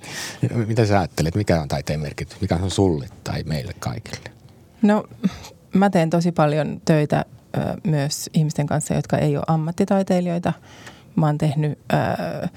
mitä 0.68 0.86
sä 0.86 1.00
ajattelet? 1.00 1.36
Mikä 1.36 1.62
on 1.62 1.68
taiteen 1.68 2.00
merkitys? 2.00 2.42
Mikä 2.42 2.56
on 2.56 2.72
sulle 2.72 3.08
tai 3.24 3.44
meille 3.44 3.74
kaikille? 3.80 4.32
No 4.82 5.04
mä 5.74 5.90
teen 5.90 6.10
tosi 6.10 6.32
paljon 6.32 6.82
töitä 6.86 7.26
ö, 7.58 7.60
myös 7.84 8.30
ihmisten 8.34 8.68
kanssa, 8.68 8.94
jotka 8.94 9.18
ei 9.18 9.38
ole 9.38 9.46
ammattitaiteilijoita. 9.48 10.54
Mä 11.16 11.26
oon 11.26 11.38
tehnyt 11.38 11.80
ö, 11.94 12.48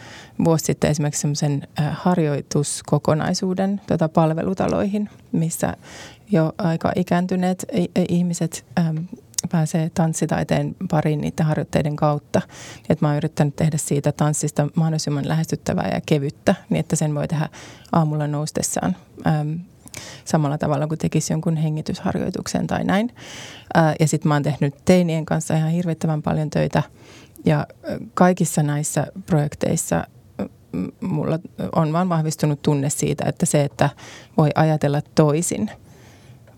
vuosi 0.44 0.64
sitten 0.64 0.90
esimerkiksi 0.90 1.20
semmoisen 1.20 1.68
harjoituskokonaisuuden 1.92 3.80
tota 3.86 4.08
palvelutaloihin, 4.08 5.10
missä 5.32 5.76
jo 6.30 6.52
aika 6.58 6.92
ikääntyneet 6.96 7.64
ihmiset 8.08 8.64
ö, 8.78 8.82
pääsee 9.50 9.90
tanssitaiteen 9.94 10.76
pariin 10.90 11.20
niiden 11.20 11.46
harjoitteiden 11.46 11.96
kautta. 11.96 12.42
Että 12.88 13.04
mä 13.04 13.08
oon 13.08 13.16
yrittänyt 13.16 13.56
tehdä 13.56 13.76
siitä 13.76 14.12
tanssista 14.12 14.68
mahdollisimman 14.74 15.28
lähestyttävää 15.28 15.90
ja 15.94 16.00
kevyttä, 16.06 16.54
niin 16.70 16.80
että 16.80 16.96
sen 16.96 17.14
voi 17.14 17.28
tehdä 17.28 17.48
aamulla 17.92 18.26
noustessaan 18.26 18.96
äm, 19.26 19.60
samalla 20.24 20.58
tavalla 20.58 20.86
kuin 20.86 20.98
tekisi 20.98 21.32
jonkun 21.32 21.56
hengitysharjoituksen 21.56 22.66
tai 22.66 22.84
näin. 22.84 23.14
Ää, 23.74 23.94
ja 24.00 24.08
sitten 24.08 24.28
mä 24.28 24.34
oon 24.34 24.42
tehnyt 24.42 24.74
teinien 24.84 25.26
kanssa 25.26 25.56
ihan 25.56 25.70
hirvittävän 25.70 26.22
paljon 26.22 26.50
töitä 26.50 26.82
ja 27.44 27.66
kaikissa 28.14 28.62
näissä 28.62 29.06
projekteissa 29.26 30.04
mulla 31.00 31.38
on 31.74 31.92
vaan 31.92 32.08
vahvistunut 32.08 32.62
tunne 32.62 32.90
siitä, 32.90 33.24
että 33.28 33.46
se, 33.46 33.64
että 33.64 33.90
voi 34.36 34.50
ajatella 34.54 35.00
toisin, 35.14 35.70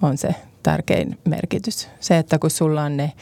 on 0.03 0.19
se 0.19 0.35
tärkein 0.63 1.19
merkitys. 1.25 1.89
Se, 2.01 2.19
että 2.19 2.39
kun 2.39 2.51
sulla 2.51 2.83
on 2.83 2.97
ne 2.97 3.13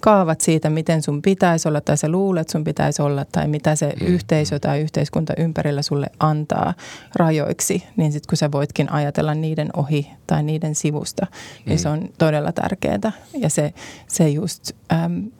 kaavat 0.00 0.40
siitä, 0.40 0.70
miten 0.70 1.02
sun 1.02 1.22
pitäisi 1.22 1.68
olla 1.68 1.80
tai 1.80 1.96
sä 1.96 2.08
luulet 2.08 2.48
sun 2.48 2.64
pitäisi 2.64 3.02
olla 3.02 3.24
tai 3.32 3.48
mitä 3.48 3.76
se 3.76 3.92
mm. 4.00 4.06
yhteisö 4.06 4.58
tai 4.58 4.80
yhteiskunta 4.80 5.32
ympärillä 5.36 5.82
sulle 5.82 6.06
antaa 6.20 6.74
rajoiksi, 7.14 7.84
niin 7.96 8.12
sitten 8.12 8.28
kun 8.28 8.36
sä 8.36 8.52
voitkin 8.52 8.92
ajatella 8.92 9.34
niiden 9.34 9.70
ohi 9.76 10.10
tai 10.26 10.42
niiden 10.42 10.74
sivusta, 10.74 11.26
niin 11.30 11.64
mm. 11.64 11.68
niin 11.68 11.78
se 11.78 11.88
on 11.88 12.08
todella 12.18 12.52
tärkeää 12.52 13.12
ja 13.38 13.50
se, 13.50 13.74
se 14.06 14.28
just 14.28 14.70
äm, 14.92 15.30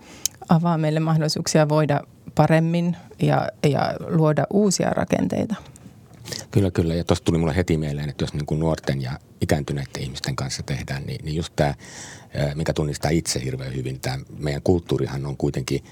avaa 0.49 0.78
meille 0.78 1.01
mahdollisuuksia 1.01 1.68
voida 1.68 2.01
paremmin 2.34 2.96
ja, 3.22 3.49
ja 3.70 3.94
luoda 4.09 4.46
uusia 4.51 4.90
rakenteita. 4.90 5.55
Kyllä, 6.50 6.70
kyllä. 6.70 6.94
Ja 6.94 7.04
tuosta 7.04 7.24
tuli 7.24 7.38
mulle 7.38 7.56
heti 7.56 7.76
mieleen, 7.76 8.08
että 8.08 8.22
jos 8.22 8.34
niin 8.34 8.46
kuin 8.46 8.60
nuorten 8.60 9.02
ja 9.02 9.18
ikääntyneiden 9.40 10.02
ihmisten 10.02 10.36
kanssa 10.36 10.62
tehdään, 10.62 11.06
niin, 11.06 11.24
niin 11.24 11.36
just 11.36 11.52
tämä, 11.56 11.74
mikä 12.54 12.72
tunnistaa 12.72 13.10
itse 13.10 13.44
hirveän 13.44 13.74
hyvin, 13.74 14.00
tämä 14.00 14.18
meidän 14.38 14.62
kulttuurihan 14.62 15.26
on 15.26 15.36
kuitenkin 15.36 15.84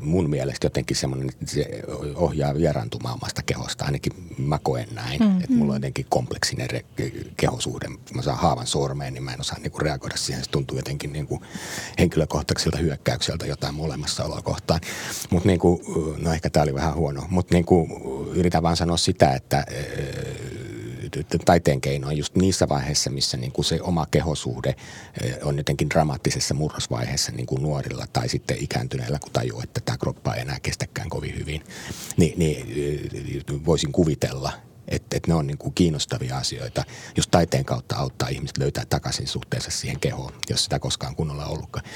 mun 0.00 0.30
mielestä 0.30 0.66
jotenkin 0.66 0.96
semmoinen, 0.96 1.28
että 1.28 1.46
se 1.46 1.82
ohjaa 2.14 2.54
vieraantumaan 2.54 3.14
omasta 3.14 3.42
kehosta. 3.42 3.84
Ainakin 3.84 4.12
mä 4.38 4.58
koen 4.62 4.88
näin, 4.94 5.22
mm, 5.22 5.40
että 5.40 5.52
mulla 5.52 5.72
on 5.72 5.76
jotenkin 5.76 6.06
kompleksinen 6.08 6.68
re- 6.70 7.04
kehosuhde. 7.36 7.88
Mä 8.14 8.22
saan 8.22 8.38
haavan 8.38 8.66
sormeen, 8.66 9.14
niin 9.14 9.24
mä 9.24 9.32
en 9.32 9.40
osaa 9.40 9.58
niinku 9.58 9.78
reagoida 9.78 10.16
siihen. 10.16 10.44
Se 10.44 10.50
tuntuu 10.50 10.76
jotenkin 10.76 11.12
niinku 11.12 11.42
henkilökohtaiselta 11.98 12.78
hyökkäykseltä 12.78 13.46
jotain 13.46 13.80
olemassaoloa 13.80 14.42
kohtaan. 14.42 14.80
Mutta 15.30 15.46
niinku, 15.48 15.82
no 16.22 16.32
ehkä 16.32 16.50
tämä 16.50 16.62
oli 16.62 16.74
vähän 16.74 16.94
huono, 16.94 17.24
mutta 17.30 17.54
niinku, 17.54 17.88
yritän 18.34 18.62
vaan 18.62 18.76
sanoa 18.76 18.96
sitä, 18.96 19.34
että 19.34 19.64
taiteen 21.44 21.80
keinoin 21.80 22.18
just 22.18 22.36
niissä 22.36 22.68
vaiheissa, 22.68 23.10
missä 23.10 23.36
niin 23.36 23.52
kuin 23.52 23.64
se 23.64 23.82
oma 23.82 24.06
kehosuhde 24.10 24.74
eh, 25.22 25.36
on 25.42 25.56
jotenkin 25.58 25.90
dramaattisessa 25.90 26.54
murrosvaiheessa 26.54 27.32
niin 27.32 27.46
kuin 27.46 27.62
nuorilla 27.62 28.06
tai 28.12 28.28
sitten 28.28 28.56
ikääntyneillä, 28.60 29.18
kun 29.18 29.32
tajuu, 29.32 29.60
että 29.60 29.80
tämä 29.84 29.98
kroppa 29.98 30.34
ei 30.34 30.42
enää 30.42 30.58
kestäkään 30.62 31.08
kovin 31.08 31.38
hyvin, 31.38 31.64
niin, 32.16 32.38
niin 32.38 32.56
eh, 32.58 33.64
voisin 33.66 33.92
kuvitella, 33.92 34.52
että, 34.88 35.16
että 35.16 35.30
ne 35.30 35.34
on 35.34 35.46
niin 35.46 35.58
kuin 35.58 35.74
kiinnostavia 35.74 36.36
asioita, 36.36 36.84
jos 37.16 37.28
taiteen 37.28 37.64
kautta 37.64 37.96
auttaa 37.96 38.28
ihmiset 38.28 38.58
löytää 38.58 38.84
takaisin 38.88 39.26
suhteessa 39.26 39.70
siihen 39.70 40.00
kehoon, 40.00 40.32
jos 40.50 40.64
sitä 40.64 40.78
koskaan 40.78 41.16
kunnolla 41.16 41.46
ollutkaan. 41.46 41.86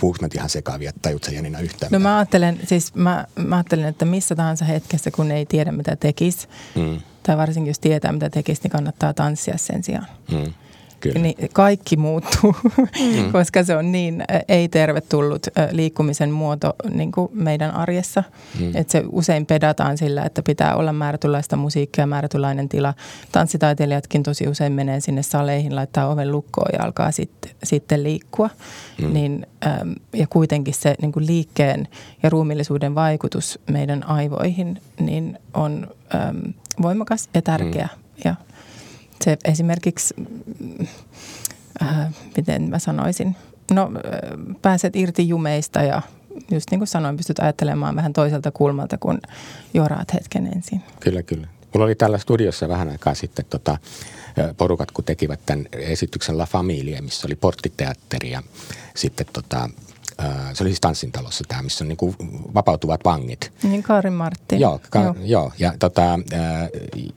Puhuuko 0.00 0.18
mä 0.20 0.28
ihan 0.34 0.48
sekaavia, 0.48 0.92
tajut 1.02 1.24
sä 1.24 1.32
Janina 1.32 1.60
yhtään? 1.60 1.92
No 1.92 1.98
mä 1.98 2.18
ajattelen, 2.18 2.60
siis 2.64 2.94
mä, 2.94 3.26
mä 3.36 3.56
ajattelen, 3.56 3.84
että 3.84 4.04
missä 4.04 4.34
tahansa 4.34 4.64
hetkessä, 4.64 5.10
kun 5.10 5.30
ei 5.30 5.46
tiedä 5.46 5.72
mitä 5.72 5.96
tekisi, 5.96 6.48
mm 6.74 7.00
tai 7.28 7.36
varsinkin 7.36 7.70
jos 7.70 7.78
tietää, 7.78 8.12
mitä 8.12 8.30
tekisi, 8.30 8.62
niin 8.62 8.70
kannattaa 8.70 9.14
tanssia 9.14 9.58
sen 9.58 9.82
sijaan. 9.82 10.06
Mm. 10.32 10.52
Kyllä. 11.00 11.18
Niin 11.18 11.36
kaikki 11.52 11.96
muuttuu, 11.96 12.56
mm. 12.76 13.32
koska 13.32 13.62
se 13.62 13.76
on 13.76 13.92
niin 13.92 14.24
ei-tervetullut 14.48 15.46
liikkumisen 15.70 16.30
muoto 16.30 16.74
niin 16.90 17.12
kuin 17.12 17.30
meidän 17.32 17.70
arjessa. 17.70 18.24
Mm. 18.60 18.76
Että 18.76 18.92
se 18.92 19.04
usein 19.12 19.46
pedataan 19.46 19.98
sillä, 19.98 20.22
että 20.22 20.42
pitää 20.42 20.76
olla 20.76 20.92
määrätynlaista 20.92 21.56
musiikkia, 21.56 22.06
määrätynlainen 22.06 22.68
tila. 22.68 22.94
Tanssitaiteilijatkin 23.32 24.22
tosi 24.22 24.48
usein 24.48 24.72
menee 24.72 25.00
sinne 25.00 25.22
saleihin, 25.22 25.76
laittaa 25.76 26.08
oven 26.08 26.32
lukkoon 26.32 26.70
ja 26.72 26.84
alkaa 26.84 27.10
sitten, 27.10 27.50
sitten 27.64 28.02
liikkua. 28.02 28.50
Mm. 29.02 29.12
Niin, 29.12 29.46
ja 30.12 30.26
kuitenkin 30.26 30.74
se 30.74 30.94
niin 31.02 31.12
kuin 31.12 31.26
liikkeen 31.26 31.88
ja 32.22 32.30
ruumillisuuden 32.30 32.94
vaikutus 32.94 33.58
meidän 33.70 34.04
aivoihin 34.04 34.80
niin 35.00 35.38
on 35.54 35.88
voimakas 36.82 37.28
ja 37.34 37.42
tärkeä. 37.42 37.88
Mm. 37.96 38.20
Ja 38.24 38.34
se 39.24 39.36
esimerkiksi, 39.44 40.14
äh, 41.82 42.14
miten 42.36 42.70
mä 42.70 42.78
sanoisin, 42.78 43.36
no 43.70 43.82
äh, 43.82 44.56
pääset 44.62 44.96
irti 44.96 45.28
jumeista 45.28 45.82
ja 45.82 46.02
just 46.50 46.70
niin 46.70 46.80
kuin 46.80 46.88
sanoin, 46.88 47.16
pystyt 47.16 47.38
ajattelemaan 47.38 47.96
vähän 47.96 48.12
toiselta 48.12 48.50
kulmalta, 48.50 48.98
kun 48.98 49.20
joraat 49.74 50.14
hetken 50.14 50.46
ensin. 50.46 50.82
Kyllä, 51.00 51.22
kyllä. 51.22 51.46
Mulla 51.74 51.86
oli 51.86 51.94
täällä 51.94 52.18
studiossa 52.18 52.68
vähän 52.68 52.88
aikaa 52.88 53.14
sitten 53.14 53.44
tota, 53.50 53.78
porukat, 54.56 54.90
kun 54.90 55.04
tekivät 55.04 55.40
tämän 55.46 55.66
esityksen 55.72 56.38
La 56.38 56.46
Familia, 56.46 57.02
missä 57.02 57.26
oli 57.26 57.34
porttiteatteri 57.34 58.30
ja 58.30 58.42
sitten 58.94 59.26
tota, 59.32 59.70
se 60.52 60.62
oli 60.64 60.70
siis 60.70 60.80
tanssintalossa 60.80 61.44
tämä, 61.48 61.62
missä 61.62 61.84
on 61.84 61.88
niin 61.88 61.96
kuin 61.96 62.16
vapautuvat 62.54 63.00
vangit. 63.04 63.52
Niin 63.62 63.82
Karin 63.82 64.12
Martti. 64.12 64.60
Joo, 64.60 64.80
ka- 64.90 65.00
joo. 65.00 65.14
joo. 65.24 65.52
ja, 65.58 65.72
tota, 65.78 66.18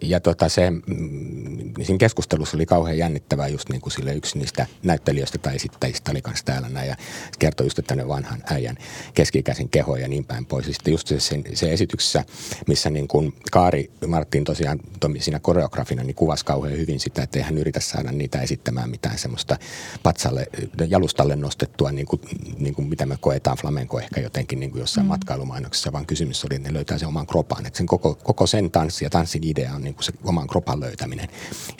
ja 0.01 0.19
tota 0.19 0.49
se, 0.49 0.69
mm, 0.69 1.73
siinä 1.81 1.97
keskustelussa 1.97 2.57
oli 2.57 2.65
kauhean 2.65 2.97
jännittävää 2.97 3.47
just 3.47 3.69
niin 3.69 3.81
kuin 3.81 3.93
sille 3.93 4.13
yksi 4.13 4.37
niistä 4.37 4.67
näyttelijöistä 4.83 5.37
tai 5.37 5.55
esittäjistä 5.55 6.11
oli 6.11 6.21
kanssa 6.21 6.45
täällä 6.45 6.69
näin 6.69 6.89
ja 6.89 6.95
kertoi 7.39 7.65
just, 7.65 7.79
että 7.79 7.95
ne 7.95 8.07
vanhan 8.07 8.43
äijän 8.45 8.77
keski-ikäisen 9.13 9.69
keho 9.69 9.95
ja 9.95 10.07
niin 10.07 10.25
päin 10.25 10.45
pois. 10.45 10.67
Ja 10.67 10.73
sitten 10.73 10.91
just 10.91 11.07
se, 11.07 11.19
se 11.53 11.73
esityksessä, 11.73 12.23
missä 12.67 12.89
niin 12.89 13.07
kuin 13.07 13.33
Kaari 13.51 13.91
Martin 14.07 14.43
tosiaan 14.43 14.79
toimi 14.99 15.19
siinä 15.19 15.39
koreografina, 15.39 16.03
niin 16.03 16.15
kuvasi 16.15 16.45
kauhean 16.45 16.77
hyvin 16.77 16.99
sitä, 16.99 17.23
että 17.23 17.39
ei 17.39 17.45
hän 17.45 17.57
yritä 17.57 17.79
saada 17.79 18.11
niitä 18.11 18.41
esittämään 18.41 18.89
mitään 18.89 19.17
semmoista 19.17 19.57
patsalle, 20.03 20.47
jalustalle 20.87 21.35
nostettua 21.35 21.91
niin 21.91 22.07
kuin, 22.07 22.21
niin 22.59 22.75
kuin 22.75 22.90
mitä 22.91 23.05
me 23.05 23.17
koetaan 23.21 23.57
flamenko 23.57 23.99
ehkä 23.99 24.21
jotenkin 24.21 24.59
niin 24.59 24.71
kuin 24.71 24.79
jossain 24.79 25.05
mm. 25.05 25.09
matkailumainoksessa, 25.09 25.91
vaan 25.91 26.05
kysymys 26.05 26.45
oli, 26.45 26.55
että 26.55 26.69
ne 26.69 26.73
löytää 26.73 26.97
sen 26.97 27.07
oman 27.07 27.27
kropan. 27.27 27.65
Että 27.65 27.77
sen 27.77 27.85
koko, 27.85 28.15
koko 28.23 28.47
sen 28.47 28.71
tanssi 28.71 29.05
ja 29.05 29.09
tanssin 29.09 29.43
idea 29.43 29.73
on 29.73 29.81
niin 29.81 29.95
kuin 29.95 30.03
se 30.03 30.13
oman 30.23 30.47
kropan 30.47 30.79
löytäminen. 30.79 31.27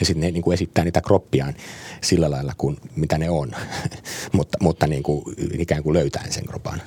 Ja 0.00 0.06
sitten 0.06 0.20
ne 0.20 0.30
niin 0.30 0.42
kuin 0.42 0.54
esittää 0.54 0.84
niitä 0.84 1.00
kroppiaan 1.00 1.54
sillä 2.00 2.30
lailla 2.30 2.52
kuin 2.56 2.76
mitä 2.96 3.18
ne 3.18 3.30
on, 3.30 3.52
mutta, 4.32 4.58
mutta 4.60 4.86
niin 4.86 5.02
kuin, 5.02 5.24
ikään 5.58 5.82
kuin 5.82 5.94
löytäen 5.94 6.32
sen 6.32 6.44
kropan. 6.44 6.82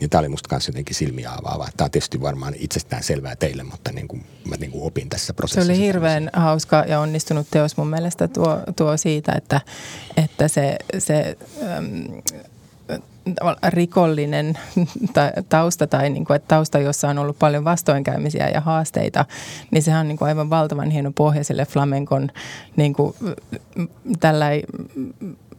Ja 0.00 0.08
tämä 0.08 0.18
oli 0.18 0.28
musta 0.28 0.48
kanssa 0.48 0.68
jotenkin 0.68 0.94
silmiä 0.94 1.30
avaavaa. 1.32 1.68
Tämä 1.76 1.84
on 1.84 1.90
tietysti 1.90 2.20
varmaan 2.20 2.54
itsestään 2.58 3.02
selvää 3.02 3.36
teille, 3.36 3.62
mutta 3.62 3.92
niin 3.92 4.08
kuin, 4.08 4.24
mä 4.48 4.56
niin 4.56 4.70
kuin 4.70 4.84
opin 4.84 5.08
tässä 5.08 5.34
prosessissa. 5.34 5.66
Se 5.66 5.72
oli 5.72 5.86
hirveän 5.86 6.30
hauska 6.32 6.84
ja 6.88 7.00
onnistunut 7.00 7.46
teos 7.50 7.76
mun 7.76 7.90
mielestä 7.90 8.28
tuo, 8.28 8.60
tuo 8.76 8.96
siitä, 8.96 9.32
että, 9.32 9.60
että 10.16 10.48
se, 10.48 10.76
se 10.98 11.36
äm, 11.76 12.22
rikollinen 13.68 14.58
tausta 15.48 15.86
tai 15.86 16.10
niin 16.10 16.24
kuin, 16.24 16.36
että 16.36 16.48
tausta, 16.48 16.78
jossa 16.78 17.08
on 17.08 17.18
ollut 17.18 17.38
paljon 17.38 17.64
vastoinkäymisiä 17.64 18.48
ja 18.48 18.60
haasteita, 18.60 19.24
niin 19.70 19.82
sehän 19.82 20.00
on 20.00 20.08
niin 20.08 20.18
kuin 20.18 20.28
aivan 20.28 20.50
valtavan 20.50 20.90
hieno 20.90 21.12
pohja 21.14 21.44
sille 21.44 21.64
flamenkon 21.64 22.30
niin 22.76 22.92
kuin, 22.92 23.14
tällä 24.20 24.46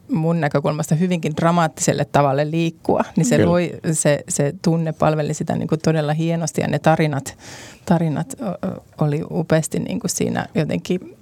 mun 0.08 0.40
näkökulmasta 0.40 0.94
hyvinkin 0.94 1.36
dramaattiselle 1.36 2.04
tavalle 2.04 2.50
liikkua, 2.50 3.04
niin 3.16 3.24
se, 3.24 3.44
loi, 3.44 3.72
se, 3.92 4.24
se 4.28 4.54
tunne 4.62 4.92
palveli 4.92 5.34
sitä 5.34 5.56
niin 5.56 5.68
kuin 5.68 5.80
todella 5.80 6.12
hienosti 6.12 6.60
ja 6.60 6.68
ne 6.68 6.78
tarinat, 6.78 7.38
tarinat 7.84 8.34
oli 9.00 9.22
upeasti 9.30 9.78
niin 9.78 10.00
kuin 10.00 10.10
siinä 10.10 10.46
jotenkin 10.54 11.15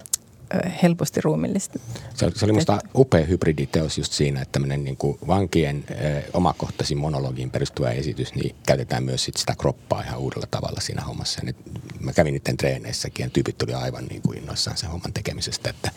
helposti 0.82 1.20
ruumillista. 1.20 1.78
Se, 2.14 2.30
se 2.34 2.44
oli 2.44 2.52
minusta 2.52 2.78
upea 2.94 3.24
hybriditeos 3.24 3.98
just 3.98 4.12
siinä, 4.12 4.42
että 4.42 4.52
tämmöinen 4.52 4.84
niin 4.84 4.96
kuin 4.96 5.18
vankien 5.26 5.84
eh, 5.90 6.24
omakohtaisiin 6.32 6.98
monologiin 6.98 7.50
perustuva 7.50 7.90
esitys, 7.90 8.34
niin 8.34 8.56
käytetään 8.66 9.04
myös 9.04 9.24
sit 9.24 9.36
sitä 9.36 9.54
kroppaa 9.58 10.02
ihan 10.02 10.18
uudella 10.18 10.46
tavalla 10.50 10.80
siinä 10.80 11.02
hommassa. 11.02 11.40
Ja 11.40 11.44
nyt, 11.44 11.56
mä 12.00 12.12
kävin 12.12 12.34
niiden 12.34 12.56
treeneissäkin 12.56 13.24
ja 13.24 13.30
tyypit 13.30 13.58
tuli 13.58 13.74
aivan 13.74 14.06
niin 14.06 14.22
kuin 14.22 14.38
innoissaan 14.38 14.76
sen 14.76 14.90
homman 14.90 15.12
tekemisestä, 15.12 15.70
että, 15.70 15.90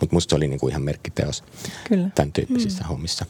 mutta 0.00 0.16
musta 0.16 0.30
se 0.30 0.36
oli 0.36 0.48
niin 0.48 0.60
kuin 0.60 0.70
ihan 0.70 0.82
merkkiteos 0.82 1.44
Kyllä. 1.88 2.08
tämän 2.14 2.32
tyyppisissä 2.32 2.82
mm. 2.82 2.88
hommissa. 2.88 3.26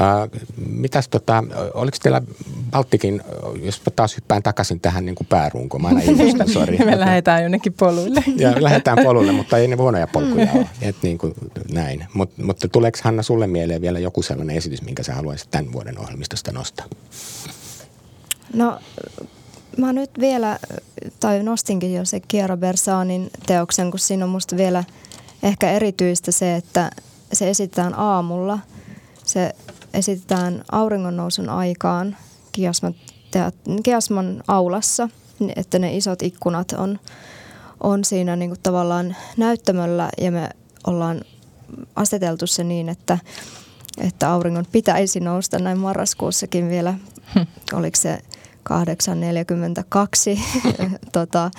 Äh, 0.00 0.40
mitäs 0.68 1.08
tota, 1.08 1.44
oliko 1.74 1.96
teillä 2.02 2.22
Baltikin, 2.70 3.22
jos 3.62 3.82
taas 3.96 4.16
hyppään 4.16 4.42
takaisin 4.42 4.80
tähän 4.80 5.04
niin 5.04 5.14
kuin 5.14 5.26
pääruunkoon, 5.26 5.82
mä 5.82 5.88
aina 5.88 6.00
innostun, 6.00 6.52
sori. 6.62 6.78
Me 6.78 7.00
lähdetään 7.00 7.42
jonnekin 7.42 7.72
poluille. 7.72 8.24
ja 8.36 8.54
lähdetään 8.62 8.98
poluille, 9.04 9.32
mutta 9.32 9.58
ei 9.58 9.68
ne 9.68 9.76
huonoja 9.76 10.06
polkuja 10.06 10.52
ole, 10.54 10.66
et 10.82 10.96
niin 11.02 11.18
kuin 11.18 11.34
näin. 11.72 12.06
Mut, 12.14 12.38
mutta 12.38 12.68
tuleeko 12.68 12.98
Hanna 13.02 13.22
sulle 13.22 13.46
mieleen 13.46 13.80
vielä 13.80 13.98
joku 13.98 14.22
sellainen 14.22 14.56
esitys, 14.56 14.82
minkä 14.82 15.02
sä 15.02 15.14
haluaisit 15.14 15.50
tämän 15.50 15.72
vuoden 15.72 15.98
ohjelmistosta 15.98 16.52
nostaa? 16.52 16.86
No 18.54 18.78
mä 19.76 19.92
nyt 19.92 20.10
vielä, 20.20 20.58
tai 21.20 21.42
nostinkin 21.42 21.94
jo 21.94 22.04
se 22.04 22.20
Kiera 22.20 22.56
Bersaanin 22.56 23.30
teoksen, 23.46 23.90
kun 23.90 24.00
siinä 24.00 24.24
on 24.24 24.30
musta 24.30 24.56
vielä 24.56 24.84
ehkä 25.42 25.70
erityistä 25.70 26.32
se, 26.32 26.56
että 26.56 26.90
se 27.32 27.50
esitetään 27.50 27.94
aamulla. 27.94 28.58
Se 29.24 29.54
esitetään 29.94 30.64
auringonnousun 30.72 31.48
aikaan 31.48 32.16
Kiasman, 32.52 32.94
Kiasman 33.82 34.42
aulassa, 34.48 35.08
että 35.56 35.78
ne 35.78 35.96
isot 35.96 36.22
ikkunat 36.22 36.72
on, 36.72 36.98
on 37.80 38.04
siinä 38.04 38.36
niin 38.36 38.50
kuin 38.50 38.60
tavallaan 38.62 39.16
näyttämöllä 39.36 40.10
ja 40.18 40.32
me 40.32 40.48
ollaan 40.86 41.20
aseteltu 41.96 42.46
se 42.46 42.64
niin, 42.64 42.88
että, 42.88 43.18
että 43.98 44.30
auringon 44.30 44.66
pitäisi 44.72 45.20
nousta 45.20 45.58
näin 45.58 45.78
marraskuussakin 45.78 46.68
vielä, 46.68 46.94
hmm. 47.34 47.46
oliko 47.72 47.96
se 47.96 48.18
8.42 48.70 50.40
tota, 51.12 51.50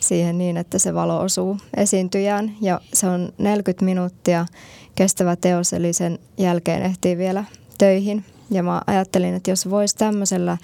siihen 0.00 0.38
niin, 0.38 0.56
että 0.56 0.78
se 0.78 0.94
valo 0.94 1.20
osuu 1.20 1.58
esiintyjään. 1.76 2.56
Ja 2.60 2.80
se 2.94 3.06
on 3.06 3.32
40 3.38 3.84
minuuttia 3.84 4.46
kestävä 4.94 5.36
teos, 5.36 5.72
eli 5.72 5.92
sen 5.92 6.18
jälkeen 6.38 6.82
ehtii 6.82 7.18
vielä 7.18 7.44
töihin. 7.80 8.24
Ja 8.50 8.62
mä 8.62 8.82
ajattelin, 8.86 9.34
että 9.34 9.50
jos 9.50 9.70
voisi 9.70 9.96
tämmöisellä 9.96 10.58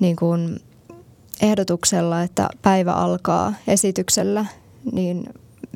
niin 0.00 0.16
kuin 0.16 0.60
ehdotuksella, 1.42 2.22
että 2.22 2.48
päivä 2.62 2.92
alkaa 2.92 3.54
esityksellä, 3.66 4.46
niin 4.92 5.24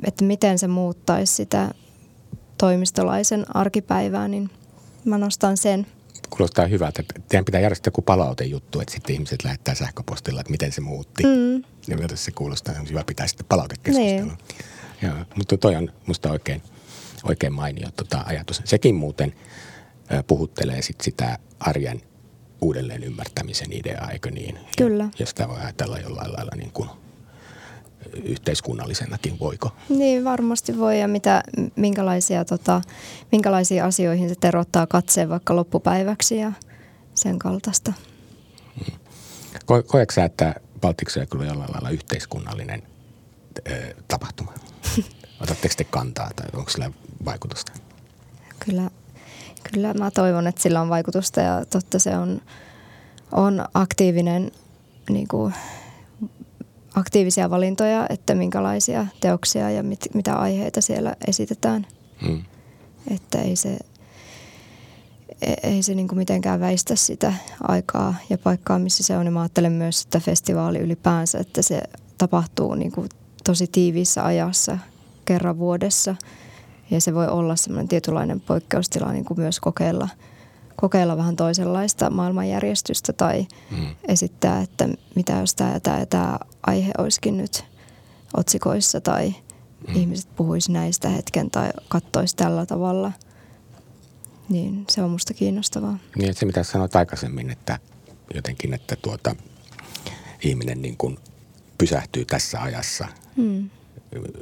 että 0.04 0.24
miten 0.24 0.58
se 0.58 0.68
muuttaisi 0.68 1.34
sitä 1.34 1.70
toimistolaisen 2.58 3.56
arkipäivää, 3.56 4.28
niin 4.28 4.50
mä 5.04 5.18
nostan 5.18 5.56
sen. 5.56 5.86
Kuulostaa 6.30 6.66
hyvältä. 6.66 7.02
Teidän 7.28 7.44
pitää 7.44 7.60
järjestää 7.60 7.88
joku 7.88 8.02
palautejuttu, 8.02 8.80
että 8.80 8.94
sitten 8.94 9.14
ihmiset 9.14 9.44
lähettää 9.44 9.74
sähköpostilla, 9.74 10.40
että 10.40 10.50
miten 10.50 10.72
se 10.72 10.80
muutti. 10.80 11.22
Mm. 11.22 11.64
Ja 11.88 11.96
miltä 11.96 12.16
se 12.16 12.30
kuulostaa. 12.30 12.74
On 12.80 12.88
hyvä 12.88 13.04
pitää 13.06 13.26
sitten 13.26 13.46
palautekeskustelua. 13.48 14.22
Niin. 14.22 14.38
Joo, 15.02 15.24
mutta 15.36 15.56
toi 15.56 15.76
on 15.76 15.92
musta 16.06 16.30
oikein, 16.30 16.62
oikein 17.22 17.52
mainio 17.52 17.88
tota 17.96 18.22
ajatus. 18.26 18.62
Sekin 18.64 18.94
muuten– 18.94 19.32
puhuttelee 20.26 20.82
sit 20.82 21.00
sitä 21.00 21.38
arjen 21.60 22.02
uudelleen 22.60 23.04
ymmärtämisen 23.04 23.72
idea, 23.72 24.08
eikö 24.12 24.30
niin? 24.30 24.58
Kyllä. 24.78 25.08
Ja, 25.18 25.26
sitä 25.26 25.48
voi 25.48 25.56
ajatella 25.56 25.98
jollain 25.98 26.32
lailla 26.32 26.52
niin 26.56 26.72
kuin 26.72 26.88
yhteiskunnallisenakin, 28.24 29.38
voiko? 29.38 29.70
Niin, 29.88 30.24
varmasti 30.24 30.78
voi 30.78 31.00
ja 31.00 31.08
mitä, 31.08 31.42
minkälaisia, 31.76 32.44
tota, 32.44 32.82
minkälaisiin 33.32 33.84
asioihin 33.84 34.28
se 34.28 34.34
terottaa 34.40 34.86
katseen 34.86 35.28
vaikka 35.28 35.56
loppupäiväksi 35.56 36.36
ja 36.36 36.52
sen 37.14 37.38
kaltaista. 37.38 37.92
Ko- 39.54 39.82
koetko 39.86 40.12
sä, 40.14 40.24
että 40.24 40.54
Baltic 40.80 41.16
on 41.34 41.46
jollain 41.46 41.72
lailla 41.72 41.90
yhteiskunnallinen 41.90 42.82
ö, 43.70 43.94
tapahtuma? 44.08 44.54
Otatteko 45.42 45.74
te 45.76 45.84
kantaa 45.84 46.30
tai 46.36 46.46
onko 46.52 46.70
sillä 46.70 46.90
vaikutusta? 47.24 47.72
Kyllä, 48.66 48.90
kyllä 49.72 49.94
mä 49.94 50.10
toivon, 50.10 50.46
että 50.46 50.62
sillä 50.62 50.80
on 50.80 50.88
vaikutusta 50.88 51.40
ja 51.40 51.64
totta 51.64 51.98
se 51.98 52.16
on, 52.16 52.40
on 53.32 53.64
aktiivinen, 53.74 54.52
niin 55.10 55.28
kuin, 55.28 55.54
aktiivisia 56.94 57.50
valintoja, 57.50 58.06
että 58.10 58.34
minkälaisia 58.34 59.06
teoksia 59.20 59.70
ja 59.70 59.82
mit, 59.82 60.08
mitä 60.14 60.34
aiheita 60.34 60.80
siellä 60.80 61.16
esitetään. 61.26 61.86
Hmm. 62.26 62.42
Että 63.10 63.38
ei 63.38 63.56
se, 63.56 63.78
e, 65.42 65.54
ei 65.62 65.82
se 65.82 65.94
niin 65.94 66.08
kuin 66.08 66.18
mitenkään 66.18 66.60
väistä 66.60 66.96
sitä 66.96 67.32
aikaa 67.68 68.14
ja 68.30 68.38
paikkaa, 68.38 68.78
missä 68.78 69.02
se 69.02 69.16
on. 69.16 69.26
Ja 69.26 69.32
mä 69.32 69.40
ajattelen 69.40 69.72
myös, 69.72 70.02
että 70.02 70.20
festivaali 70.20 70.78
ylipäänsä, 70.78 71.38
että 71.38 71.62
se 71.62 71.82
tapahtuu 72.18 72.74
niin 72.74 72.92
kuin 72.92 73.08
tosi 73.44 73.66
tiiviissä 73.66 74.24
ajassa 74.24 74.78
kerran 75.24 75.58
vuodessa. 75.58 76.16
Ja 76.90 77.00
se 77.00 77.14
voi 77.14 77.28
olla 77.28 77.56
semmoinen 77.56 77.88
tietynlainen 77.88 78.40
poikkeustila 78.40 79.12
niin 79.12 79.24
kuin 79.24 79.40
myös 79.40 79.60
kokeilla, 79.60 80.08
kokeilla 80.76 81.16
vähän 81.16 81.36
toisenlaista 81.36 82.10
maailmanjärjestystä 82.10 83.12
tai 83.12 83.46
mm. 83.70 83.86
esittää, 84.08 84.60
että 84.60 84.88
mitä 85.14 85.32
jos 85.32 85.54
tämä, 85.54 85.80
tämä, 85.80 86.06
tämä 86.06 86.38
aihe 86.66 86.90
olisikin 86.98 87.36
nyt 87.36 87.64
otsikoissa 88.36 89.00
tai 89.00 89.34
mm. 89.88 89.96
ihmiset 89.96 90.28
puhuisi 90.36 90.72
näistä 90.72 91.08
hetken 91.08 91.50
tai 91.50 91.70
kattoisi 91.88 92.36
tällä 92.36 92.66
tavalla. 92.66 93.12
Niin 94.48 94.84
se 94.90 95.02
on 95.02 95.10
musta 95.10 95.34
kiinnostavaa. 95.34 95.98
Niin, 96.16 96.30
että 96.30 96.40
se 96.40 96.46
mitä 96.46 96.62
sanoit 96.62 96.96
aikaisemmin, 96.96 97.50
että 97.50 97.78
jotenkin, 98.34 98.74
että 98.74 98.96
tuota, 98.96 99.36
ihminen 100.42 100.82
niin 100.82 100.96
kuin 100.96 101.18
pysähtyy 101.78 102.24
tässä 102.24 102.62
ajassa 102.62 103.08
mm. 103.36 103.70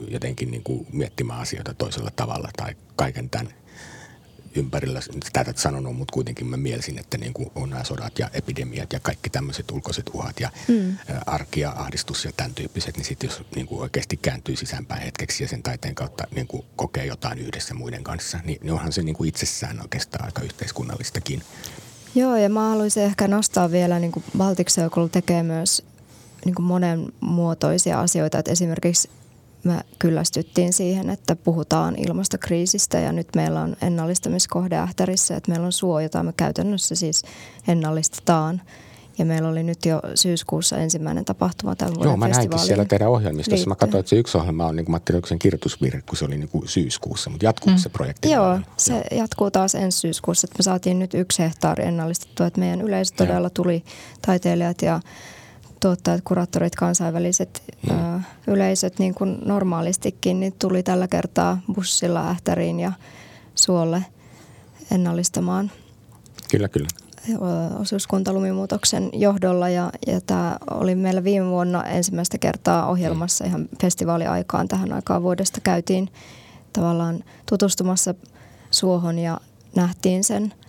Jotenkin 0.09 0.51
niin 0.51 0.63
kuin 0.63 0.87
miettimään 0.93 1.41
asioita 1.41 1.75
toisella 1.75 2.11
tavalla 2.17 2.49
tai 2.57 2.77
kaiken 2.97 3.31
tämän 3.31 3.49
ympärillä. 4.55 5.01
Tätä 5.33 5.53
sanonut, 5.57 5.97
mutta 5.97 6.13
kuitenkin 6.13 6.47
mä 6.47 6.57
mielisin, 6.57 6.99
että 6.99 7.19
niin 7.19 7.33
kuin 7.33 7.51
on 7.55 7.71
nämä 7.71 7.85
sodat 7.85 8.19
ja 8.19 8.31
epidemiat 8.33 8.93
ja 8.93 9.01
kaikki 9.01 9.31
tämmöiset 9.31 9.71
ulkoiset 9.71 10.11
uhat 10.15 10.41
ja 10.41 10.51
mm. 10.69 10.97
arki 11.27 11.61
ja 11.61 11.71
ahdistus 11.77 12.25
ja 12.25 12.33
tämän 12.37 12.55
tyyppiset, 12.55 12.97
niin 12.97 13.05
sitten 13.05 13.29
jos 13.29 13.43
niin 13.55 13.67
kuin 13.67 13.81
oikeasti 13.81 14.17
kääntyy 14.17 14.57
sisäänpäin 14.57 15.03
hetkeksi 15.03 15.45
ja 15.45 15.49
sen 15.49 15.63
taiteen 15.63 15.95
kautta 15.95 16.25
niin 16.35 16.47
kuin 16.47 16.65
kokee 16.77 17.07
jotain 17.07 17.39
yhdessä 17.39 17.75
muiden 17.75 18.05
kanssa, 18.05 18.39
niin, 18.45 18.59
niin 18.63 18.73
onhan 18.73 18.93
se 18.93 19.03
niin 19.03 19.17
kuin 19.17 19.29
itsessään 19.29 19.81
oikeastaan 19.81 20.25
aika 20.25 20.43
yhteiskunnallistakin. 20.43 21.43
Joo, 22.15 22.37
ja 22.37 22.49
mä 22.49 22.69
haluaisin 22.69 23.03
ehkä 23.03 23.29
nostaa 23.29 23.71
vielä, 23.71 23.99
niin 23.99 24.13
kuin 24.13 24.25
Baltic 24.39 24.69
Circle 24.69 25.09
tekee 25.09 25.43
myös 25.43 25.83
niin 26.45 26.55
kuin 26.55 26.67
monenmuotoisia 26.67 28.01
asioita. 28.01 28.39
Että 28.39 28.51
esimerkiksi 28.53 29.11
me 29.67 29.81
kyllästyttiin 29.99 30.73
siihen, 30.73 31.11
että 31.11 31.37
puhutaan 31.37 31.97
ilmastokriisistä 31.97 33.01
ja 33.01 33.13
nyt 33.13 33.29
meillä 33.37 33.61
on 33.61 33.77
ennallistamiskohde 33.83 34.77
Ähtärissä, 34.77 35.37
että 35.37 35.51
meillä 35.51 35.67
on 35.67 35.73
suo, 35.73 36.01
jota 36.01 36.23
me 36.23 36.33
käytännössä 36.37 36.95
siis 36.95 37.23
ennallistetaan. 37.69 38.63
Ja 39.19 39.25
meillä 39.25 39.49
oli 39.49 39.63
nyt 39.63 39.87
jo 39.87 40.01
syyskuussa 40.15 40.79
ensimmäinen 40.79 41.25
tapahtuma 41.25 41.77
tämän 41.77 41.95
vuoden 41.95 42.09
Joo, 42.11 42.17
mä 42.17 42.29
näinkin 42.29 42.59
siellä 42.59 42.85
teidän 42.85 43.09
ohjelmistossa. 43.09 43.69
Mä 43.69 43.75
katsoin, 43.75 44.01
että 44.01 44.11
se 44.11 44.17
yksi 44.17 44.39
ohjelma 44.39 44.67
on 44.67 44.77
niin 44.77 44.85
kuin 44.85 44.93
Matti 44.93 45.13
Röyksen 45.13 45.39
kirjoitusvirhe, 45.39 46.03
kun 46.07 46.17
se 46.17 46.25
oli 46.25 46.39
niin 46.39 46.49
kuin 46.49 46.69
syyskuussa, 46.69 47.31
mutta 47.31 47.47
jatkuu 47.47 47.73
mm. 47.73 47.79
se 47.79 47.89
projekti? 47.89 48.31
Joo, 48.31 48.51
vielä? 48.51 48.63
se 48.77 48.93
Joo. 48.93 49.21
jatkuu 49.21 49.51
taas 49.51 49.75
ensi 49.75 49.99
syyskuussa. 49.99 50.47
Että 50.47 50.59
me 50.59 50.63
saatiin 50.63 50.99
nyt 50.99 51.15
yksi 51.15 51.43
hehtaari 51.43 51.85
ennallistettua, 51.85 52.47
että 52.47 52.61
meidän 52.61 52.81
yleisö 52.81 53.15
todella 53.17 53.51
tuli 53.51 53.85
taiteilijat 54.23 54.83
ja 54.83 55.01
tuottajat, 55.81 56.21
kuraattorit, 56.25 56.75
kansainväliset 56.75 57.63
mm. 57.91 58.17
ö, 58.17 58.21
yleisöt 58.47 58.99
niin 58.99 59.15
kuin 59.15 59.39
normaalistikin, 59.45 60.41
niin 60.41 60.53
tuli 60.59 60.83
tällä 60.83 61.09
kertaa 61.09 61.61
bussilla 61.75 62.31
Ähtäriin 62.31 62.81
ja 62.81 62.93
Suolle 63.55 64.05
ennallistamaan. 64.91 65.71
Kyllä, 66.51 66.69
kyllä. 66.69 66.89
Osuuskuntalumimuutoksen 67.81 69.11
johdolla 69.13 69.69
ja, 69.69 69.93
ja 70.07 70.21
tämä 70.21 70.57
oli 70.71 70.95
meillä 70.95 71.25
viime 71.25 71.47
vuonna 71.47 71.85
ensimmäistä 71.85 72.39
kertaa 72.39 72.87
ohjelmassa 72.87 73.45
mm. 73.45 73.49
ihan 73.49 73.69
festivaaliaikaan. 73.81 74.69
Tähän 74.69 74.93
aikaan 74.93 75.23
vuodesta 75.23 75.61
käytiin 75.61 76.09
tavallaan 76.73 77.25
tutustumassa 77.49 78.15
suohon 78.71 79.19
ja 79.19 79.41
nähtiin 79.75 80.25
sen– 80.25 80.53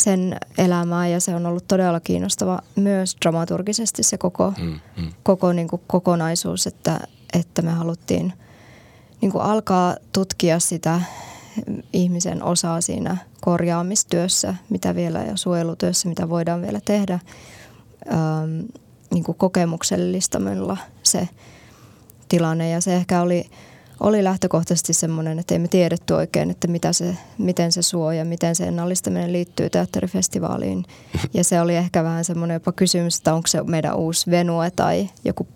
sen 0.00 0.36
elämää 0.58 1.08
ja 1.08 1.20
se 1.20 1.34
on 1.34 1.46
ollut 1.46 1.68
todella 1.68 2.00
kiinnostava 2.00 2.58
myös 2.76 3.16
dramaturgisesti 3.22 4.02
se 4.02 4.18
koko, 4.18 4.52
mm, 4.58 4.80
mm. 4.96 5.12
koko 5.22 5.52
niin 5.52 5.68
kuin 5.68 5.82
kokonaisuus, 5.86 6.66
että, 6.66 7.00
että 7.32 7.62
me 7.62 7.70
haluttiin 7.70 8.32
niin 9.20 9.32
kuin 9.32 9.44
alkaa 9.44 9.96
tutkia 10.12 10.58
sitä 10.58 11.00
ihmisen 11.92 12.42
osaa 12.42 12.80
siinä 12.80 13.16
korjaamistyössä, 13.40 14.54
mitä 14.70 14.94
vielä 14.94 15.22
ja 15.22 15.36
suojelutyössä, 15.36 16.08
mitä 16.08 16.28
voidaan 16.28 16.62
vielä 16.62 16.80
tehdä 16.84 17.18
ähm, 18.12 18.60
niin 19.14 19.24
kuin 19.24 19.38
kokemuksellistamalla 19.38 20.76
se 21.02 21.28
tilanne 22.28 22.70
ja 22.70 22.80
se 22.80 22.96
ehkä 22.96 23.20
oli– 23.20 23.44
oli 24.00 24.24
lähtökohtaisesti 24.24 24.92
semmoinen, 24.92 25.38
että 25.38 25.54
ei 25.54 25.58
me 25.58 25.68
tiedetty 25.68 26.14
oikein, 26.14 26.50
että 26.50 26.68
mitä 26.68 26.92
se, 26.92 27.16
miten 27.38 27.72
se 27.72 27.82
suo 27.82 28.12
ja 28.12 28.24
miten 28.24 28.54
se 28.54 28.64
ennallistaminen 28.64 29.32
liittyy 29.32 29.70
teatterifestivaaliin. 29.70 30.84
Ja 31.34 31.44
se 31.44 31.60
oli 31.60 31.76
ehkä 31.76 32.04
vähän 32.04 32.24
semmoinen 32.24 32.54
jopa 32.54 32.72
kysymys, 32.72 33.16
että 33.16 33.34
onko 33.34 33.46
se 33.46 33.62
meidän 33.62 33.96
uusi 33.96 34.30
venue 34.30 34.70
tai 34.70 35.10
joku, 35.24 35.46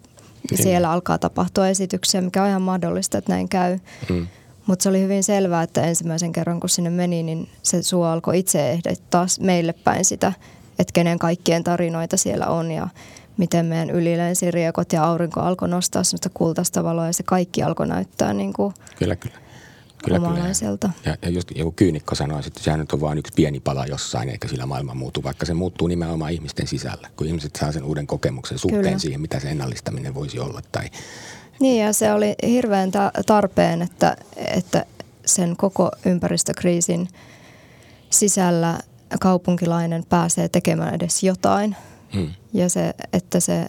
niin. 0.50 0.62
siellä 0.62 0.90
alkaa 0.90 1.18
tapahtua 1.18 1.68
esityksiä, 1.68 2.20
mikä 2.20 2.42
on 2.42 2.48
ihan 2.48 2.62
mahdollista, 2.62 3.18
että 3.18 3.32
näin 3.32 3.48
käy. 3.48 3.78
Mm. 4.10 4.26
Mutta 4.66 4.82
se 4.82 4.88
oli 4.88 5.00
hyvin 5.00 5.24
selvää, 5.24 5.62
että 5.62 5.82
ensimmäisen 5.82 6.32
kerran 6.32 6.60
kun 6.60 6.68
sinne 6.68 6.90
meni, 6.90 7.22
niin 7.22 7.48
se 7.62 7.82
suo 7.82 8.06
alkoi 8.06 8.38
itse 8.38 8.70
ehdottaa 8.70 9.26
meille 9.40 9.72
päin 9.72 10.04
sitä, 10.04 10.32
että 10.78 10.92
kenen 10.92 11.18
kaikkien 11.18 11.64
tarinoita 11.64 12.16
siellä 12.16 12.46
on 12.46 12.70
ja 12.70 12.88
miten 13.36 13.66
meidän 13.66 13.90
ylilänsiriekot 13.90 14.92
ja 14.92 15.04
aurinko 15.04 15.40
alkoi 15.40 15.68
nostaa 15.68 16.04
sellaista 16.04 16.30
kultaista 16.34 16.84
valoa 16.84 17.06
ja 17.06 17.12
se 17.12 17.22
kaikki 17.22 17.62
alkoi 17.62 17.86
näyttää 17.86 18.32
niin 18.32 18.52
kuin 18.52 18.74
kyllä, 18.98 19.16
kyllä. 19.16 19.44
Kyllä, 20.04 20.18
omalaiselta. 20.18 20.90
Kyllä. 21.02 21.16
Ja, 21.22 21.28
ja 21.28 21.34
just 21.34 21.50
joku 21.54 21.72
kyynikko 21.72 22.14
sanoi, 22.14 22.42
että 22.46 22.62
sehän 22.62 22.80
nyt 22.80 22.92
on 22.92 23.00
vain 23.00 23.18
yksi 23.18 23.32
pieni 23.36 23.60
pala 23.60 23.86
jossain, 23.86 24.28
eikä 24.28 24.48
sillä 24.48 24.66
maailma 24.66 24.94
muutu, 24.94 25.22
vaikka 25.22 25.46
se 25.46 25.54
muuttuu 25.54 25.88
nimenomaan 25.88 26.32
ihmisten 26.32 26.66
sisällä, 26.66 27.08
kun 27.16 27.26
ihmiset 27.26 27.56
saa 27.56 27.72
sen 27.72 27.84
uuden 27.84 28.06
kokemuksen 28.06 28.58
suhteen 28.58 28.82
kyllä. 28.82 28.98
siihen, 28.98 29.20
mitä 29.20 29.40
se 29.40 29.50
ennallistaminen 29.50 30.14
voisi 30.14 30.38
olla. 30.38 30.60
Tai... 30.72 30.90
Niin 31.60 31.84
ja 31.84 31.92
se 31.92 32.12
oli 32.12 32.34
hirveän 32.42 32.90
tarpeen, 33.26 33.82
että, 33.82 34.16
että 34.36 34.86
sen 35.26 35.56
koko 35.56 35.90
ympäristökriisin 36.06 37.08
sisällä 38.10 38.78
kaupunkilainen 39.20 40.04
pääsee 40.08 40.48
tekemään 40.48 40.94
edes 40.94 41.22
jotain– 41.22 41.76
Mm. 42.14 42.30
Ja 42.52 42.68
se, 42.68 42.94
että 43.12 43.40
se 43.40 43.66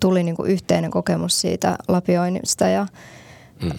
tuli 0.00 0.22
niin 0.22 0.36
kuin 0.36 0.50
yhteinen 0.50 0.90
kokemus 0.90 1.40
siitä 1.40 1.78
lapioinnista 1.88 2.68
ja 2.68 2.86
mm. 3.62 3.70
ä, 3.70 3.74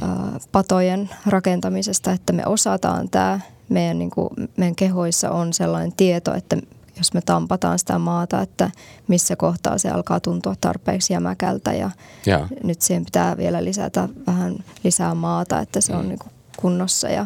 patojen 0.52 1.10
rakentamisesta, 1.26 2.12
että 2.12 2.34
me 2.34 2.44
osataan 2.46 3.10
tämä. 3.10 3.40
Meidän, 3.70 4.00
niin 4.00 4.10
kuin, 4.10 4.30
meidän 4.58 4.76
kehoissa 4.76 5.32
on 5.32 5.54
sellainen 5.54 5.94
tieto, 5.98 6.34
että 6.34 6.58
jos 6.98 7.14
me 7.14 7.22
tampataan 7.22 7.80
sitä 7.80 8.00
maata, 8.00 8.42
että 8.42 8.72
missä 9.08 9.36
kohtaa 9.36 9.78
se 9.78 9.90
alkaa 9.90 10.20
tuntua 10.20 10.56
tarpeeksi 10.62 11.14
jämäkältä 11.14 11.74
ja, 11.74 11.92
ja. 12.26 12.48
nyt 12.64 12.82
siihen 12.82 13.06
pitää 13.06 13.38
vielä 13.38 13.64
lisätä 13.64 14.10
vähän 14.28 14.56
lisää 14.84 15.16
maata, 15.16 15.60
että 15.60 15.82
se 15.82 15.94
mm. 15.94 16.00
on 16.00 16.08
niin 16.08 16.20
kuin 16.20 16.32
kunnossa 16.58 17.10
ja 17.10 17.26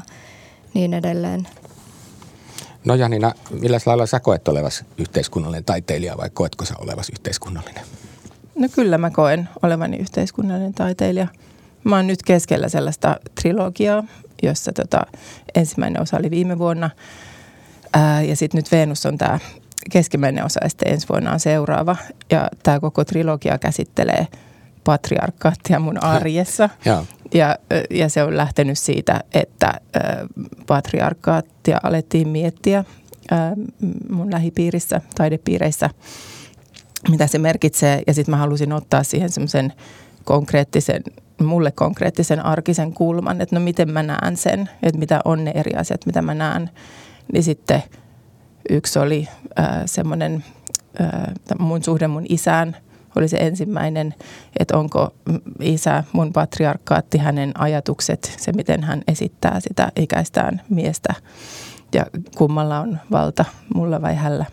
niin 0.74 0.93
edelleen. 0.93 1.47
No 2.86 2.96
Janina, 2.96 3.32
millä 3.62 3.80
lailla 3.86 4.06
sä 4.06 4.20
koet 4.20 4.48
olevas 4.48 4.86
yhteiskunnallinen 4.98 5.66
taiteilija 5.66 6.18
vai 6.18 6.30
koetko 6.34 6.66
sä 6.66 6.74
olevas 6.78 7.10
yhteiskunnallinen? 7.10 7.84
No 8.56 8.68
kyllä 8.76 8.98
mä 8.98 9.10
koen 9.10 9.50
olevani 9.62 9.98
yhteiskunnallinen 9.98 10.74
taiteilija. 10.74 11.28
Mä 11.84 11.96
oon 11.96 12.08
nyt 12.08 12.24
keskellä 12.24 12.70
sellaista 12.70 13.18
trilogiaa, 13.42 14.04
jossa 14.44 14.72
tota, 14.74 15.02
ensimmäinen 15.56 16.02
osa 16.02 16.18
oli 16.18 16.30
viime 16.30 16.60
vuonna 16.60 16.90
ää, 17.94 18.22
ja 18.22 18.36
sitten 18.36 18.58
nyt 18.58 18.72
Venus 18.72 19.06
on 19.06 19.18
tämä 19.18 19.40
keskimmäinen 19.92 20.46
osa 20.46 20.60
ja 20.64 20.70
sitten 20.70 20.94
ensi 20.94 21.10
vuonna 21.10 21.32
on 21.32 21.40
seuraava. 21.40 21.96
Ja 22.32 22.50
tämä 22.64 22.80
koko 22.80 23.06
trilogia 23.06 23.58
käsittelee 23.58 24.28
patriarkaattia 24.84 25.80
mun 25.80 26.04
arjessa. 26.16 26.70
Ja 26.86 27.06
ja, 27.34 27.58
ja 27.90 28.10
se 28.10 28.24
on 28.24 28.38
lähtenyt 28.38 28.80
siitä, 28.80 29.24
että 29.34 29.74
patriarkaattia 30.68 31.80
alettiin 31.84 32.28
miettiä 32.28 32.84
mun 34.10 34.32
lähipiirissä, 34.32 35.02
taidepiireissä, 35.16 35.90
mitä 37.10 37.28
se 37.28 37.38
merkitsee. 37.38 38.04
Ja 38.08 38.14
sitten 38.14 38.34
mä 38.34 38.38
halusin 38.38 38.74
ottaa 38.74 39.04
siihen 39.04 39.30
semmoisen 39.30 39.74
konkreettisen, 40.24 41.04
mulle 41.44 41.72
konkreettisen 41.72 42.46
arkisen 42.46 42.94
kulman, 42.94 43.42
että 43.42 43.56
no 43.56 43.60
miten 43.60 43.92
mä 43.92 44.04
näen 44.04 44.38
sen, 44.38 44.70
että 44.84 45.00
mitä 45.00 45.22
on 45.26 45.44
ne 45.44 45.52
eri 45.56 45.74
asiat, 45.74 46.06
mitä 46.06 46.22
mä 46.22 46.34
näen. 46.34 46.70
Niin 47.34 47.44
sitten 47.44 47.84
yksi 48.70 49.00
oli 49.00 49.28
äh, 49.60 49.68
semmoinen 49.86 50.44
äh, 51.02 51.34
mun 51.60 51.84
suhde 51.84 52.08
mun 52.08 52.26
isään 52.30 52.78
oli 53.16 53.28
se 53.28 53.38
ensimmäinen, 53.38 54.14
että 54.59 54.78
onko 54.78 55.14
isä, 55.59 56.03
mun 56.14 56.34
patriarkkaatti, 56.34 57.18
hänen 57.18 57.51
ajatukset, 57.57 58.36
se 58.38 58.51
miten 58.51 58.84
hän 58.84 59.01
esittää 59.07 59.59
sitä 59.59 59.91
ikäistään 59.95 60.61
miestä 60.70 61.14
ja 61.93 62.05
kummalla 62.38 62.80
on 62.80 62.99
valta, 63.11 63.45
mulla 63.74 64.01
vai 64.01 64.16
hällä. 64.16 64.45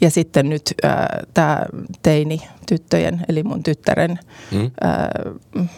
Ja 0.00 0.10
sitten 0.10 0.48
nyt 0.48 0.74
äh, 0.84 0.92
tämä 1.34 1.62
teini 2.02 2.42
tyttöjen, 2.68 3.20
eli 3.28 3.42
mun 3.42 3.62
tyttären 3.62 4.18
mm. 4.52 4.70
äh, 4.84 5.68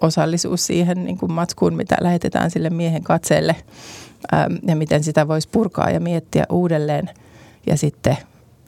osallisuus 0.00 0.66
siihen 0.66 1.04
niin 1.04 1.18
kuin 1.18 1.32
matskuun, 1.32 1.74
mitä 1.74 1.96
lähetetään 2.00 2.50
sille 2.50 2.70
miehen 2.70 3.02
katseelle 3.02 3.56
äh, 4.34 4.46
ja 4.66 4.76
miten 4.76 5.04
sitä 5.04 5.28
voisi 5.28 5.48
purkaa 5.48 5.90
ja 5.90 6.00
miettiä 6.00 6.46
uudelleen. 6.50 7.10
Ja 7.66 7.76
sitten 7.76 8.16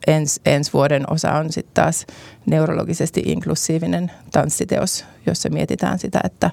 ens, 0.07 0.41
ensi 0.47 0.73
vuoden 0.73 1.13
osa 1.13 1.33
on 1.33 1.53
sitten 1.53 1.75
taas 1.75 2.07
neurologisesti 2.47 3.23
inklusiivinen 3.27 4.11
tanssiteos, 4.33 5.05
jossa 5.27 5.49
mietitään 5.49 5.99
sitä, 5.99 6.21
että 6.25 6.51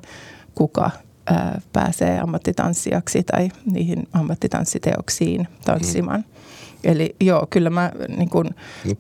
kuka 0.56 0.92
ää, 1.26 1.62
pääsee 1.74 2.20
ammattitanssijaksi 2.20 3.24
tai 3.24 3.50
niihin 3.72 4.08
ammattitanssiteoksiin 4.14 5.48
tanssimaan. 5.66 6.20
Mm. 6.20 6.32
Eli 6.84 7.16
joo, 7.22 7.48
kyllä 7.50 7.70
mä 7.70 7.92
niin 8.18 8.30
kun, 8.30 8.50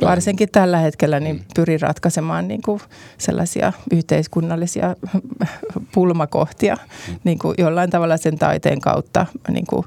varsinkin 0.01 0.49
tällä 0.51 0.77
hetkellä 0.77 1.19
niin 1.19 1.35
mm. 1.35 1.43
pyrin 1.55 1.81
ratkaisemaan 1.81 2.47
niin 2.47 2.61
kun, 2.61 2.79
sellaisia 3.17 3.73
yhteiskunnallisia 3.91 4.95
pulmakohtia 5.93 6.77
mm. 7.07 7.15
niin 7.23 7.39
kun, 7.39 7.55
jollain 7.57 7.89
tavalla 7.89 8.17
sen 8.17 8.37
taiteen 8.37 8.81
kautta 8.81 9.25
niin 9.49 9.65
kun, 9.67 9.83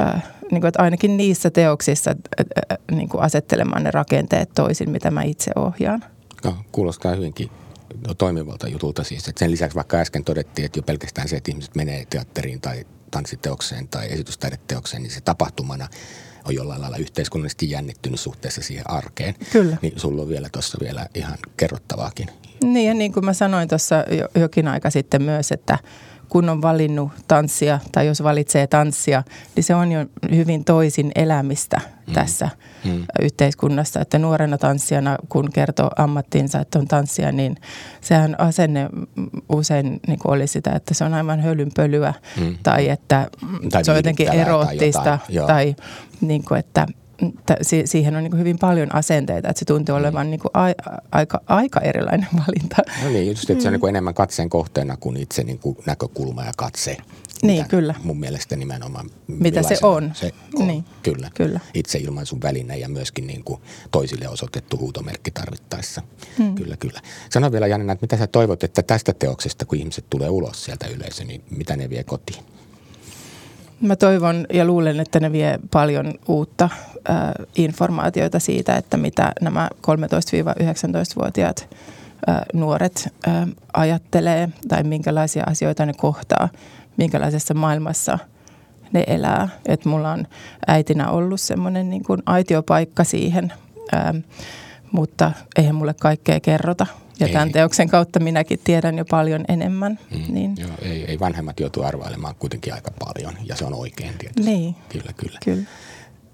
äh, 0.00 0.22
niin 0.50 0.60
kuin, 0.60 0.68
että 0.68 0.82
ainakin 0.82 1.16
niissä 1.16 1.50
teoksissa 1.50 2.14
niin 2.90 3.08
kuin 3.08 3.22
asettelemaan 3.22 3.84
ne 3.84 3.90
rakenteet 3.90 4.50
toisin, 4.54 4.90
mitä 4.90 5.10
mä 5.10 5.22
itse 5.22 5.50
ohjaan. 5.56 6.04
No, 6.44 6.56
kuulostaa 6.72 7.14
hyvinkin 7.14 7.50
toimivalta 8.18 8.68
jutulta 8.68 9.04
siis. 9.04 9.28
Että 9.28 9.38
sen 9.38 9.50
lisäksi 9.50 9.74
vaikka 9.74 9.96
äsken 9.96 10.24
todettiin, 10.24 10.66
että 10.66 10.78
jo 10.78 10.82
pelkästään 10.82 11.28
se, 11.28 11.36
että 11.36 11.50
ihmiset 11.50 11.74
menee 11.74 12.04
teatteriin 12.10 12.60
tai 12.60 12.86
tanssiteokseen 13.10 13.88
tai 13.88 14.12
esitystaideteokseen, 14.12 15.02
niin 15.02 15.10
se 15.10 15.20
tapahtumana 15.20 15.88
on 16.44 16.54
jollain 16.54 16.80
lailla 16.80 16.96
yhteiskunnallisesti 16.96 17.70
jännittynyt 17.70 18.20
suhteessa 18.20 18.62
siihen 18.62 18.90
arkeen. 18.90 19.34
Kyllä. 19.52 19.76
Niin 19.82 20.00
sulla 20.00 20.22
on 20.22 20.28
vielä 20.28 20.48
tuossa 20.52 20.78
vielä 20.80 21.06
ihan 21.14 21.38
kerrottavaakin. 21.56 22.28
Niin 22.62 22.88
ja 22.88 22.94
niin 22.94 23.12
kuin 23.12 23.24
mä 23.24 23.32
sanoin 23.32 23.68
tuossa 23.68 24.04
jokin 24.34 24.68
aika 24.68 24.90
sitten 24.90 25.22
myös, 25.22 25.52
että 25.52 25.78
kun 26.28 26.48
on 26.48 26.62
valinnut 26.62 27.12
tanssia 27.28 27.78
tai 27.92 28.06
jos 28.06 28.22
valitsee 28.22 28.66
tanssia, 28.66 29.22
niin 29.56 29.64
se 29.64 29.74
on 29.74 29.92
jo 29.92 30.06
hyvin 30.30 30.64
toisin 30.64 31.12
elämistä 31.14 31.80
mm. 32.06 32.12
tässä 32.12 32.48
mm. 32.84 33.04
yhteiskunnassa. 33.22 34.00
Että 34.00 34.18
nuorena 34.18 34.58
tanssijana, 34.58 35.16
kun 35.28 35.52
kertoo 35.52 35.90
ammattinsa, 35.96 36.60
että 36.60 36.78
on 36.78 36.88
tanssia, 36.88 37.32
niin 37.32 37.56
sehän 38.00 38.40
asenne 38.40 38.88
usein 39.48 40.00
niin 40.06 40.18
kuin 40.18 40.34
oli 40.34 40.46
sitä, 40.46 40.70
että 40.70 40.94
se 40.94 41.04
on 41.04 41.14
aivan 41.14 41.40
hölynpölyä 41.40 42.14
mm. 42.40 42.56
tai 42.62 42.88
että 42.88 43.30
tai 43.70 43.84
se 43.84 43.90
on 43.90 43.96
jotenkin 43.96 44.28
eroottista 44.28 45.02
tai, 45.02 45.46
tai 45.46 45.76
niin 46.20 46.44
kuin, 46.44 46.58
että– 46.58 46.86
siihen 47.84 48.16
on 48.16 48.22
niin 48.22 48.38
hyvin 48.38 48.58
paljon 48.58 48.94
asenteita, 48.94 49.48
että 49.48 49.58
se 49.58 49.64
tuntuu 49.64 49.94
mm. 49.94 50.00
olevan 50.00 50.30
niin 50.30 50.40
a, 50.54 50.60
aika, 51.12 51.40
aika 51.46 51.80
erilainen 51.80 52.28
valinta. 52.46 52.76
No 53.04 53.08
niin, 53.08 53.26
just 53.26 53.50
että 53.50 53.62
se 53.62 53.68
on 53.68 53.74
niin 53.74 53.88
enemmän 53.88 54.14
katseen 54.14 54.50
kohteena 54.50 54.96
kuin 54.96 55.16
itse 55.16 55.44
niin 55.44 55.58
kuin 55.58 55.76
näkökulma 55.86 56.44
ja 56.44 56.52
katse. 56.56 56.96
Niin, 57.42 57.68
kyllä. 57.68 57.94
Mun 58.02 58.20
mielestä 58.20 58.56
nimenomaan. 58.56 59.10
Mitä 59.26 59.62
se 59.62 59.78
on. 59.82 60.10
Se 60.14 60.32
on, 60.54 60.66
niin. 60.66 60.84
kyllä. 61.02 61.30
kyllä. 61.34 61.60
Itse 61.74 61.98
ilmaisun 61.98 62.42
väline 62.42 62.78
ja 62.78 62.88
myöskin 62.88 63.26
niin 63.26 63.44
kuin 63.44 63.60
toisille 63.90 64.28
osoitettu 64.28 64.78
huutomerkki 64.78 65.30
tarvittaessa. 65.30 66.02
Hmm. 66.38 66.54
Kyllä, 66.54 66.76
kyllä. 66.76 67.00
Sano 67.30 67.52
vielä 67.52 67.66
Janina, 67.66 67.92
että 67.92 68.04
mitä 68.04 68.16
sä 68.16 68.26
toivot, 68.26 68.64
että 68.64 68.82
tästä 68.82 69.12
teoksesta, 69.12 69.64
kun 69.64 69.78
ihmiset 69.78 70.04
tulee 70.10 70.28
ulos 70.28 70.64
sieltä 70.64 70.86
yleisö, 70.86 71.24
niin 71.24 71.44
mitä 71.50 71.76
ne 71.76 71.90
vie 71.90 72.04
kotiin? 72.04 72.44
Mä 73.80 73.96
toivon 73.96 74.46
ja 74.52 74.64
luulen, 74.64 75.00
että 75.00 75.20
ne 75.20 75.32
vie 75.32 75.58
paljon 75.72 76.14
uutta 76.28 76.64
äh, 76.64 77.18
informaatiota 77.56 78.38
siitä, 78.38 78.76
että 78.76 78.96
mitä 78.96 79.32
nämä 79.40 79.68
13-19-vuotiaat 79.86 81.68
äh, 82.28 82.40
nuoret 82.54 83.14
äh, 83.28 83.48
ajattelee 83.72 84.48
tai 84.68 84.82
minkälaisia 84.82 85.44
asioita 85.46 85.86
ne 85.86 85.92
kohtaa, 85.92 86.48
minkälaisessa 86.96 87.54
maailmassa 87.54 88.18
ne 88.92 89.04
elää. 89.06 89.48
Et 89.66 89.84
mulla 89.84 90.12
on 90.12 90.26
äitinä 90.66 91.10
ollut 91.10 91.40
semmoinen 91.40 91.90
niin 91.90 92.04
aitiopaikka 92.26 93.04
siihen, 93.04 93.52
äh, 93.94 94.14
mutta 94.92 95.32
eihän 95.56 95.74
mulle 95.74 95.94
kaikkea 96.00 96.40
kerrota– 96.40 96.86
ja 97.20 97.26
ei. 97.26 97.32
tämän 97.32 97.52
teoksen 97.52 97.88
kautta 97.88 98.20
minäkin 98.20 98.58
tiedän 98.64 98.98
jo 98.98 99.04
paljon 99.04 99.44
enemmän. 99.48 99.98
Mm, 100.10 100.34
niin. 100.34 100.54
joo, 100.58 100.70
ei, 100.82 101.04
ei 101.04 101.20
vanhemmat 101.20 101.60
joutu 101.60 101.82
arvailemaan 101.82 102.34
kuitenkin 102.34 102.74
aika 102.74 102.90
paljon 102.98 103.34
ja 103.44 103.56
se 103.56 103.64
on 103.64 103.74
oikein 103.74 104.14
tietysti. 104.18 104.50
Niin. 104.50 104.74
Kyllä, 104.88 105.12
kyllä. 105.16 105.38
kyllä. 105.44 105.62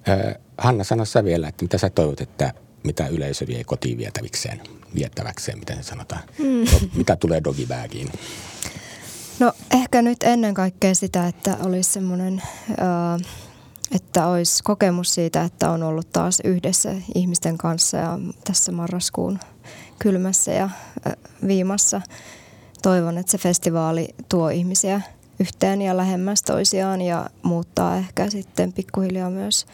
Äh, 0.08 0.34
Hanna, 0.58 0.84
sano 0.84 1.04
sä 1.04 1.24
vielä, 1.24 1.48
että 1.48 1.64
mitä 1.64 1.78
sä 1.78 1.90
toivot, 1.90 2.20
että 2.20 2.52
mitä 2.82 3.06
yleisö 3.06 3.46
vie 3.46 3.64
kotiin 3.64 3.98
vietävikseen, 3.98 4.60
viettäväkseen, 4.94 5.58
miten 5.58 5.76
se 5.76 5.82
sanotaan? 5.82 6.22
Mm. 6.38 6.88
mitä 6.96 7.16
tulee 7.16 7.44
dogibägiin? 7.44 8.08
No 9.40 9.52
ehkä 9.74 10.02
nyt 10.02 10.22
ennen 10.22 10.54
kaikkea 10.54 10.94
sitä, 10.94 11.26
että 11.26 11.56
olisi 11.62 11.92
semmoinen, 11.92 12.42
äh, 12.70 13.26
että 13.94 14.26
olisi 14.26 14.62
kokemus 14.62 15.14
siitä, 15.14 15.44
että 15.44 15.70
on 15.70 15.82
ollut 15.82 16.12
taas 16.12 16.40
yhdessä 16.44 16.94
ihmisten 17.14 17.58
kanssa 17.58 17.96
ja 17.96 18.18
tässä 18.44 18.72
marraskuun– 18.72 19.38
kylmässä 20.04 20.52
ja 20.52 20.70
viimassa. 21.46 22.00
Toivon, 22.82 23.18
että 23.18 23.32
se 23.32 23.38
festivaali 23.38 24.08
tuo 24.28 24.48
ihmisiä 24.48 25.00
yhteen 25.40 25.82
ja 25.82 25.96
lähemmäs 25.96 26.42
toisiaan 26.42 27.02
ja 27.02 27.26
muuttaa 27.42 27.96
ehkä 27.96 28.30
sitten 28.30 28.72
pikkuhiljaa 28.72 29.30
myös 29.30 29.66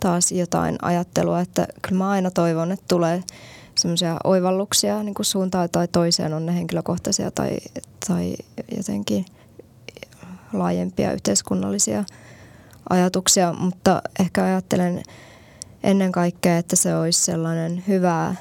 taas 0.00 0.32
jotain 0.32 0.78
ajattelua, 0.82 1.40
että 1.40 1.66
kyllä 1.82 1.98
mä 1.98 2.10
aina 2.10 2.30
toivon, 2.30 2.72
että 2.72 2.84
tulee 2.88 3.22
semmoisia 3.74 4.16
oivalluksia 4.24 5.02
niin 5.02 5.14
kuin 5.14 5.26
suuntaan 5.26 5.68
tai 5.70 5.88
toiseen, 5.88 6.34
on 6.34 6.46
ne 6.46 6.54
henkilökohtaisia 6.54 7.30
tai, 7.30 7.56
tai 8.08 8.36
jotenkin 8.76 9.24
laajempia 10.52 11.12
yhteiskunnallisia 11.12 12.04
ajatuksia, 12.90 13.52
mutta 13.52 14.02
ehkä 14.20 14.44
ajattelen 14.44 15.02
ennen 15.82 16.12
kaikkea, 16.12 16.58
että 16.58 16.76
se 16.76 16.96
olisi 16.96 17.24
sellainen 17.24 17.84
hyvää 17.88 18.34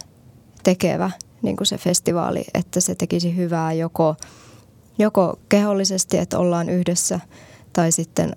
tekevä 0.63 1.11
niin 1.41 1.57
kuin 1.57 1.67
se 1.67 1.77
festivaali, 1.77 2.45
että 2.53 2.79
se 2.79 2.95
tekisi 2.95 3.35
hyvää 3.35 3.73
joko, 3.73 4.15
joko 4.97 5.39
kehollisesti, 5.49 6.17
että 6.17 6.39
ollaan 6.39 6.69
yhdessä, 6.69 7.19
tai 7.73 7.91
sitten 7.91 8.31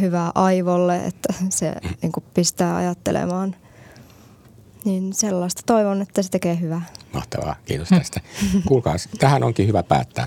hyvää 0.00 0.32
aivolle, 0.34 1.04
että 1.04 1.34
se 1.48 1.74
niin 2.02 2.12
kuin 2.12 2.24
pistää 2.34 2.76
ajattelemaan. 2.76 3.56
Niin 4.84 5.12
sellaista 5.12 5.62
toivon, 5.66 6.02
että 6.02 6.22
se 6.22 6.30
tekee 6.30 6.60
hyvää. 6.60 6.82
Mahtavaa, 7.12 7.56
kiitos 7.64 7.88
tästä. 7.88 8.20
Kuulkaa, 8.68 8.96
tähän 9.18 9.42
onkin 9.42 9.66
hyvä 9.66 9.82
päättää. 9.82 10.26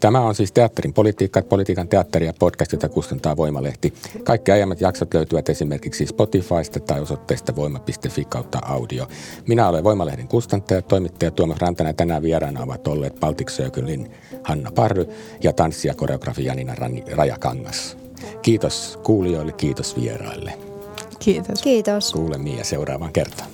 Tämä 0.00 0.20
on 0.20 0.34
siis 0.34 0.52
Teatterin 0.52 0.92
politiikka, 0.92 1.42
politiikan 1.42 1.88
teatteria 1.88 2.32
podcast, 2.38 2.72
jota 2.72 2.88
kustantaa 2.88 3.36
Voimalehti. 3.36 3.94
Kaikki 4.24 4.52
aiemmat 4.52 4.80
jaksot 4.80 5.14
löytyvät 5.14 5.48
esimerkiksi 5.48 6.06
Spotifysta 6.06 6.80
tai 6.80 7.00
osoitteesta 7.00 7.56
voima.fi 7.56 8.24
kautta 8.24 8.58
audio. 8.62 9.06
Minä 9.46 9.68
olen 9.68 9.84
Voimalehden 9.84 10.28
kustantaja, 10.28 10.82
toimittaja 10.82 11.30
Tuomas 11.30 11.58
Rantanen. 11.58 11.96
Tänään 11.96 12.22
vieraana 12.22 12.62
ovat 12.62 12.88
olleet 12.88 13.20
Baltic 13.20 13.50
Circlein 13.50 14.10
Hanna 14.42 14.72
Parry 14.72 15.06
ja 15.42 15.52
tanssia 15.52 15.94
koreografi 15.94 16.44
Janina 16.44 16.74
Rajakangas. 17.12 17.96
Kiitos 18.42 18.98
kuulijoille, 19.02 19.52
kiitos 19.52 19.96
vieraille. 20.00 20.52
Kiitos. 21.18 21.62
Kiitos. 21.62 22.12
Kuulemiin 22.12 22.58
ja 22.58 22.64
seuraavaan 22.64 23.12
kertaan. 23.12 23.50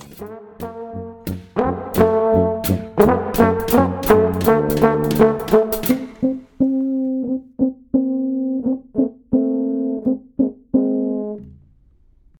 Thank 3.73 4.09
you. 4.09 4.22